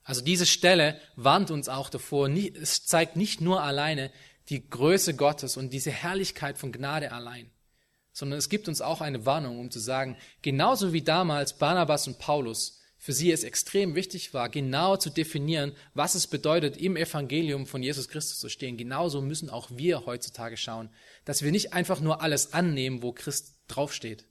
Also 0.05 0.23
diese 0.23 0.47
Stelle 0.47 1.01
warnt 1.17 1.51
uns 1.51 1.69
auch 1.69 1.91
davor, 1.91 2.29
es 2.29 2.85
zeigt 2.85 3.17
nicht 3.17 3.41
nur 3.41 3.63
alleine 3.63 4.11
die 4.49 4.69
Größe 4.69 5.15
Gottes 5.15 5.57
und 5.57 5.73
diese 5.73 5.91
Herrlichkeit 5.91 6.59
von 6.59 6.73
Gnade 6.73 7.13
allein, 7.13 7.51
sondern 8.19 8.41
es 8.41 8.49
gibt 8.49 8.67
uns 8.67 8.81
auch 8.81 9.01
eine 9.01 9.27
Warnung, 9.27 9.61
um 9.61 9.71
zu 9.71 9.79
sagen, 9.79 10.17
genauso 10.43 10.93
wie 10.93 11.03
damals 11.03 11.57
Barnabas 11.57 12.09
und 12.09 12.19
Paulus, 12.19 12.81
für 12.97 13.13
sie 13.13 13.31
es 13.31 13.45
extrem 13.45 13.95
wichtig 13.95 14.35
war, 14.35 14.49
genau 14.49 14.97
zu 14.97 15.09
definieren, 15.09 15.73
was 15.95 16.17
es 16.17 16.27
bedeutet, 16.27 16.77
im 16.77 16.97
Evangelium 16.97 17.65
von 17.69 17.81
Jesus 17.81 18.09
Christus 18.09 18.41
zu 18.41 18.49
stehen, 18.49 18.77
genauso 18.77 19.23
müssen 19.23 19.49
auch 19.49 19.71
wir 19.71 20.05
heutzutage 20.05 20.57
schauen, 20.57 20.91
dass 21.25 21.43
wir 21.43 21.53
nicht 21.53 21.75
einfach 21.75 22.01
nur 22.01 22.21
alles 22.21 22.55
annehmen, 22.55 23.03
wo 23.03 23.13
Christ 23.13 23.55
draufsteht, 23.69 24.27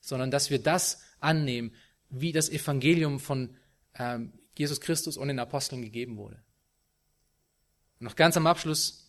sondern 0.00 0.30
dass 0.30 0.50
wir 0.50 0.62
das 0.62 1.00
annehmen, 1.18 1.74
wie 2.10 2.30
das 2.30 2.48
Evangelium 2.48 3.18
von 3.18 3.56
ähm, 3.98 4.32
Jesus 4.56 4.80
Christus 4.80 5.16
und 5.16 5.26
den 5.26 5.40
Aposteln 5.40 5.82
gegeben 5.82 6.18
wurde. 6.18 6.36
Und 7.98 8.04
noch 8.04 8.14
ganz 8.14 8.36
am 8.36 8.46
Abschluss, 8.46 9.03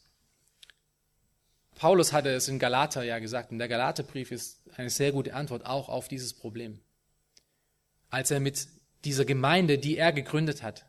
Paulus 1.76 2.14
hatte 2.14 2.30
es 2.30 2.48
in 2.48 2.58
Galater 2.58 3.04
ja 3.04 3.20
gesagt, 3.20 3.52
und 3.52 3.60
der 3.60 3.68
Galaterbrief 3.68 4.32
ist 4.32 4.62
eine 4.78 4.90
sehr 4.90 5.12
gute 5.12 5.34
Antwort 5.34 5.66
auch 5.66 5.90
auf 5.90 6.08
dieses 6.08 6.34
Problem. 6.34 6.80
Als 8.10 8.32
er 8.32 8.40
mit 8.40 8.68
dieser 9.04 9.26
Gemeinde, 9.26 9.78
die 9.78 9.98
er 9.98 10.14
gegründet 10.14 10.64
hat, 10.64 10.86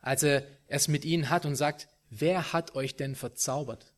als 0.00 0.24
er 0.24 0.44
es 0.66 0.88
mit 0.88 1.04
ihnen 1.04 1.30
hat 1.30 1.46
und 1.46 1.54
sagt, 1.54 1.88
wer 2.10 2.52
hat 2.52 2.74
euch 2.74 2.96
denn 2.96 3.14
verzaubert? 3.14 3.92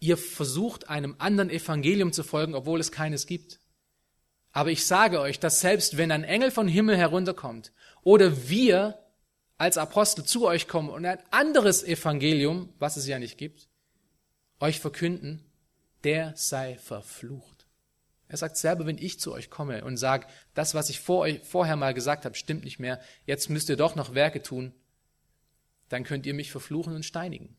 Ihr 0.00 0.16
versucht 0.16 0.88
einem 0.88 1.16
anderen 1.18 1.50
Evangelium 1.50 2.12
zu 2.12 2.22
folgen, 2.22 2.54
obwohl 2.54 2.78
es 2.78 2.92
keines 2.92 3.26
gibt. 3.26 3.58
Aber 4.52 4.70
ich 4.70 4.86
sage 4.86 5.20
euch, 5.20 5.40
dass 5.40 5.60
selbst 5.60 5.96
wenn 5.96 6.12
ein 6.12 6.24
Engel 6.24 6.50
von 6.50 6.68
Himmel 6.68 6.96
herunterkommt 6.96 7.72
oder 8.02 8.48
wir 8.48 8.98
als 9.56 9.78
Apostel 9.78 10.24
zu 10.24 10.46
euch 10.46 10.68
kommen 10.68 10.90
und 10.90 11.04
ein 11.04 11.18
anderes 11.30 11.82
Evangelium, 11.82 12.72
was 12.78 12.96
es 12.96 13.06
ja 13.08 13.18
nicht 13.18 13.38
gibt, 13.38 13.67
euch 14.60 14.80
verkünden, 14.80 15.44
der 16.04 16.34
sei 16.36 16.76
verflucht. 16.76 17.66
Er 18.28 18.36
sagt 18.36 18.56
selber, 18.56 18.86
wenn 18.86 18.98
ich 18.98 19.18
zu 19.18 19.32
euch 19.32 19.48
komme 19.48 19.84
und 19.84 19.96
sage, 19.96 20.26
das, 20.54 20.74
was 20.74 20.90
ich 20.90 21.00
vor 21.00 21.20
euch, 21.20 21.40
vorher 21.42 21.76
mal 21.76 21.94
gesagt 21.94 22.24
habe, 22.24 22.34
stimmt 22.34 22.64
nicht 22.64 22.78
mehr, 22.78 23.00
jetzt 23.24 23.48
müsst 23.48 23.70
ihr 23.70 23.76
doch 23.76 23.96
noch 23.96 24.14
Werke 24.14 24.42
tun, 24.42 24.74
dann 25.88 26.04
könnt 26.04 26.26
ihr 26.26 26.34
mich 26.34 26.50
verfluchen 26.50 26.94
und 26.94 27.04
steinigen. 27.04 27.56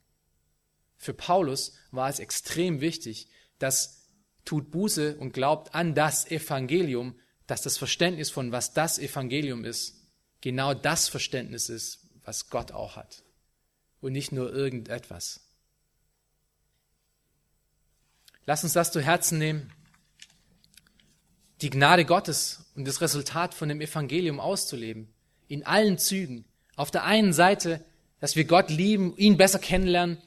Für 0.98 1.14
Paulus 1.14 1.74
war 1.92 2.10
es 2.10 2.20
extrem 2.20 2.82
wichtig, 2.82 3.30
dass 3.58 4.08
tut 4.46 4.72
Buße 4.72 5.18
und 5.18 5.34
glaubt 5.34 5.74
an 5.74 5.96
das 5.96 6.30
Evangelium, 6.30 7.20
dass 7.48 7.62
das 7.62 7.78
Verständnis 7.78 8.30
von 8.30 8.52
was 8.52 8.74
das 8.74 9.00
Evangelium 9.00 9.66
ist, 9.66 9.96
genau 10.42 10.74
das 10.74 11.08
Verständnis 11.08 11.70
ist, 11.70 12.08
was 12.24 12.50
Gott 12.50 12.72
auch 12.72 12.96
hat 12.96 13.24
und 14.02 14.14
nicht 14.14 14.32
nur 14.32 14.54
irgendetwas. 14.54 15.49
Lass 18.50 18.64
uns 18.64 18.74
das 18.74 18.92
zu 18.92 19.00
Herzen 19.00 19.38
nehmen, 19.38 19.72
die 21.62 21.70
Gnade 21.70 22.04
Gottes 22.04 22.66
und 22.76 22.88
das 22.88 23.00
Resultat 23.00 23.54
von 23.54 23.70
dem 23.70 23.80
Evangelium 23.80 24.40
auszuleben, 24.40 25.14
in 25.48 25.68
allen 25.68 26.00
Zügen. 26.00 26.46
Auf 26.76 26.90
der 26.90 27.04
einen 27.04 27.32
Seite, 27.32 27.86
dass 28.20 28.36
wir 28.36 28.46
Gott 28.46 28.72
lieben, 28.72 29.16
ihn 29.18 29.38
besser 29.38 29.60
kennenlernen, 29.60 30.18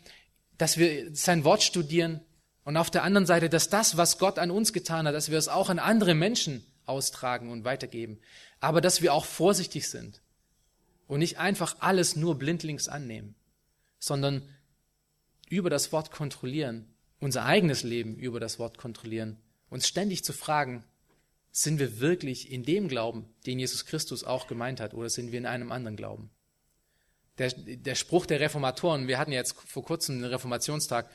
dass 0.56 0.76
wir 0.76 1.12
sein 1.16 1.42
Wort 1.42 1.64
studieren. 1.64 2.20
Und 2.62 2.76
auf 2.76 2.90
der 2.90 3.02
anderen 3.02 3.26
Seite, 3.26 3.48
dass 3.48 3.70
das, 3.70 3.96
was 3.96 4.18
Gott 4.18 4.38
an 4.38 4.52
uns 4.52 4.72
getan 4.72 5.08
hat, 5.08 5.16
dass 5.16 5.32
wir 5.32 5.38
es 5.38 5.48
auch 5.48 5.68
an 5.68 5.80
andere 5.80 6.14
Menschen 6.14 6.64
austragen 6.86 7.50
und 7.50 7.64
weitergeben. 7.64 8.20
Aber 8.60 8.80
dass 8.80 9.02
wir 9.02 9.14
auch 9.14 9.24
vorsichtig 9.24 9.88
sind 9.88 10.22
und 11.08 11.18
nicht 11.18 11.38
einfach 11.38 11.74
alles 11.80 12.14
nur 12.14 12.38
blindlings 12.38 12.86
annehmen, 12.86 13.34
sondern 13.98 14.48
über 15.48 15.70
das 15.70 15.90
Wort 15.90 16.12
kontrollieren, 16.12 16.91
unser 17.22 17.44
eigenes 17.44 17.84
Leben 17.84 18.16
über 18.16 18.40
das 18.40 18.58
Wort 18.58 18.78
kontrollieren, 18.78 19.38
uns 19.70 19.86
ständig 19.86 20.24
zu 20.24 20.32
fragen, 20.32 20.84
sind 21.52 21.78
wir 21.78 22.00
wirklich 22.00 22.50
in 22.50 22.64
dem 22.64 22.88
Glauben, 22.88 23.26
den 23.46 23.58
Jesus 23.58 23.86
Christus 23.86 24.24
auch 24.24 24.48
gemeint 24.48 24.80
hat, 24.80 24.92
oder 24.92 25.08
sind 25.08 25.30
wir 25.30 25.38
in 25.38 25.46
einem 25.46 25.70
anderen 25.70 25.96
Glauben? 25.96 26.30
Der, 27.38 27.52
der 27.52 27.94
Spruch 27.94 28.26
der 28.26 28.40
Reformatoren, 28.40 29.06
wir 29.06 29.18
hatten 29.18 29.32
jetzt 29.32 29.54
vor 29.54 29.84
kurzem 29.84 30.16
einen 30.16 30.24
Reformationstag, 30.24 31.10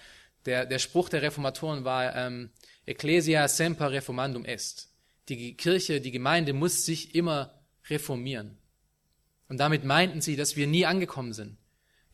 der, 0.46 0.66
der 0.66 0.80
Spruch 0.80 1.10
der 1.10 1.22
Reformatoren 1.24 1.84
war 1.84 2.16
ähm, 2.16 2.52
Ecclesia 2.86 3.48
semper 3.48 3.92
reformandum 3.92 4.46
est 4.46 4.90
die 5.28 5.58
Kirche, 5.58 6.00
die 6.00 6.12
Gemeinde 6.12 6.54
muss 6.54 6.86
sich 6.86 7.16
immer 7.16 7.54
reformieren. 7.90 8.58
Und 9.50 9.58
damit 9.58 9.84
meinten 9.84 10.22
sie, 10.22 10.38
dass 10.38 10.56
wir 10.56 10.68
nie 10.68 10.86
angekommen 10.86 11.34
sind. 11.34 11.58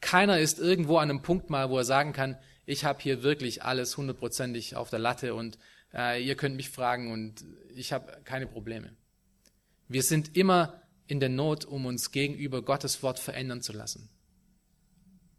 Keiner 0.01 0.39
ist 0.39 0.57
irgendwo 0.57 0.97
an 0.97 1.11
einem 1.11 1.21
Punkt 1.21 1.51
mal, 1.51 1.69
wo 1.69 1.77
er 1.77 1.85
sagen 1.85 2.11
kann, 2.11 2.37
ich 2.65 2.85
habe 2.85 3.01
hier 3.01 3.23
wirklich 3.23 3.63
alles 3.63 3.97
hundertprozentig 3.97 4.75
auf 4.75 4.89
der 4.89 4.99
Latte 4.99 5.35
und 5.35 5.57
äh, 5.93 6.23
ihr 6.23 6.35
könnt 6.35 6.55
mich 6.55 6.69
fragen 6.69 7.11
und 7.11 7.43
ich 7.75 7.93
habe 7.93 8.21
keine 8.23 8.47
Probleme. 8.47 8.95
Wir 9.87 10.03
sind 10.03 10.35
immer 10.37 10.81
in 11.07 11.19
der 11.19 11.29
Not, 11.29 11.65
um 11.65 11.85
uns 11.85 12.11
gegenüber 12.11 12.61
Gottes 12.61 13.03
Wort 13.03 13.19
verändern 13.19 13.61
zu 13.61 13.73
lassen. 13.73 14.09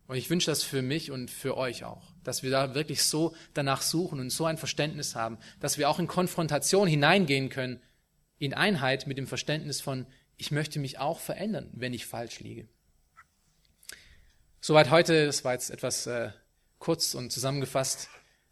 Und 0.07 0.16
ich 0.16 0.29
wünsche 0.29 0.51
das 0.51 0.62
für 0.62 0.83
mich 0.83 1.11
und 1.11 1.31
für 1.31 1.57
euch 1.57 1.85
auch, 1.85 2.12
dass 2.22 2.43
wir 2.43 2.51
da 2.51 2.75
wirklich 2.75 3.03
so 3.03 3.35
danach 3.55 3.81
suchen 3.81 4.20
und 4.20 4.31
so 4.31 4.45
ein 4.45 4.59
Verständnis 4.59 5.14
haben, 5.14 5.39
dass 5.61 5.79
wir 5.79 5.89
auch 5.89 5.99
in 5.99 6.07
Konfrontation 6.07 6.87
hineingehen 6.87 7.49
können, 7.49 7.81
in 8.39 8.53
Einheit 8.53 9.07
mit 9.07 9.16
dem 9.16 9.27
Verständnis 9.27 9.81
von, 9.81 10.07
ich 10.37 10.51
möchte 10.51 10.79
mich 10.79 10.99
auch 10.99 11.20
verändern, 11.20 11.70
wenn 11.72 11.95
ich 11.95 12.05
falsch 12.05 12.41
liege. 12.41 12.68
Soweit 14.61 14.91
heute, 14.91 15.25
das 15.27 15.43
war 15.45 15.55
jetzt 15.55 15.70
etwas 15.70 16.07
äh, 16.07 16.31
kurz 16.85 17.14
und 17.14 17.32
zusammengefasst. 17.32 18.11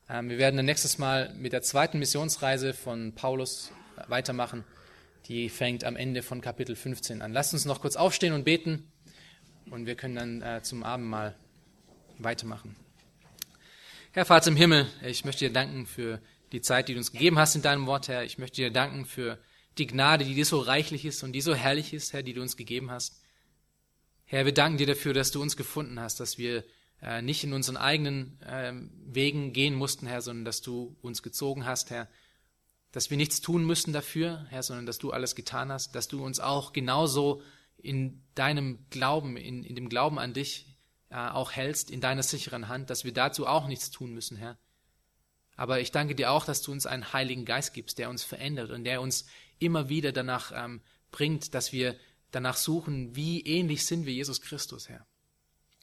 Ähm, 0.08 0.30
wir 0.30 0.38
werden 0.38 0.56
dann 0.56 0.64
nächstes 0.64 0.96
Mal 0.96 1.34
mit 1.34 1.52
der 1.52 1.60
zweiten 1.60 1.98
Missionsreise 1.98 2.72
von 2.72 3.14
Paulus 3.14 3.72
weitermachen. 4.08 4.64
Die 5.28 5.50
fängt 5.50 5.84
am 5.84 5.96
Ende 5.96 6.22
von 6.22 6.40
Kapitel 6.40 6.74
15 6.74 7.20
an. 7.20 7.34
Lasst 7.34 7.52
uns 7.52 7.66
noch 7.66 7.82
kurz 7.82 7.94
aufstehen 7.94 8.32
und 8.32 8.44
beten 8.44 8.90
und 9.70 9.84
wir 9.84 9.96
können 9.96 10.14
dann 10.16 10.40
äh, 10.40 10.62
zum 10.62 10.82
Abendmahl 10.82 11.36
weitermachen. 12.16 12.74
Herr 14.12 14.24
Vater 14.24 14.48
im 14.48 14.56
Himmel, 14.56 14.86
ich 15.02 15.26
möchte 15.26 15.46
dir 15.46 15.52
danken 15.52 15.86
für 15.86 16.18
die 16.52 16.62
Zeit, 16.62 16.88
die 16.88 16.94
du 16.94 17.00
uns 17.00 17.12
gegeben 17.12 17.38
hast 17.38 17.54
in 17.54 17.60
deinem 17.60 17.84
Wort, 17.84 18.08
Herr. 18.08 18.24
Ich 18.24 18.38
möchte 18.38 18.62
dir 18.62 18.70
danken 18.70 19.04
für 19.04 19.38
die 19.76 19.86
Gnade, 19.86 20.24
die 20.24 20.34
dir 20.34 20.46
so 20.46 20.58
reichlich 20.58 21.04
ist 21.04 21.22
und 21.22 21.32
die 21.32 21.42
so 21.42 21.54
herrlich 21.54 21.92
ist, 21.92 22.14
Herr, 22.14 22.22
die 22.22 22.32
du 22.32 22.40
uns 22.40 22.56
gegeben 22.56 22.90
hast. 22.90 23.20
Herr, 24.24 24.46
wir 24.46 24.54
danken 24.54 24.78
dir 24.78 24.86
dafür, 24.86 25.12
dass 25.12 25.32
du 25.32 25.42
uns 25.42 25.58
gefunden 25.58 26.00
hast, 26.00 26.18
dass 26.18 26.38
wir 26.38 26.64
äh, 27.02 27.20
nicht 27.20 27.42
in 27.44 27.52
unseren 27.52 27.76
eigenen 27.76 28.40
äh, 28.42 28.72
Wegen 29.04 29.52
gehen 29.52 29.74
mussten, 29.74 30.06
Herr, 30.06 30.22
sondern 30.22 30.44
dass 30.44 30.62
du 30.62 30.96
uns 31.02 31.22
gezogen 31.22 31.66
hast, 31.66 31.90
Herr. 31.90 32.08
Dass 32.92 33.10
wir 33.10 33.16
nichts 33.16 33.40
tun 33.40 33.64
müssen 33.64 33.92
dafür, 33.92 34.46
Herr, 34.50 34.62
sondern 34.62 34.86
dass 34.86 34.98
du 34.98 35.10
alles 35.10 35.34
getan 35.34 35.72
hast, 35.72 35.94
dass 35.94 36.08
du 36.08 36.24
uns 36.24 36.40
auch 36.40 36.72
genauso 36.72 37.42
in 37.78 38.22
deinem 38.34 38.86
Glauben, 38.90 39.36
in, 39.36 39.64
in 39.64 39.74
dem 39.74 39.88
Glauben 39.88 40.18
an 40.18 40.32
dich 40.32 40.78
äh, 41.10 41.16
auch 41.16 41.52
hältst, 41.52 41.90
in 41.90 42.00
deiner 42.00 42.22
sicheren 42.22 42.68
Hand, 42.68 42.90
dass 42.90 43.04
wir 43.04 43.12
dazu 43.12 43.46
auch 43.46 43.66
nichts 43.66 43.90
tun 43.90 44.14
müssen, 44.14 44.36
Herr. 44.36 44.56
Aber 45.56 45.80
ich 45.80 45.90
danke 45.90 46.14
dir 46.14 46.30
auch, 46.30 46.44
dass 46.44 46.62
du 46.62 46.72
uns 46.72 46.86
einen 46.86 47.12
Heiligen 47.12 47.44
Geist 47.44 47.74
gibst, 47.74 47.98
der 47.98 48.10
uns 48.10 48.22
verändert 48.24 48.70
und 48.70 48.84
der 48.84 49.00
uns 49.00 49.26
immer 49.58 49.88
wieder 49.88 50.12
danach 50.12 50.52
ähm, 50.54 50.80
bringt, 51.10 51.54
dass 51.54 51.72
wir 51.72 51.96
danach 52.30 52.56
suchen, 52.56 53.14
wie 53.16 53.42
ähnlich 53.42 53.84
sind 53.84 54.06
wir 54.06 54.12
Jesus 54.12 54.40
Christus, 54.40 54.88
Herr. 54.88 55.06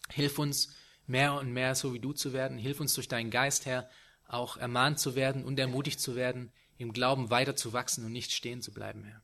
Hilf 0.10 0.40
uns 0.40 0.76
mehr 1.10 1.34
und 1.34 1.51
mehr 1.51 1.76
so 1.76 1.93
wie 1.93 1.99
du 1.99 2.14
zu 2.14 2.34
werden. 2.34 2.57
Hilf 2.57 2.80
uns 2.80 2.93
durch 2.93 3.07
deinen 3.07 3.32
Geist, 3.32 3.66
Herr, 3.66 3.89
auch 4.28 4.57
ermahnt 4.57 4.99
zu 4.99 5.16
werden 5.16 5.43
und 5.43 5.60
ermutigt 5.60 5.99
zu 5.99 6.16
werden, 6.16 6.51
im 6.78 6.93
Glauben 6.93 7.30
weiter 7.30 7.55
zu 7.55 7.74
wachsen 7.74 8.05
und 8.05 8.12
nicht 8.12 8.32
stehen 8.32 8.62
zu 8.62 8.72
bleiben, 8.72 9.03
Herr 9.03 9.22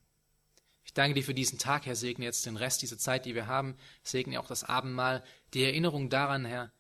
danke 0.96 1.14
dir 1.14 1.24
für 1.24 1.34
diesen 1.36 1.60
Tag, 1.60 1.86
Herr. 1.86 1.96
Segne 1.96 2.26
jetzt 2.26 2.46
den 2.46 2.58
Rest 2.58 2.82
dieser 2.82 2.98
Zeit, 2.98 3.26
die 3.26 3.36
wir 3.36 3.48
haben. 3.48 3.78
Segne 4.02 4.40
auch 4.40 4.48
das 4.48 4.64
Abendmahl. 4.64 5.24
Die 5.54 5.64
Erinnerung 5.64 6.10
daran, 6.10 6.46
Herr, 6.46 6.72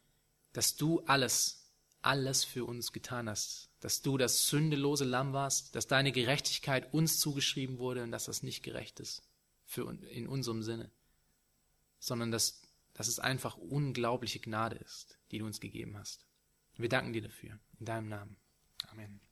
dass 0.53 0.75
du 0.75 1.01
alles, 1.01 1.69
alles 2.01 2.43
für 2.43 2.65
uns 2.65 2.91
getan 2.91 3.29
hast. 3.29 3.69
Dass 3.81 4.01
du 4.01 4.17
das 4.17 4.47
sündelose 4.47 5.05
Lamm 5.05 5.33
warst, 5.33 5.75
dass 5.75 5.85
deine 5.85 6.11
Gerechtigkeit 6.11 6.91
uns 6.93 7.19
zugeschrieben 7.19 7.77
wurde 7.77 8.03
und 8.03 8.11
dass 8.11 8.25
das 8.25 8.41
nicht 8.41 8.63
gerecht 8.63 8.99
ist 8.99 9.21
für, 9.65 9.91
in 10.09 10.27
unserem 10.27 10.63
Sinne, 10.63 10.89
sondern 11.99 12.31
dass, 12.31 12.61
dass 12.95 13.07
es 13.07 13.19
einfach 13.19 13.57
unglaubliche 13.57 14.39
Gnade 14.39 14.77
ist, 14.77 15.19
die 15.29 15.37
du 15.37 15.45
uns 15.45 15.59
gegeben 15.59 15.97
hast. 15.97 16.25
Wir 16.77 16.89
danken 16.89 17.13
dir 17.13 17.21
dafür. 17.21 17.59
In 17.79 17.85
deinem 17.85 18.09
Namen. 18.09 18.37
Amen. 18.87 19.24